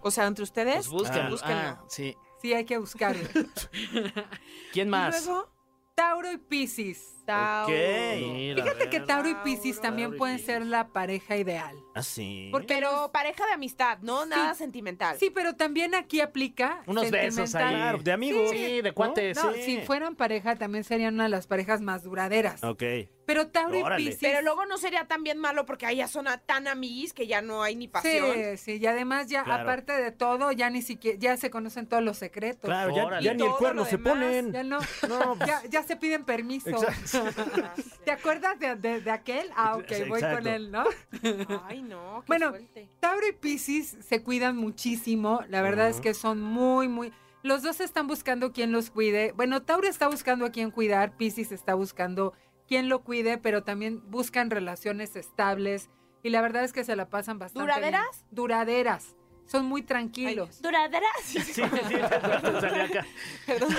o 0.00 0.10
sea, 0.10 0.24
entre 0.26 0.44
ustedes, 0.44 0.88
Pues 0.88 1.02
búsquenlo. 1.02 1.30
búsquenlo. 1.32 1.58
Ah, 1.58 1.84
sí. 1.88 2.16
Sí, 2.40 2.54
hay 2.54 2.64
que 2.64 2.78
buscarlo. 2.78 3.28
¿Quién 4.72 4.88
Y 4.88 4.90
más? 4.90 5.26
luego, 5.26 5.50
Tauro 5.94 6.32
y 6.32 6.38
Piscis. 6.38 7.15
Tauro. 7.26 7.72
Mira, 7.72 8.62
Fíjate 8.62 8.88
que 8.90 9.00
Tauro 9.00 9.28
y 9.28 9.34
Piscis 9.36 9.80
también 9.80 10.08
Tauro 10.08 10.18
pueden 10.18 10.38
ser 10.38 10.64
la 10.64 10.88
pareja 10.88 11.36
ideal. 11.36 11.76
¿Ah, 11.94 12.02
sí? 12.02 12.48
Porque 12.52 12.66
Pero 12.74 13.10
pareja 13.12 13.44
de 13.46 13.52
amistad, 13.52 13.98
¿no? 14.02 14.24
Sí. 14.24 14.30
Nada 14.30 14.54
sentimental. 14.54 15.16
Sí, 15.18 15.30
pero 15.30 15.54
también 15.56 15.94
aquí 15.94 16.20
aplica 16.20 16.82
Unos 16.86 17.10
besos 17.10 17.54
ahí. 17.54 17.74
Claro, 17.74 17.98
de 17.98 18.12
amigos. 18.12 18.50
Sí, 18.50 18.80
de 18.82 18.92
cuates. 18.92 19.36
No, 19.42 19.52
Sí. 19.54 19.62
si 19.62 19.80
fueran 19.80 20.14
pareja 20.16 20.56
también 20.56 20.84
serían 20.84 21.14
una 21.14 21.24
de 21.24 21.30
las 21.30 21.46
parejas 21.46 21.80
más 21.80 22.02
duraderas. 22.02 22.62
Ok. 22.62 22.82
Pero 23.26 23.48
Tauro 23.48 23.80
Órale. 23.80 24.02
y 24.02 24.06
Piscis. 24.06 24.20
Pero 24.22 24.40
luego 24.42 24.66
no 24.66 24.78
sería 24.78 25.06
tan 25.08 25.24
bien 25.24 25.38
malo 25.38 25.66
porque 25.66 25.84
ahí 25.84 25.96
ya 25.96 26.06
son 26.06 26.28
a- 26.28 26.38
tan 26.38 26.68
amiguis 26.68 27.12
que 27.12 27.26
ya 27.26 27.42
no 27.42 27.62
hay 27.62 27.74
ni 27.74 27.88
pasión. 27.88 28.34
Sí, 28.34 28.56
sí, 28.56 28.78
y 28.80 28.86
además 28.86 29.26
ya, 29.26 29.42
Claro. 29.42 29.64
aparte 29.64 29.92
de 29.94 30.12
todo, 30.12 30.52
ya 30.52 30.70
ni 30.70 30.80
siquiera, 30.82 31.18
ya 31.18 31.36
se 31.36 31.50
conocen 31.50 31.88
todos 31.88 32.04
los 32.04 32.18
secretos. 32.18 32.68
Claro, 32.68 32.94
ya, 32.94 33.04
Órale. 33.06 33.24
ya 33.24 33.32
Y 33.32 33.36
ni 33.36 33.42
el 33.44 33.50
cuerno 33.52 33.84
se 33.84 33.96
demás, 33.96 34.12
ponen. 34.12 34.52
Ya 34.52 34.62
no, 34.62 34.78
No, 35.08 35.34
pues, 35.38 35.48
ya, 35.48 35.62
ya 35.68 35.82
se 35.82 35.96
piden 35.96 36.24
permiso. 36.24 36.70
Exacto. 36.70 37.15
¿Te 38.04 38.10
acuerdas 38.10 38.58
de, 38.58 38.76
de- 38.76 39.00
de 39.00 39.10
aquel? 39.10 39.50
Ah, 39.56 39.76
ok, 39.76 39.88
voy 40.08 40.18
Exacto. 40.20 40.38
con 40.38 40.46
él, 40.46 40.70
¿no? 40.70 40.84
Ay, 41.68 41.82
no, 41.82 42.20
qué 42.20 42.26
Bueno, 42.26 42.50
fuerte. 42.50 42.88
Tauro 43.00 43.26
y 43.28 43.32
Piscis 43.32 43.96
se 44.00 44.22
cuidan 44.22 44.56
muchísimo. 44.56 45.40
La 45.48 45.62
verdad 45.62 45.88
es 45.88 46.00
que 46.00 46.14
son 46.14 46.40
muy, 46.40 46.88
muy. 46.88 47.12
Los 47.42 47.62
dos 47.62 47.80
están 47.80 48.06
buscando 48.06 48.52
quien 48.52 48.72
los 48.72 48.90
cuide. 48.90 49.32
Bueno, 49.32 49.62
Tauro 49.62 49.86
está 49.88 50.08
buscando 50.08 50.46
a 50.46 50.50
quien 50.50 50.70
cuidar, 50.70 51.16
Piscis 51.16 51.52
está 51.52 51.74
buscando 51.74 52.32
quien 52.66 52.88
lo 52.88 53.02
cuide, 53.04 53.38
pero 53.38 53.62
también 53.62 54.02
buscan 54.10 54.50
relaciones 54.50 55.14
estables. 55.16 55.88
Y 56.22 56.30
la 56.30 56.40
verdad 56.40 56.64
es 56.64 56.72
que 56.72 56.82
se 56.82 56.96
la 56.96 57.08
pasan 57.08 57.38
bastante. 57.38 57.72
bien. 57.80 57.94
¿Duraderas? 58.32 59.14
Son 59.46 59.64
muy 59.64 59.82
tranquilos. 59.82 60.60
¿Duraderas? 60.60 61.10
Sí, 61.24 61.40
Sí, 61.40 61.52
sí, 61.54 61.62
sí, 61.62 61.62
te 61.62 62.60
salió 62.60 62.84
acá. 62.84 63.06
perdón. 63.46 63.70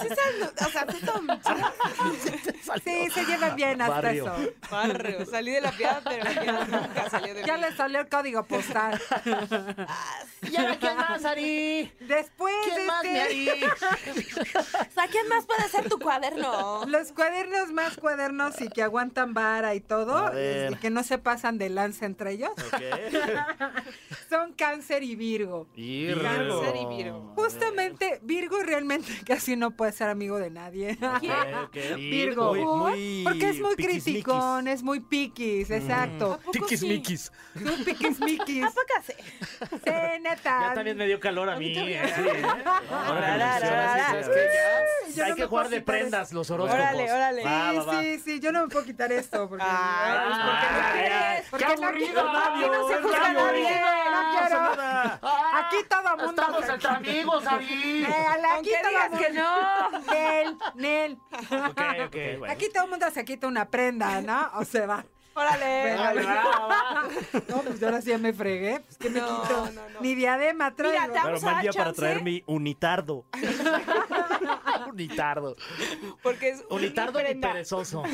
Sí, 0.00 0.08
son- 0.08 0.66
o 0.66 0.70
sea, 0.70 0.86
sí 0.90 1.06
son 1.06 1.26
Sí, 2.84 3.10
se 3.10 3.24
llevan 3.24 3.56
bien 3.56 3.80
hasta 3.82 3.94
Barrio. 4.00 4.24
eso. 4.34 4.52
barrio. 4.70 5.26
Salí 5.26 5.50
de 5.52 5.60
la 5.60 5.72
piedra, 5.72 6.00
pero 6.04 6.24
la 6.24 6.30
piedra 6.40 6.64
nunca 6.66 7.10
salió 7.10 7.34
de 7.34 7.44
Ya 7.44 7.54
mí. 7.56 7.60
le 7.62 7.76
salió 7.76 8.00
el 8.00 8.08
código 8.08 8.44
postal. 8.44 9.00
¿Y 10.42 10.56
ahora 10.56 10.76
quién 10.78 10.96
más, 10.96 11.24
Ari? 11.24 11.92
Después, 12.00 12.54
¿Quién 12.64 12.86
más, 12.86 13.02
mi 13.04 13.10
este, 13.10 13.20
Ari? 13.20 13.64
O 13.64 14.92
sea, 14.94 15.06
¿quién 15.10 15.28
más 15.28 15.44
puede 15.46 15.68
ser 15.68 15.88
tu 15.88 15.98
cuaderno? 15.98 16.84
los 16.86 17.12
cuadernos 17.12 17.72
más 17.72 17.96
cuadernos 17.96 18.60
y 18.60 18.68
que 18.68 18.82
aguantan 18.82 19.34
vara 19.34 19.74
y 19.74 19.80
todo, 19.80 20.32
y 20.70 20.74
que 20.76 20.90
no 20.90 21.02
se 21.04 21.18
pasan 21.18 21.58
de 21.58 21.68
lanza 21.70 22.06
entre 22.06 22.32
ellos, 22.32 22.52
son 24.28 24.52
Cáncer 24.80 25.02
y 25.02 25.14
Virgo. 25.14 25.66
Cáncer 25.74 26.74
y 26.74 26.86
Virgo. 26.86 27.32
Justamente, 27.36 28.18
Virgo 28.22 28.62
realmente 28.62 29.12
casi 29.26 29.54
no 29.54 29.72
puede 29.72 29.92
ser 29.92 30.08
amigo 30.08 30.38
de 30.38 30.48
nadie. 30.50 30.96
Ok, 31.02 31.24
ok. 31.64 31.76
Virgo. 31.96 32.54
Muy, 32.54 32.64
muy 32.64 33.24
Porque 33.24 33.50
es 33.50 33.60
muy 33.60 33.76
criticón, 33.76 34.68
es 34.68 34.82
muy 34.82 35.00
piquis, 35.00 35.70
exacto. 35.70 36.32
¿A 36.32 36.38
poco 36.38 36.52
Tiquis 36.52 36.80
sí? 36.80 36.88
miquis. 36.88 37.30
Tú 37.52 37.84
piquis 37.84 38.20
miquis. 38.20 38.64
¿A 38.68 38.68
poco 38.70 38.86
sí? 39.06 39.12
Sí, 39.70 39.90
neta. 40.22 40.68
Ya 40.68 40.72
también 40.74 40.96
me 40.96 41.06
dio 41.06 41.20
calor 41.20 41.50
a 41.50 41.56
mí. 41.56 41.76
Hay 45.22 45.34
que 45.34 45.44
jugar 45.46 45.68
de 45.68 45.82
prendas 45.82 46.32
los 46.32 46.50
horóscopos. 46.50 46.82
Órale, 46.82 47.12
órale. 47.12 47.42
Sí, 47.42 47.80
sí, 47.90 48.18
sí, 48.24 48.40
yo 48.40 48.50
no 48.50 48.62
me 48.62 48.68
puedo 48.68 48.86
quitar 48.86 49.12
esto 49.12 49.46
porque, 49.46 49.62
Ay, 49.68 50.18
porque 50.24 50.38
no 50.38 50.50
ay, 50.50 50.92
quieres, 50.92 51.12
ay. 51.20 51.42
porque 51.50 51.64
¡Qué 51.66 51.72
aburrido, 51.72 52.24
Mario! 52.32 52.72
no 52.72 52.88
se 52.88 52.94
juzga 53.02 53.32
nadie, 53.32 53.80
no 54.10 54.38
quiero. 54.38 54.69
Nada. 54.76 55.20
Aquí 55.54 55.76
todo 55.88 56.16
mundo 56.16 56.42
Estamos 56.42 56.68
entre 56.68 56.90
amigos, 56.90 57.46
Ari. 57.46 58.04
Eh, 58.04 58.26
aquí 58.58 58.70
digas 58.70 59.10
mundo- 59.10 59.18
que 59.26 59.32
no. 59.32 59.90
Nel, 60.12 60.58
Nel. 60.74 61.18
Ok, 61.68 61.80
ok, 62.06 62.16
bueno. 62.38 62.52
Aquí 62.52 62.68
todo 62.70 62.84
el 62.84 62.90
mundo 62.90 63.06
se 63.10 63.24
quita 63.24 63.46
una 63.46 63.68
prenda, 63.68 64.20
¿no? 64.20 64.50
O 64.54 64.64
se 64.64 64.86
va. 64.86 65.04
Órale. 65.40 65.94
Órale. 65.94 66.22
No, 67.48 67.62
pues 67.62 67.82
ahora 67.82 68.00
sí 68.02 68.10
ya 68.10 68.18
me 68.18 68.32
fregué. 68.32 68.80
Pues 68.80 68.96
que 68.98 69.10
me 69.10 69.20
No, 69.20 69.42
quito. 69.42 69.70
no, 69.72 69.88
no. 69.88 70.00
Ni 70.00 70.14
diadema 70.14 70.74
traigo. 70.74 70.92
Mira, 70.92 71.06
te 71.06 71.12
Pero 71.12 71.36
a 71.48 71.52
dar 71.62 71.74
para 71.74 71.92
traer 71.92 72.22
mi 72.22 72.42
unitardo. 72.46 73.24
Unitardo. 74.88 75.56
Porque 76.22 76.50
es 76.50 76.64
Unitardo 76.68 77.18
perezoso. 77.40 78.02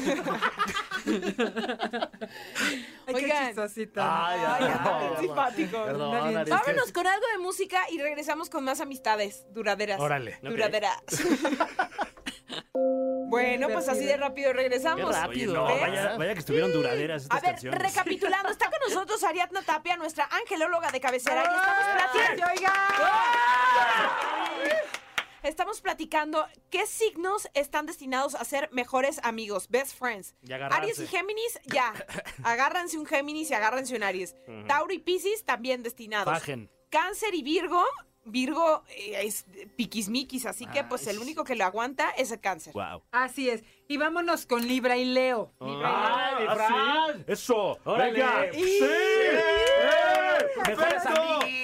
Ay, 3.06 3.14
Oigan. 3.14 3.54
Ay, 3.96 4.40
Ay, 4.58 4.70
ay, 4.80 5.16
simpático. 5.20 5.84
Perdón, 5.84 6.44
Vámonos 6.48 6.92
con 6.92 7.06
algo 7.06 7.26
de 7.32 7.38
música 7.38 7.82
y 7.90 7.98
regresamos 8.00 8.50
con 8.50 8.64
más 8.64 8.80
amistades 8.80 9.46
duraderas. 9.50 10.00
Órale. 10.00 10.38
Duraderas. 10.42 10.98
Bueno, 13.28 13.68
pues 13.68 13.88
así 13.88 14.04
de 14.04 14.16
rápido 14.16 14.52
regresamos. 14.52 15.10
Qué 15.10 15.20
rápido. 15.20 15.64
Oye, 15.64 15.74
no, 15.74 15.80
vaya, 15.80 16.16
vaya 16.16 16.34
que 16.34 16.40
estuvieron 16.40 16.72
duraderas 16.72 17.22
A 17.22 17.24
estas 17.24 17.42
ver, 17.42 17.50
canciones. 17.52 17.82
recapitulando, 17.82 18.50
está 18.50 18.70
con 18.70 18.78
nosotros 18.88 19.22
Ariadna 19.24 19.62
Tapia, 19.62 19.96
nuestra 19.96 20.28
angelóloga 20.30 20.90
de 20.90 21.00
cabecera, 21.00 21.42
y 21.42 21.46
estamos 21.46 21.86
platicando. 21.94 22.44
¡Ay, 22.46 22.56
oiga! 22.58 22.72
Estamos 25.42 25.80
platicando 25.80 26.44
qué 26.70 26.86
signos 26.86 27.48
están 27.54 27.86
destinados 27.86 28.34
a 28.34 28.44
ser 28.44 28.68
mejores 28.72 29.20
amigos, 29.22 29.68
best 29.68 29.96
friends. 29.96 30.34
Y. 30.42 30.52
Aries 30.52 30.98
y 30.98 31.06
Géminis, 31.06 31.60
ya. 31.66 31.92
Agárranse 32.42 32.98
un 32.98 33.06
Géminis 33.06 33.50
y 33.50 33.54
agárrense 33.54 33.94
un 33.94 34.02
Aries. 34.02 34.34
Tauro 34.66 34.92
y 34.92 34.98
Piscis, 34.98 35.44
también 35.44 35.84
destinados. 35.84 36.32
Fajen. 36.32 36.68
Cáncer 36.90 37.32
y 37.34 37.42
Virgo, 37.42 37.84
Virgo 38.26 38.82
eh, 38.88 39.20
es 39.22 39.46
piquismiquis, 39.76 40.46
así 40.46 40.66
que 40.66 40.84
pues 40.84 41.06
el 41.06 41.18
único 41.18 41.44
que 41.44 41.54
lo 41.54 41.64
aguanta 41.64 42.10
es 42.10 42.30
el 42.32 42.40
cáncer. 42.40 42.72
Wow. 42.72 43.02
Así 43.12 43.48
es. 43.48 43.64
Y 43.88 43.96
vámonos 43.96 44.46
con 44.46 44.66
Libra 44.66 44.96
y 44.96 45.04
Leo. 45.04 45.52
¡Ay, 45.60 46.34
mi 46.40 46.54
Fran! 46.54 47.24
Eso. 47.26 47.78
Órale. 47.84 48.12
Venga. 48.12 48.46
¡Y! 48.52 48.62
Sí. 48.62 48.78
¡Eh! 48.82 50.46
Mejores. 50.66 51.02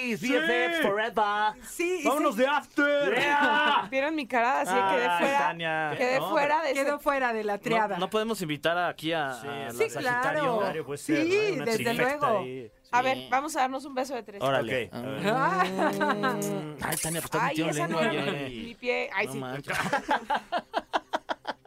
Aries, 0.03 0.21
BFF, 0.21 0.81
Forever. 0.81 1.53
Sí, 1.67 1.99
y 2.01 2.07
¡Vámonos 2.07 2.35
se- 2.35 2.41
de 2.41 2.47
after! 2.47 3.15
Yeah. 3.15 3.87
¿Vieron 3.89 4.15
mi 4.15 4.27
cara? 4.27 4.61
Así 4.61 4.73
que 4.73 4.95
quedé 4.95 5.17
fuera. 5.17 5.37
Tania. 5.39 5.93
Quedé 5.97 6.19
No, 6.19 6.29
fuera 6.29 6.61
de 6.61 6.71
ese 6.71 6.83
quedó 6.83 6.99
fuera 6.99 7.33
de 7.33 7.43
la 7.43 7.57
triada. 7.57 7.95
No, 7.95 8.01
no 8.01 8.09
podemos 8.09 8.41
invitar 8.41 8.77
aquí 8.77 9.13
a, 9.13 9.31
a 9.31 9.43
la 9.45 9.71
Sí, 9.71 9.89
Sagitario. 9.89 10.59
claro. 10.59 10.85
puede 10.85 10.97
Sí, 10.97 11.13
desde 11.65 11.93
luego. 11.93 12.39
ahí. 12.39 12.71
A 12.91 13.01
ver, 13.01 13.17
vamos 13.31 13.55
a 13.55 13.61
darnos 13.61 13.85
un 13.85 13.95
beso 13.95 14.13
de 14.13 14.21
tres. 14.23 14.41
Órale. 14.41 14.85
Ok, 14.85 14.93
a 14.93 15.01
ver. 15.01 15.21
Ah. 15.27 15.63
Ay, 16.81 16.97
Tania, 17.01 17.21
pues 17.21 17.25
estás 17.25 17.41
Ay, 17.41 17.61
esa 17.61 17.87
lengua. 17.87 18.03
mi 18.11 18.75
pie. 18.75 19.09
Ay, 19.13 19.27
No 19.27 19.33
sí. 19.33 19.39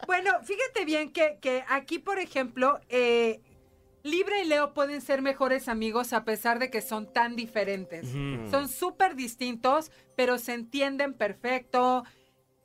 Bueno, 0.06 0.30
fíjate 0.44 0.84
bien 0.84 1.12
que, 1.12 1.38
que 1.40 1.64
aquí, 1.68 1.98
por 1.98 2.18
ejemplo, 2.20 2.78
eh, 2.88 3.40
Libra 4.06 4.40
y 4.40 4.46
Leo 4.46 4.72
pueden 4.72 5.00
ser 5.00 5.20
mejores 5.22 5.68
amigos 5.68 6.12
a 6.12 6.24
pesar 6.24 6.58
de 6.58 6.70
que 6.70 6.80
son 6.80 7.12
tan 7.12 7.36
diferentes. 7.36 8.06
Son 8.50 8.68
súper 8.68 9.14
distintos, 9.16 9.90
pero 10.16 10.38
se 10.38 10.54
entienden 10.54 11.12
perfecto. 11.14 12.04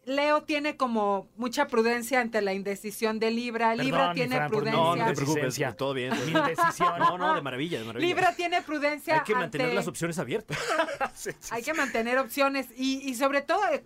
Leo 0.03 0.41
tiene 0.43 0.77
como 0.77 1.29
mucha 1.35 1.67
prudencia 1.67 2.21
ante 2.21 2.41
la 2.41 2.53
indecisión 2.53 3.19
de 3.19 3.29
Libra. 3.29 3.75
Libra 3.75 3.99
Perdón, 3.99 4.15
tiene 4.15 4.35
Fran, 4.37 4.49
prudencia. 4.49 4.81
No, 4.81 4.95
no 4.95 5.05
te 5.05 5.13
preocupes, 5.13 5.29
Indecidencia. 5.29 5.71
todo 5.75 5.93
bien. 5.93 6.09
todo 6.09 6.19
Mi 6.25 6.31
bien. 6.33 6.37
indecisión. 6.49 6.99
No, 6.99 7.17
no, 7.19 7.35
de 7.35 7.41
maravilla, 7.41 7.79
de 7.79 7.85
maravilla. 7.85 8.07
Libra 8.07 8.35
tiene 8.35 8.61
prudencia. 8.63 9.15
Hay 9.15 9.21
que 9.21 9.35
mantener 9.35 9.65
ante- 9.67 9.75
las 9.75 9.87
opciones 9.87 10.17
abiertas. 10.17 10.57
Hay 11.51 11.61
que 11.61 11.73
mantener 11.75 12.17
opciones 12.17 12.67
y, 12.75 13.07
y 13.07 13.13
sobre 13.15 13.41
todo 13.43 13.61
eh, 13.71 13.83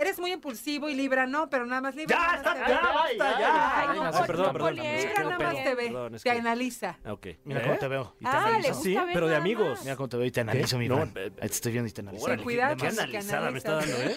eres 0.00 0.18
muy 0.18 0.32
impulsivo 0.32 0.88
y 0.88 0.94
Libra 0.94 1.26
no, 1.26 1.48
pero 1.50 1.66
nada 1.66 1.80
más 1.80 1.94
Libra 1.94 2.16
Ya, 2.16 2.26
nada 2.26 2.36
está, 2.36 2.68
ya, 2.68 2.80
basta, 2.80 3.40
ya. 3.40 3.78
Ay, 3.80 3.88
no, 3.98 4.04
no, 4.12 4.26
perdón, 4.26 4.46
no, 4.46 4.52
perdón. 4.52 4.74
Libra 4.76 5.22
nada 5.24 5.38
más 5.38 5.64
te 5.64 5.74
ve, 5.74 5.84
Perdón, 5.86 6.14
es 6.14 6.22
te 6.22 6.30
analiza. 6.30 6.98
Ok. 7.06 7.26
Mira 7.44 7.60
¿Eh? 7.60 7.64
cómo 7.64 7.76
te 7.78 7.88
veo. 7.88 8.14
Y 8.20 8.24
te 8.24 8.30
Ah, 8.30 8.40
le 8.40 8.46
analizo. 8.48 8.68
gusta 8.74 8.82
Sí, 8.84 8.94
ver 8.96 9.06
pero 9.12 9.26
de 9.28 9.36
amigos. 9.36 9.68
más. 9.70 9.82
Mira 9.84 9.96
cómo 9.96 10.08
te 10.08 10.16
veo 10.16 10.26
y 10.26 10.30
te 10.30 10.40
analizo, 10.40 10.78
mi 10.78 10.88
te 10.88 11.32
estoy 11.46 11.72
viendo 11.72 11.88
y 11.88 11.92
te 11.92 12.00
analizo. 12.00 12.24
Órale, 12.24 12.42
cuidado 12.42 12.76
qué 12.76 12.86
analizada 12.88 13.50
me 13.50 13.58
está 13.58 13.72
dando. 13.76 13.96
¿eh? 13.96 14.16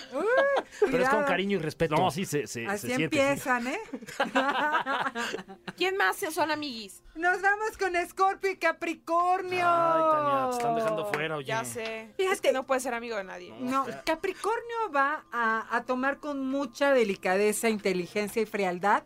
Pero 0.80 1.04
es 1.04 1.10
con 1.10 1.24
cariño 1.24 1.58
y 1.58 1.62
respeto. 1.62 1.96
No, 1.96 2.12
sí, 2.12 2.26
se, 2.26 2.48
se, 2.48 2.66
Así 2.66 2.88
se 2.88 2.96
siente. 2.96 3.16
sí. 3.18 3.22
empiezan, 3.22 3.68
¿eh? 3.68 3.80
¿Quién 5.78 5.98
más 5.98 6.18
son 6.18 6.52
amiguis? 6.52 7.04
Nos 7.16 7.42
vamos 7.42 7.78
con 7.78 7.96
Escorpio 7.96 8.52
y 8.52 8.58
Capricornio. 8.58 9.66
Ay, 9.66 10.02
Tania, 10.12 10.50
te 10.50 10.56
están 10.58 10.76
dejando 10.76 11.06
fuera, 11.12 11.36
oye. 11.38 11.48
Ya 11.48 11.64
sé. 11.66 12.14
Fíjate. 12.18 12.34
Es 12.34 12.42
que 12.42 12.52
no 12.54 12.66
puede 12.66 12.80
ser 12.80 12.94
amigo 12.94 13.18
de 13.18 13.24
nadie. 13.24 13.54
No, 13.60 13.86
Capricornio 14.06 14.92
va 14.96 15.26
a, 15.32 15.51
a 15.60 15.84
tomar 15.86 16.18
con 16.20 16.48
mucha 16.50 16.94
delicadeza, 16.94 17.70
inteligencia 17.70 18.42
y 18.42 18.46
frialdad 18.46 19.04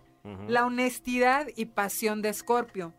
la 0.48 0.66
honestidad 0.66 1.48
y 1.56 1.66
pasión 1.66 2.24
de 2.24 2.30
Escorpio. 2.30 2.94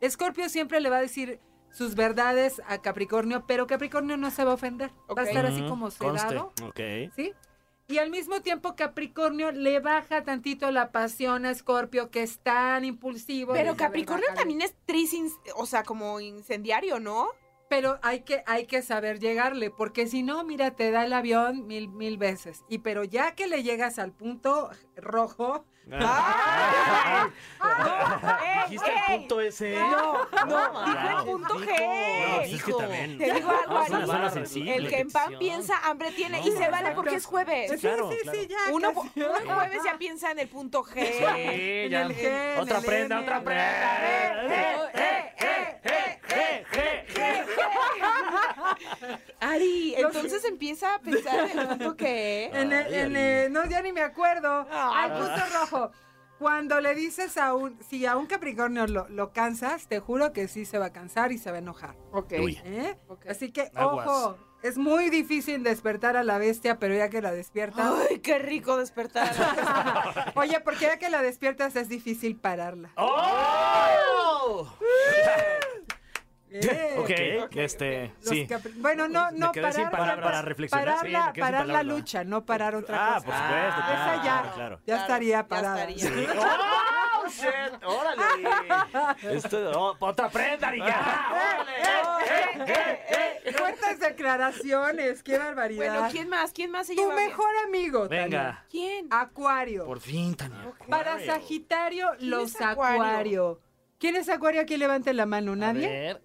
Escorpio 0.00 0.48
siempre 0.48 0.80
le 0.80 0.90
va 0.90 0.96
a 0.96 1.00
decir 1.00 1.38
sus 1.70 1.94
verdades 1.94 2.60
a 2.66 2.78
Capricornio, 2.82 3.44
pero 3.46 3.68
Capricornio 3.68 4.16
no 4.16 4.32
se 4.32 4.44
va 4.44 4.50
a 4.50 4.54
ofender. 4.54 4.90
Va 5.08 5.12
Ok. 5.12 5.18
a 5.18 5.22
estar 5.22 5.46
así 5.46 5.62
como 5.68 5.92
sedado, 5.92 6.52
Ok. 6.64 6.80
¿sí? 7.14 7.32
Y 7.86 7.98
al 7.98 8.10
mismo 8.10 8.42
tiempo 8.42 8.74
Capricornio 8.74 9.52
le 9.52 9.78
baja 9.78 10.24
tantito 10.24 10.72
la 10.72 10.90
pasión 10.90 11.46
a 11.46 11.50
Escorpio, 11.50 12.10
que 12.10 12.22
es 12.22 12.40
tan 12.40 12.84
impulsivo. 12.84 13.52
Pero 13.52 13.76
Capricornio 13.76 14.26
también 14.34 14.62
es 14.62 14.74
tris, 14.84 15.14
o 15.54 15.66
sea, 15.66 15.84
como 15.84 16.18
incendiario, 16.18 16.98
¿no? 16.98 17.28
Pero 17.72 17.98
hay 18.02 18.20
que, 18.20 18.42
hay 18.44 18.66
que 18.66 18.82
saber 18.82 19.18
llegarle, 19.18 19.70
porque 19.70 20.06
si 20.06 20.22
no, 20.22 20.44
mira, 20.44 20.72
te 20.72 20.90
da 20.90 21.06
el 21.06 21.12
avión 21.14 21.66
mil, 21.66 21.88
mil 21.88 22.18
veces. 22.18 22.64
Y 22.68 22.80
pero 22.80 23.02
ya 23.02 23.34
que 23.34 23.46
le 23.46 23.62
llegas 23.62 23.98
al 23.98 24.12
punto 24.12 24.68
rojo, 24.94 25.64
¡Ay! 25.90 27.30
Dijiste 28.68 28.90
el 28.90 29.18
punto 29.18 29.40
ese. 29.40 29.74
No, 29.78 30.28
no, 30.46 30.84
dijo 30.84 31.18
el 31.18 31.24
punto 31.24 31.54
No, 31.54 31.60
G. 31.60 32.36
pues 32.36 32.52
es 32.52 32.62
que 32.62 32.72
también. 32.72 33.18
Te 33.18 33.32
digo 33.32 33.50
algo, 33.50 33.78
Ari. 33.78 34.70
El 34.70 34.88
que 34.88 34.98
en 35.00 35.10
pan 35.10 35.38
piensa, 35.38 35.78
hambre 35.84 36.12
tiene. 36.12 36.40
No, 36.40 36.46
y 36.46 36.52
se 36.52 36.68
vale 36.68 36.92
porque 36.92 37.16
es 37.16 37.26
jueves. 37.26 37.70
Sí, 37.72 37.78
claro, 37.78 38.10
sí, 38.10 38.16
claro. 38.22 38.38
sí, 38.38 38.46
ya. 38.48 38.58
Uno, 38.72 38.90
uno 38.90 39.54
jueves 39.54 39.80
ya 39.84 39.98
piensa 39.98 40.30
en 40.30 40.38
el 40.38 40.48
punto 40.48 40.84
G. 40.84 41.06
Sí, 41.06 41.20
ya. 41.90 42.02
En 42.02 42.10
el 42.10 42.16
G, 42.16 42.54
en 42.54 42.60
Otra 42.60 42.78
el 42.78 42.84
prenda, 42.84 43.16
N. 43.16 43.24
otra 43.24 43.42
prenda. 43.42 44.06
Eh, 44.06 44.46
eh, 44.50 44.90
eh. 44.94 45.11
Ari, 49.40 49.94
entonces 49.96 50.44
empieza 50.44 50.94
a 50.94 50.98
pensar 51.00 51.50
en 51.50 51.58
el 51.58 51.68
punto 51.68 51.96
que 51.96 52.46
En 52.52 52.72
el- 52.72 52.86
Ay, 52.86 52.94
en 52.94 53.16
Ari. 53.16 53.24
el- 53.46 53.52
no, 53.52 53.64
ya 53.66 53.82
ni 53.82 53.92
me 53.92 54.02
acuerdo. 54.02 54.66
Ah. 54.70 55.02
Al 55.04 55.12
punto 55.12 55.58
rojo. 55.60 55.90
Cuando 56.38 56.80
le 56.80 56.94
dices 56.96 57.36
a 57.36 57.54
un, 57.54 57.78
si 57.88 58.04
a 58.04 58.16
un 58.16 58.26
Capricornio 58.26 58.86
lo, 58.88 59.08
lo 59.08 59.32
cansas, 59.32 59.86
te 59.86 60.00
juro 60.00 60.32
que 60.32 60.48
sí 60.48 60.64
se 60.64 60.76
va 60.78 60.86
a 60.86 60.92
cansar 60.92 61.30
y 61.30 61.38
se 61.38 61.50
va 61.50 61.56
a 61.56 61.60
enojar. 61.60 61.94
Ok. 62.12 62.32
¿eh? 62.32 62.96
Ok. 63.06 63.26
Así 63.28 63.52
que, 63.52 63.70
Aguas. 63.76 64.08
ojo, 64.08 64.36
es 64.64 64.76
muy 64.76 65.08
difícil 65.08 65.62
despertar 65.62 66.16
a 66.16 66.24
la 66.24 66.38
bestia, 66.38 66.80
pero 66.80 66.96
ya 66.96 67.08
que 67.10 67.22
la 67.22 67.30
despiertas. 67.30 67.94
Ay, 68.10 68.18
qué 68.18 68.40
rico 68.40 68.76
despertar. 68.76 69.30
Oye, 70.34 70.58
porque 70.60 70.86
ya 70.86 70.96
que 70.98 71.10
la 71.10 71.22
despiertas 71.22 71.76
es 71.76 71.88
difícil 71.88 72.36
pararla. 72.36 72.90
¡Oh! 72.96 74.66
Eh, 76.54 76.96
Ok, 76.98 77.56
este, 77.56 78.12
los 78.20 78.28
sí. 78.28 78.46
Bueno, 78.76 79.08
no, 79.08 79.30
no, 79.30 79.52
parar, 79.52 79.72
sin 79.72 79.88
parar- 79.90 80.20
Para 80.20 80.42
reflexionar, 80.42 80.84
parar 80.86 81.06
sí, 81.06 81.10
la, 81.12 81.32
parar 81.32 81.66
la 81.66 81.82
lucha, 81.82 82.24
no 82.24 82.44
parar 82.44 82.74
otra 82.74 82.98
Ah, 83.00 83.14
cosa. 83.14 83.26
por 83.26 83.34
supuesto. 83.34 83.80
esa 83.80 84.20
claro, 84.20 84.22
ya, 84.24 84.52
Claro. 84.54 84.76
ya 84.78 84.84
Claro, 84.84 85.02
estaría 85.02 85.36
ya 85.38 85.48
parada. 85.48 85.88
estaría. 85.88 86.32
¡Oh, 87.24 87.28
shit! 87.28 87.84
¡Órale! 87.84 89.36
Esto, 89.36 89.70
oh, 89.80 89.96
otra 90.00 90.28
prenda, 90.28 90.70
niña. 90.72 91.26
Fuertes 93.56 94.00
declaraciones, 94.00 95.22
qué 95.22 95.38
barbaridad. 95.38 95.92
bueno, 95.94 96.08
¿quién 96.10 96.28
más? 96.28 96.52
¿Quién 96.52 96.70
más 96.70 96.86
se 96.86 96.94
Tu 96.94 97.02
lleva 97.02 97.14
bien? 97.14 97.28
mejor 97.28 97.50
amigo. 97.66 98.08
Venga. 98.08 98.38
Tania. 98.42 98.66
¿Quién? 98.70 99.06
Acuario. 99.10 99.84
Por 99.84 100.00
fin, 100.00 100.34
Tania. 100.34 100.72
Para 100.88 101.24
Sagitario, 101.24 102.10
¿Quién 102.18 102.30
los 102.30 102.60
Acuario? 102.60 103.02
acuario. 103.02 103.60
¿Quién 103.98 104.16
es 104.16 104.28
Acuario? 104.28 104.60
Aquí 104.62 104.76
levante 104.76 105.12
la 105.14 105.26
mano, 105.26 105.52
A 105.52 105.56
¿nadie? 105.56 105.88
ver. 105.88 106.22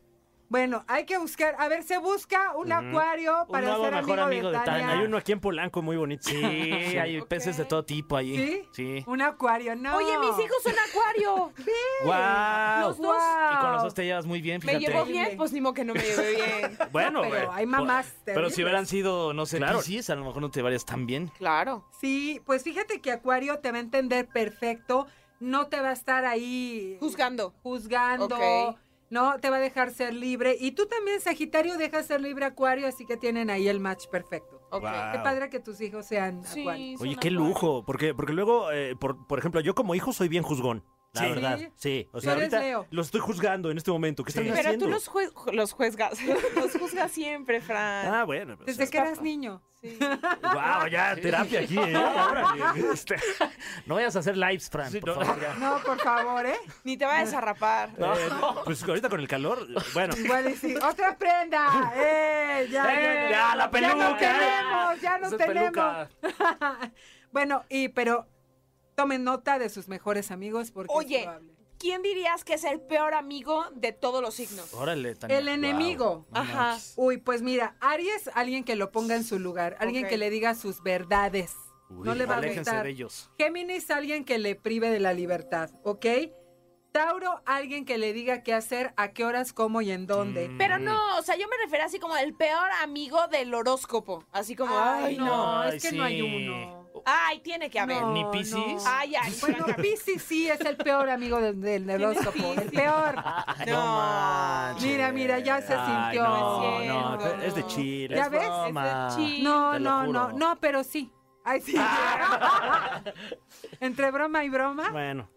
Bueno, 0.49 0.85
hay 0.87 1.05
que 1.05 1.17
buscar. 1.17 1.55
A 1.59 1.67
ver, 1.67 1.83
se 1.83 1.97
busca 1.97 2.55
un 2.55 2.71
acuario 2.71 3.41
Un 3.43 3.47
para 3.51 3.67
nuevo 3.67 3.83
ser 3.83 3.93
mejor 3.95 4.19
amigo, 4.19 4.23
amigo 4.23 4.51
de 4.51 4.59
de 4.59 4.65
Tania. 4.65 4.91
Hay 4.91 5.05
uno 5.05 5.17
aquí 5.17 5.33
en 5.33 5.39
Polanco 5.41 5.81
muy 5.81 5.97
bonito. 5.97 6.29
Sí, 6.29 6.35
hay 6.97 7.21
peces 7.23 7.57
de 7.57 7.65
todo 7.65 7.83
tipo 7.83 8.15
allí. 8.15 8.37
¿Sí? 8.37 8.61
Sí. 8.71 9.03
Un 9.07 9.21
acuario, 9.21 9.75
no. 9.75 9.97
Oye, 9.97 10.17
mis 10.19 10.45
hijos 10.45 10.57
son 10.63 10.73
acuario. 10.89 11.51
¡Wow! 12.05 12.89
Los 12.89 12.97
dos. 12.97 13.17
Y 13.53 13.57
con 13.61 13.71
los 13.73 13.83
dos 13.83 13.93
te 13.93 14.05
llevas 14.05 14.25
muy 14.25 14.41
bien, 14.41 14.61
¿Me 14.65 14.77
fíjate. 14.77 14.93
llevo 14.93 15.05
bien? 15.05 15.37
Pues 15.37 15.51
ni 15.51 15.59
modo 15.61 15.73
que 15.73 15.83
no 15.83 15.93
me 15.93 16.01
lleve 16.01 16.31
bien. 16.35 16.77
Bueno, 16.91 17.21
Pero 17.23 17.35
eh, 17.35 17.47
hay 17.51 17.65
mamás 17.65 18.05
Pero 18.23 18.35
terribles. 18.35 18.55
si 18.55 18.63
hubieran 18.63 18.85
sido, 18.85 19.33
no 19.33 19.45
sé, 19.45 19.57
Claro. 19.57 19.79
A 19.79 20.15
lo 20.15 20.25
mejor 20.25 20.41
no 20.41 20.49
te 20.49 20.59
llevarías 20.59 20.85
tan 20.85 21.05
bien. 21.05 21.27
Claro. 21.37 21.85
Sí, 21.99 22.41
pues 22.45 22.63
fíjate 22.63 23.01
que 23.01 23.11
Acuario 23.11 23.59
te 23.59 23.71
va 23.71 23.77
a 23.77 23.81
entender 23.81 24.27
perfecto. 24.27 25.07
No 25.39 25.67
te 25.67 25.79
va 25.81 25.89
a 25.89 25.93
estar 25.93 26.25
ahí 26.25 26.97
Juzgando. 26.99 27.53
juzgando. 27.61 28.25
Ok. 28.25 28.77
No, 29.09 29.37
te 29.39 29.49
va 29.49 29.57
a 29.57 29.59
dejar 29.59 29.91
ser 29.91 30.13
libre. 30.13 30.57
Y 30.59 30.71
tú 30.71 30.85
también, 30.85 31.21
Sagitario, 31.21 31.77
dejas 31.77 32.07
ser 32.07 32.19
libre 32.21 32.45
Acuario, 32.45 32.87
así 32.87 33.05
que 33.05 33.15
tienen 33.17 33.49
ahí 33.49 33.67
el 33.69 33.79
match 33.79 34.07
perfecto. 34.07 34.61
Ok. 34.69 34.81
Wow. 34.83 34.91
Qué 35.13 35.19
padre 35.19 35.49
que 35.49 35.59
tus 35.59 35.79
hijos 35.79 36.05
sean 36.05 36.43
Sí, 36.43 36.61
Acuario. 36.61 36.97
Oye, 36.99 37.15
qué 37.19 37.29
acuario. 37.29 37.39
lujo. 37.39 37.83
Porque, 37.85 38.13
porque 38.13 38.33
luego, 38.33 38.71
eh, 38.71 38.95
por, 38.99 39.25
por 39.25 39.39
ejemplo, 39.39 39.61
yo 39.61 39.75
como 39.75 39.95
hijo 39.95 40.11
soy 40.11 40.27
bien 40.27 40.43
juzgón. 40.43 40.83
La 41.13 41.21
Sí. 41.21 41.29
verdad. 41.29 41.59
Sí. 41.77 42.07
O 42.11 42.17
Tú 42.17 42.21
sea, 42.21 42.33
eres 42.33 42.43
ahorita 42.53 42.59
Leo. 42.59 42.87
los 42.91 43.07
estoy 43.07 43.21
juzgando 43.21 43.71
en 43.71 43.77
este 43.77 43.89
momento. 43.91 44.23
¿Qué 44.23 44.29
están 44.29 44.43
Sí. 44.43 44.49
Pero 44.51 44.61
haciendo? 44.61 44.85
tú 44.85 44.91
los, 44.91 45.09
jue- 45.09 45.51
los 45.53 45.71
juzgas. 45.71 46.19
los 46.55 46.71
juzgas 46.77 47.11
siempre, 47.11 47.59
Fran. 47.61 48.13
Ah, 48.13 48.23
bueno. 48.23 48.55
pues, 48.57 48.77
Desde 48.77 48.91
que 48.91 48.97
eras 48.97 49.21
niño. 49.21 49.61
Sí. 49.81 49.97
Wow, 49.99 50.87
ya, 50.91 51.15
terapia 51.15 51.59
aquí, 51.61 51.77
¿eh? 51.77 51.95
Órale. 51.97 52.91
Este, 52.91 53.15
No 53.85 53.95
vayas 53.95 54.15
a 54.15 54.19
hacer 54.19 54.35
lives, 54.35 54.69
Fran, 54.69 54.91
Sí, 54.91 54.99
por 54.99 55.09
no. 55.17 55.21
favor. 55.25 55.39
ya. 55.41 55.53
No, 55.55 55.79
por 55.83 55.99
favor, 55.99 56.45
¿eh? 56.45 56.57
Ni 56.83 56.97
te 56.97 57.05
vayas 57.05 57.33
a 57.33 57.41
rapar. 57.41 57.89
eh, 57.97 58.29
pues 58.65 58.83
ahorita 58.83 59.07
con 59.09 59.19
el 59.19 59.27
calor, 59.27 59.65
bueno. 59.93 60.15
Igual 60.17 60.49
y 60.51 60.55
sí. 60.55 60.75
¡Otra 60.75 61.15
prenda! 61.17 61.93
¡Eh! 61.95 62.67
Ya, 62.71 62.85
¡Eh, 62.93 63.29
ya, 63.29 63.29
ya, 63.29 63.55
la 63.55 63.63
Ya 63.65 63.71
peluca! 63.71 63.95
no 63.95 64.17
tenemos, 64.17 65.01
ya 65.01 65.17
no 65.19 65.27
Esa 65.27 65.35
es 65.35 65.45
tenemos. 65.45 65.71
peluca. 65.71 66.09
bueno, 67.31 67.63
y 67.69 67.89
pero 67.89 68.27
tomen 68.97 69.23
nota 69.23 69.59
de 69.59 69.69
sus 69.69 69.87
mejores 69.87 70.31
amigos 70.31 70.71
porque 70.71 70.91
es 70.91 70.97
Oye, 70.97 71.23
probable. 71.23 71.53
¿quién 71.77 72.01
dirías 72.01 72.43
que 72.43 72.55
es 72.55 72.63
el 72.63 72.81
peor 72.81 73.13
amigo 73.13 73.65
de 73.75 73.91
todos 73.91 74.23
los 74.23 74.33
signos? 74.33 74.73
Órale, 74.73 75.13
Tania. 75.13 75.37
El 75.37 75.47
enemigo. 75.47 76.25
Ajá. 76.31 76.77
Uy, 76.95 77.17
pues 77.17 77.43
mira, 77.43 77.77
Aries, 77.79 78.31
alguien 78.33 78.63
que 78.63 78.75
lo 78.75 78.91
ponga 78.91 79.15
en 79.15 79.23
su 79.23 79.37
lugar, 79.37 79.77
alguien 79.79 80.07
que 80.07 80.17
le 80.17 80.31
diga 80.31 80.55
sus 80.55 80.81
verdades. 80.81 81.53
no 81.89 82.15
le 82.15 82.25
va 82.25 82.37
a 82.37 82.41
gustar. 82.41 82.83
de 82.83 82.89
ellos. 82.89 83.29
Géminis, 83.37 83.91
alguien 83.91 84.25
que 84.25 84.39
le 84.39 84.55
prive 84.55 84.89
de 84.89 84.99
la 84.99 85.13
libertad, 85.13 85.69
¿ok? 85.83 86.05
Tauro, 86.97 87.43
alguien 87.45 87.85
que 87.85 87.99
le 87.99 88.11
diga 88.11 88.41
qué 88.41 88.55
hacer, 88.55 88.91
a 88.97 89.09
qué 89.09 89.23
horas, 89.23 89.53
cómo 89.53 89.81
y 89.81 89.91
en 89.91 90.07
dónde. 90.07 90.49
Mm. 90.49 90.57
Pero 90.57 90.79
no, 90.79 91.17
o 91.17 91.21
sea, 91.21 91.35
yo 91.35 91.47
me 91.47 91.55
refiero 91.63 91.85
así 91.85 91.99
como 91.99 92.17
el 92.17 92.33
peor 92.33 92.71
amigo 92.81 93.27
del 93.27 93.53
horóscopo. 93.53 94.23
Así 94.31 94.55
como, 94.55 94.75
ay, 94.75 95.03
Ay, 95.05 95.17
no. 95.17 95.25
no, 95.27 95.59
Ay, 95.61 95.77
es 95.77 95.83
que 95.83 95.89
sí. 95.91 95.95
no 95.97 96.03
hay 96.03 96.21
uno. 96.23 96.89
Ay, 97.05 97.39
tiene 97.41 97.69
que 97.69 97.79
haber. 97.79 98.01
No, 98.01 98.13
¿Ni 98.13 98.25
Piscis? 98.31 98.55
no. 98.55 98.77
Ay, 98.87 99.13
ay. 99.15 99.31
Bueno, 99.41 99.65
Piscis 99.79 100.23
sí 100.23 100.49
es 100.49 100.59
el 100.61 100.75
peor 100.75 101.07
amigo 101.11 101.39
del, 101.39 101.61
del, 101.61 101.87
horóscopo, 102.03 102.53
el 102.59 102.71
peor. 102.71 103.15
No 103.67 103.97
manches. 103.97 104.83
Mira, 104.83 105.11
mira, 105.11 105.37
ya 105.37 105.61
se 105.61 105.75
Ay, 105.75 106.15
sintió. 106.15 106.23
no, 106.27 106.81
Es 106.81 106.87
no, 106.89 107.19
cierto. 107.19 107.41
es 107.43 107.55
de 107.55 107.67
chile. 107.67 108.15
¿Ya 108.15 108.23
es 108.23 108.31
ves? 108.31 108.41
broma. 108.41 109.07
Es 109.09 109.15
de 109.17 109.21
chile. 109.23 109.43
No, 109.43 109.77
no, 109.77 110.07
no, 110.07 110.31
no, 110.31 110.57
pero 110.59 110.83
sí. 110.83 111.11
Ay, 111.43 111.61
sí. 111.61 111.75
Entre 113.79 114.09
broma 114.09 114.43
y 114.43 114.49
broma. 114.49 114.89
Bueno, 114.89 115.29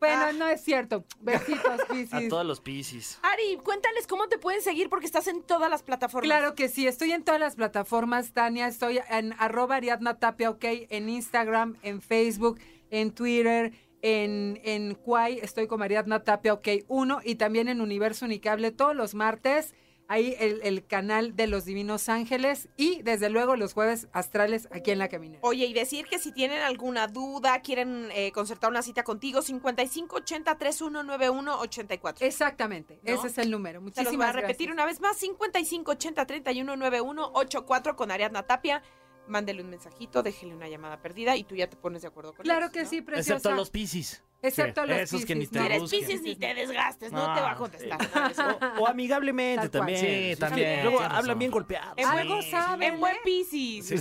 Bueno, 0.00 0.32
no 0.32 0.48
es 0.48 0.62
cierto. 0.62 1.04
Besitos, 1.20 1.80
A 1.88 1.92
Piscis. 1.92 2.28
todos 2.28 2.46
los 2.46 2.60
Piscis. 2.60 3.18
Ari, 3.22 3.58
cuéntales 3.62 4.06
cómo 4.06 4.28
te 4.28 4.38
pueden 4.38 4.62
seguir 4.62 4.88
porque 4.88 5.06
estás 5.06 5.26
en 5.26 5.42
todas 5.42 5.70
las 5.70 5.82
plataformas. 5.82 6.26
Claro 6.26 6.54
que 6.54 6.68
sí, 6.68 6.86
estoy 6.86 7.12
en 7.12 7.24
todas 7.24 7.40
las 7.40 7.56
plataformas, 7.56 8.32
Tania, 8.32 8.68
estoy 8.68 9.00
en 9.10 9.34
arroba 9.38 9.76
Ariadna 9.76 10.18
Tapia, 10.18 10.50
ok, 10.50 10.64
en 10.90 11.08
Instagram, 11.08 11.76
en 11.82 12.00
Facebook, 12.00 12.60
en 12.90 13.12
Twitter, 13.12 13.72
en, 14.02 14.60
en 14.62 14.94
Kwai, 14.94 15.38
estoy 15.40 15.66
como 15.66 15.84
Ariadna 15.84 16.22
Tapia, 16.22 16.54
ok, 16.54 16.68
uno, 16.88 17.18
y 17.24 17.34
también 17.34 17.68
en 17.68 17.80
Universo 17.80 18.24
Unicable 18.24 18.70
todos 18.70 18.94
los 18.94 19.14
martes, 19.14 19.74
ahí 20.08 20.34
el, 20.40 20.60
el 20.64 20.84
canal 20.86 21.36
de 21.36 21.46
los 21.46 21.64
Divinos 21.66 22.08
Ángeles, 22.08 22.68
y 22.76 23.02
desde 23.02 23.28
luego 23.30 23.54
los 23.56 23.74
jueves 23.74 24.08
astrales 24.12 24.66
aquí 24.72 24.90
en 24.90 24.98
La 24.98 25.08
Caminera. 25.08 25.38
Oye, 25.42 25.66
y 25.66 25.72
decir 25.74 26.06
que 26.06 26.18
si 26.18 26.32
tienen 26.32 26.60
alguna 26.62 27.06
duda, 27.06 27.60
quieren 27.60 28.08
eh, 28.12 28.32
concertar 28.32 28.70
una 28.70 28.82
cita 28.82 29.04
contigo, 29.04 29.40
5580-3191-84. 29.42 32.16
Exactamente, 32.20 32.98
¿No? 33.02 33.12
ese 33.14 33.26
es 33.28 33.38
el 33.38 33.50
número. 33.50 33.80
Muchísimas 33.80 34.16
voy 34.16 34.26
a 34.26 34.32
repetir 34.32 34.68
gracias. 34.68 34.74
una 34.74 34.84
vez 34.86 35.00
más, 35.00 35.20
5580-3191-84 35.22 37.94
con 37.94 38.10
Ariadna 38.10 38.42
Tapia. 38.44 38.82
Mándele 39.26 39.62
un 39.62 39.68
mensajito, 39.68 40.22
déjele 40.22 40.54
una 40.54 40.68
llamada 40.68 41.02
perdida 41.02 41.36
y 41.36 41.44
tú 41.44 41.54
ya 41.54 41.68
te 41.68 41.76
pones 41.76 42.00
de 42.00 42.08
acuerdo 42.08 42.32
con 42.32 42.44
Claro 42.44 42.60
ellos, 42.66 42.72
que 42.72 42.82
¿no? 42.84 42.88
sí, 42.88 43.02
preciosa. 43.02 43.34
Excepto 43.34 43.54
los 43.54 43.68
Piscis. 43.68 44.22
Excepto 44.40 44.82
Sí, 44.82 44.88
los 44.88 44.98
esos 44.98 45.24
que 45.24 45.34
ni 45.34 45.46
Piscis, 45.46 45.50
te 45.52 45.58
Si 45.58 45.68
¿no? 45.68 45.74
eres. 45.74 45.90
Piscis, 45.90 46.22
ni 46.22 46.36
te 46.36 46.54
desgastes, 46.54 47.10
no, 47.12 47.26
No, 47.26 47.34
te 47.34 47.40
va 47.40 47.50
a 47.52 47.56
contestar. 47.56 47.98
o, 48.78 48.82
o 48.82 48.88
amigablemente 48.88 49.68
también. 49.68 49.98
Sí, 50.34 50.40
también, 50.40 50.82
Luego 50.84 51.00
hablan 51.00 51.22
razón. 51.24 51.38
bien 51.40 51.50
golpeados. 51.50 51.94
Algo 52.06 52.40
saben, 52.42 52.94
En 52.94 53.00
buen 53.00 53.16
¿eh? 53.16 53.20
Piscis. 53.24 53.90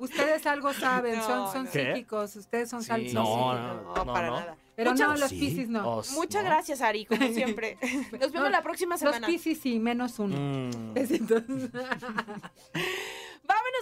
Ustedes 0.00 0.46
algo 0.46 0.72
saben, 0.72 1.16
No, 1.18 1.26
son, 1.26 1.52
son 1.52 1.66
psíquicos, 1.68 2.34
ustedes 2.36 2.68
son 2.70 2.82
Sí. 2.82 2.88
salsísimos. 2.88 3.28
No, 3.28 3.54
No, 3.94 4.04
no, 4.04 4.12
para 4.12 4.26
no. 4.28 4.40
nada. 4.40 4.56
Pero 4.74 4.92
Muchas- 4.92 5.08
no, 5.08 5.16
los 5.16 5.28
sí. 5.30 5.38
piscis 5.38 5.68
no. 5.68 5.96
Os- 5.98 6.10
Muchas 6.12 6.42
¿no? 6.42 6.48
gracias, 6.50 6.80
Ari, 6.80 7.04
como 7.04 7.20
siempre. 7.32 7.76
Nos 8.12 8.32
vemos 8.32 8.34
No, 8.34 8.48
la 8.48 8.62
próxima 8.62 8.96
semana. 8.96 9.20
Los 9.20 9.26
piscis 9.28 9.60
sí, 9.60 9.78
menos 9.78 10.18
uno. 10.18 10.34
Mm. 10.36 10.94
Besitos. 10.94 11.42
Vámonos 11.46 11.70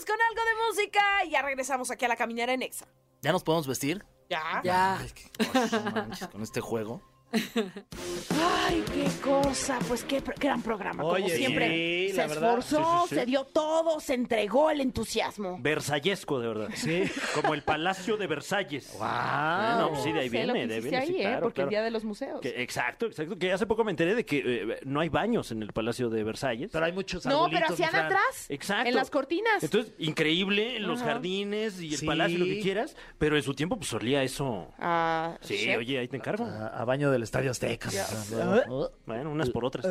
con 0.06 0.18
algo 0.20 0.42
de 0.44 0.66
música 0.68 1.24
y 1.26 1.30
ya 1.30 1.42
regresamos 1.42 1.90
aquí 1.90 2.04
a 2.04 2.08
la 2.08 2.16
caminera 2.16 2.52
en 2.52 2.62
Exa. 2.62 2.86
¿Ya 3.22 3.32
nos 3.32 3.42
podemos 3.44 3.66
vestir? 3.66 4.04
Ya. 4.30 4.60
ya. 4.62 4.98
Ay, 4.98 5.10
qué 5.12 5.44
cosa, 5.44 5.80
no 5.80 5.90
manches, 5.90 6.28
con 6.28 6.42
este 6.42 6.60
juego. 6.60 7.02
Ay, 7.32 8.84
qué 8.92 9.06
cosa, 9.22 9.78
pues 9.88 10.04
qué 10.04 10.22
gran 10.38 10.62
programa. 10.62 11.04
Oye, 11.04 11.22
como 11.24 11.34
siempre. 11.34 11.68
sí, 11.68 12.08
se 12.10 12.16
la 12.16 12.26
verdad. 12.26 12.58
esforzó, 12.58 12.78
Sí, 12.78 12.84
sí, 13.02 13.08
sí. 13.08 13.14
se 13.20 13.26
dio 13.26 13.44
todo, 13.44 14.00
se 14.00 14.14
entregó 14.14 14.70
el 14.70 14.80
entusiasmo. 14.80 15.58
Versallesco, 15.60 16.40
de 16.40 16.48
verdad. 16.48 16.68
Sí. 16.74 17.02
Como 17.34 17.54
el 17.54 17.62
Palacio 17.62 18.16
de 18.16 18.26
Versalles. 18.26 18.90
Wow. 18.92 19.00
Bueno, 19.00 19.88
pues 19.90 20.02
sí, 20.02 20.12
de 20.12 20.20
ahí 20.20 20.28
viene. 20.28 20.46
lo 20.46 20.52
de 20.54 20.60
ahí 20.60 20.80
viene, 20.80 20.88
sí, 20.90 20.94
ahí, 20.96 21.16
¿eh? 21.16 21.20
claro, 21.22 21.40
Porque 21.42 21.54
claro. 21.54 21.68
el 21.68 21.70
día 21.70 21.82
de 21.82 21.90
los 21.90 22.04
museos. 22.04 22.40
Que- 22.40 22.62
exacto, 22.62 23.06
exacto. 23.06 23.38
Que 23.38 23.52
hace 23.52 23.66
poco 23.66 23.84
me 23.84 23.90
enteré 23.90 24.14
de 24.14 24.24
que 24.24 24.38
eh, 24.44 24.80
no 24.84 25.00
hay 25.00 25.08
baños 25.08 25.50
en 25.52 25.62
el 25.62 25.72
Palacio 25.72 26.08
de 26.10 26.24
Versalles. 26.24 26.70
Pero 26.72 26.84
hay 26.84 26.92
muchos 26.92 27.24
No, 27.26 27.44
arbolitos, 27.44 27.60
pero 27.60 27.68
mi 27.68 27.74
hacían 27.74 27.90
Fran. 27.90 28.06
atrás. 28.06 28.46
Exacto. 28.48 28.88
En 28.88 28.94
las 28.94 29.10
cortinas. 29.10 29.62
Entonces, 29.62 29.92
increíble, 29.98 30.76
en 30.76 30.86
los 30.86 31.00
Ajá. 31.00 31.12
jardines 31.12 31.80
y 31.80 31.92
el 31.94 31.98
Sí. 32.00 32.06
palacio, 32.06 32.38
lo 32.38 32.44
que 32.44 32.60
quieras, 32.60 32.96
pero 33.18 33.36
en 33.36 33.42
su 33.42 33.54
tiempo 33.54 33.76
pues 33.76 33.88
solía 33.88 34.22
eso. 34.22 34.68
Ah, 34.78 35.36
Sí, 35.42 35.56
chef. 35.58 35.78
oye, 35.78 35.98
ahí 35.98 36.08
te 36.08 36.16
encargo. 36.16 36.44
A, 36.44 36.68
a 36.68 36.84
baño 36.84 37.10
del 37.20 37.24
Estadio 37.24 37.50
Azteca. 37.50 37.90
Luego, 38.30 38.92
Bueno, 39.06 39.30
unas 39.30 39.50
por 39.50 39.64
otras. 39.64 39.86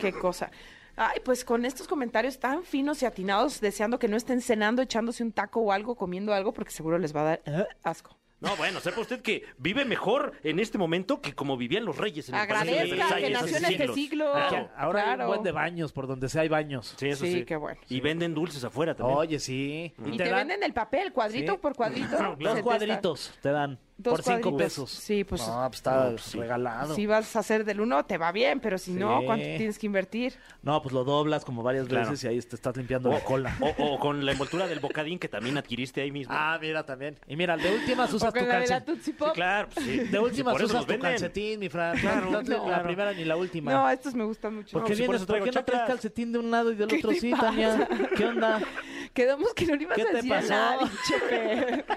Qué 0.00 0.12
cosa. 0.12 0.50
Ay, 0.96 1.20
pues 1.24 1.44
con 1.44 1.64
estos 1.64 1.86
comentarios 1.86 2.38
tan 2.38 2.64
finos 2.64 3.02
y 3.02 3.06
atinados, 3.06 3.60
deseando 3.60 3.98
que 3.98 4.08
no 4.08 4.16
estén 4.16 4.40
cenando, 4.40 4.82
echándose 4.82 5.22
un 5.22 5.32
taco 5.32 5.60
o 5.60 5.70
algo, 5.72 5.94
comiendo 5.94 6.32
algo, 6.34 6.52
porque 6.52 6.72
seguro 6.72 6.98
les 6.98 7.14
va 7.14 7.20
a 7.20 7.24
dar 7.24 7.42
eh, 7.44 7.66
asco. 7.84 8.16
No, 8.40 8.54
bueno, 8.56 8.78
sepa 8.80 9.00
usted 9.00 9.20
que 9.20 9.44
vive 9.58 9.84
mejor 9.84 10.32
en 10.44 10.60
este 10.60 10.78
momento 10.78 11.20
que 11.20 11.34
como 11.34 11.56
vivían 11.56 11.84
los 11.84 11.96
reyes 11.96 12.28
en 12.28 12.36
el 12.36 12.46
Palacio 12.46 12.72
de 12.72 12.78
Agradezca 12.80 12.96
Versalles 13.04 13.26
que 13.28 13.32
nació 13.34 13.56
en 13.58 13.64
hace 13.64 13.74
este 13.74 13.94
siglo. 13.94 14.32
Claro. 14.32 14.70
Ahora 14.76 15.00
hay 15.00 15.06
Claro. 15.06 15.22
un 15.24 15.28
buen 15.28 15.42
de 15.42 15.52
baños, 15.52 15.92
por 15.92 16.06
donde 16.06 16.28
sea 16.28 16.42
hay 16.42 16.48
baños. 16.48 16.94
Sí, 16.96 17.08
eso 17.08 17.24
Sí, 17.24 17.32
sí. 17.32 17.44
qué 17.44 17.56
bueno. 17.56 17.80
Y 17.88 18.00
venden 18.00 18.34
dulces 18.34 18.62
afuera 18.62 18.94
también. 18.94 19.18
Oye, 19.18 19.38
sí. 19.40 19.92
Y 20.04 20.16
te, 20.16 20.32
venden 20.32 20.62
el 20.62 20.72
papel, 20.72 21.12
cuadrito 21.12 21.52
Sí. 21.52 21.58
por 21.60 21.74
cuadrito. 21.74 22.36
Dos 22.38 22.60
cuadritos 22.60 23.32
te 23.42 23.50
dan 23.50 23.78
Dos 24.00 24.22
por 24.22 24.34
cinco 24.34 24.56
pesos. 24.56 24.90
Sí, 24.90 25.24
pues 25.24 25.44
No, 25.46 25.64
pues 25.66 25.78
está 25.80 26.04
No, 26.04 26.10
pues 26.10 26.32
regalado. 26.34 26.94
si 26.94 27.04
vas 27.06 27.34
a 27.34 27.40
hacer 27.40 27.64
del 27.64 27.80
uno, 27.80 28.04
te 28.04 28.16
va 28.16 28.30
bien, 28.30 28.60
pero 28.60 28.78
si 28.78 28.92
no, 28.92 29.18
Sí. 29.18 29.26
¿cuánto 29.26 29.44
tienes 29.44 29.76
que 29.76 29.86
invertir? 29.86 30.34
No, 30.62 30.80
pues 30.80 30.92
lo 30.94 31.02
doblas 31.02 31.44
como 31.44 31.64
varias 31.64 31.88
Claro. 31.88 32.10
veces 32.10 32.22
y 32.22 32.28
ahí 32.28 32.40
te 32.40 32.54
estás 32.54 32.76
limpiando 32.76 33.10
la 33.10 33.24
cola. 33.24 33.56
O, 33.60 33.74
o 33.76 33.98
con 33.98 34.24
la 34.24 34.30
envoltura 34.32 34.68
del 34.68 34.78
bocadín 34.78 35.18
que 35.18 35.28
también 35.28 35.58
adquiriste 35.58 36.00
ahí 36.00 36.12
mismo. 36.12 36.32
Ah, 36.36 36.58
mira 36.60 36.86
también. 36.86 37.18
Y 37.26 37.34
mira, 37.34 37.56
de 37.56 37.74
últimas 37.74 38.12
usas 38.14 38.28
O 38.28 38.32
con 38.32 38.42
tu 38.42 38.46
la 38.48 38.60
de 38.60 38.66
la 38.68 38.84
calcetín. 38.84 39.02
Sí, 39.02 39.14
claro, 39.34 39.68
pues 39.74 39.84
sí. 39.84 39.98
De 39.98 40.18
últimas 40.20 40.54
usas 40.62 40.82
tu 40.82 40.86
venden. 40.92 41.00
calcetín, 41.10 41.58
mi 41.58 41.68
Fran. 41.68 41.98
Claro, 41.98 42.30
no, 42.30 42.42
no. 42.42 42.70
la 42.70 42.82
primera 42.84 43.12
ni 43.12 43.24
la 43.24 43.36
última. 43.36 43.72
No, 43.72 43.90
estos 43.90 44.14
me 44.14 44.22
gustan 44.24 44.54
mucho. 44.54 44.78
¿Por 44.78 44.84
qué, 44.84 44.90
No, 44.90 44.96
si 44.96 45.02
por 45.02 45.08
vienes, 45.08 45.16
eso 45.22 45.26
¿por 45.26 45.32
traigo 45.38 45.44
qué 45.46 45.58
no 45.58 45.64
traes 45.64 45.86
calcetín 45.88 46.32
de 46.32 46.38
un 46.38 46.50
lado 46.52 46.70
y 46.70 46.76
del 46.76 46.86
¿Qué 46.88 46.96
otro 46.98 47.10
sí? 47.14 47.32
Tania? 47.32 47.88
¿Qué 48.16 48.24
onda? 48.26 48.60
Quedamos 49.18 49.52
que 49.52 49.66
no 49.66 49.74
le 49.74 49.82
ibas 49.82 49.96
¿Qué 49.96 50.02
a 50.02 50.06
te 50.06 50.12
decir 50.12 50.32
a 50.32 50.36
pasó? 50.36 50.48
nadie, 50.48 50.86
chefe. 51.08 51.84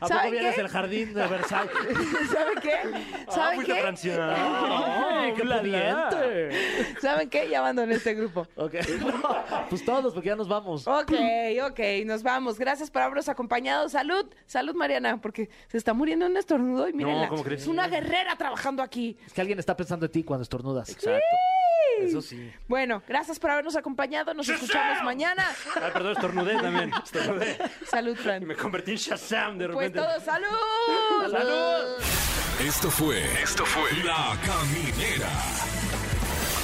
poco 0.00 0.08
¿Saben 0.08 0.32
vienes 0.32 0.54
qué? 0.56 0.62
del 0.62 0.68
jardín 0.68 1.14
de 1.14 1.26
Versalles? 1.28 1.72
¿Saben 2.32 2.58
qué? 2.60 2.72
¿Saben 3.30 3.54
fuiste 3.54 3.72
qué? 3.74 3.80
Francia. 3.82 5.20
¡Ay, 5.20 5.32
qué. 5.34 6.96
¿Saben 7.00 7.30
qué? 7.30 7.48
Ya 7.48 7.60
abandoné 7.60 7.94
este 7.94 8.14
grupo. 8.14 8.48
Ok. 8.56 8.74
pues 9.70 9.84
todos, 9.84 10.12
porque 10.12 10.28
ya 10.30 10.34
nos 10.34 10.48
vamos. 10.48 10.88
Ok, 10.88 11.12
ok, 11.70 11.80
nos 12.04 12.24
vamos. 12.24 12.58
Gracias 12.58 12.90
por 12.90 13.02
habernos 13.02 13.28
acompañado. 13.28 13.88
Salud, 13.88 14.26
salud, 14.46 14.74
Mariana, 14.74 15.20
porque 15.20 15.48
se 15.68 15.78
está 15.78 15.94
muriendo 15.94 16.26
un 16.26 16.36
estornudo 16.36 16.88
y 16.88 16.92
mírenla. 16.94 17.28
¿cómo 17.28 17.44
crees? 17.44 17.62
Es 17.62 17.68
una 17.68 17.86
guerrera 17.86 18.34
trabajando 18.36 18.82
aquí. 18.82 19.16
Es 19.24 19.32
que 19.32 19.40
alguien 19.40 19.60
está 19.60 19.76
pensando 19.76 20.06
en 20.06 20.10
ti 20.10 20.24
cuando 20.24 20.42
estornudas. 20.42 20.88
Exacto. 20.90 21.20
Eso 22.00 22.20
sí. 22.22 22.52
Bueno, 22.68 23.02
gracias 23.08 23.38
por 23.38 23.50
habernos 23.50 23.76
acompañado. 23.76 24.34
Nos 24.34 24.48
escuchamos 24.48 25.02
mañana. 25.04 25.44
Ay, 25.74 25.90
perdón, 25.92 26.12
estornudé 26.12 26.56
también. 26.56 26.92
Estornudé. 27.04 27.58
Salud, 27.90 28.12
Y 28.12 28.16
Fran. 28.22 28.44
me 28.46 28.54
convertí 28.56 28.92
en 28.92 28.96
Shazam 28.98 29.58
de 29.58 29.68
Pues 29.68 29.92
repente. 29.92 29.98
todo, 29.98 30.20
salud. 30.24 31.30
¡Salud! 31.30 32.66
Esto 32.66 32.90
fue. 32.90 33.24
Esto 33.42 33.64
fue. 33.66 33.90
La 34.04 34.36
Caminera. 34.44 35.28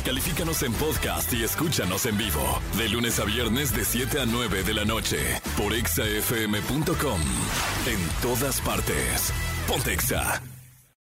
Califícanos 0.05 0.63
en 0.65 0.73
podcast 0.75 1.33
y 1.33 1.45
escúchanos 1.45 2.07
en 2.07 2.19
vivo. 2.19 2.61
De 2.77 2.89
lunes 2.89 3.21
a 3.21 3.25
viernes, 3.25 3.73
de 3.75 3.85
7 3.85 4.21
a 4.21 4.27
9 4.27 4.65
de 4.65 4.75
la 4.75 4.85
noche. 4.85 5.41
Por 5.57 5.73
exafm.com. 5.75 7.21
En 7.87 8.09
todas 8.21 8.61
partes. 8.63 9.33
Pontexa. 9.69 10.43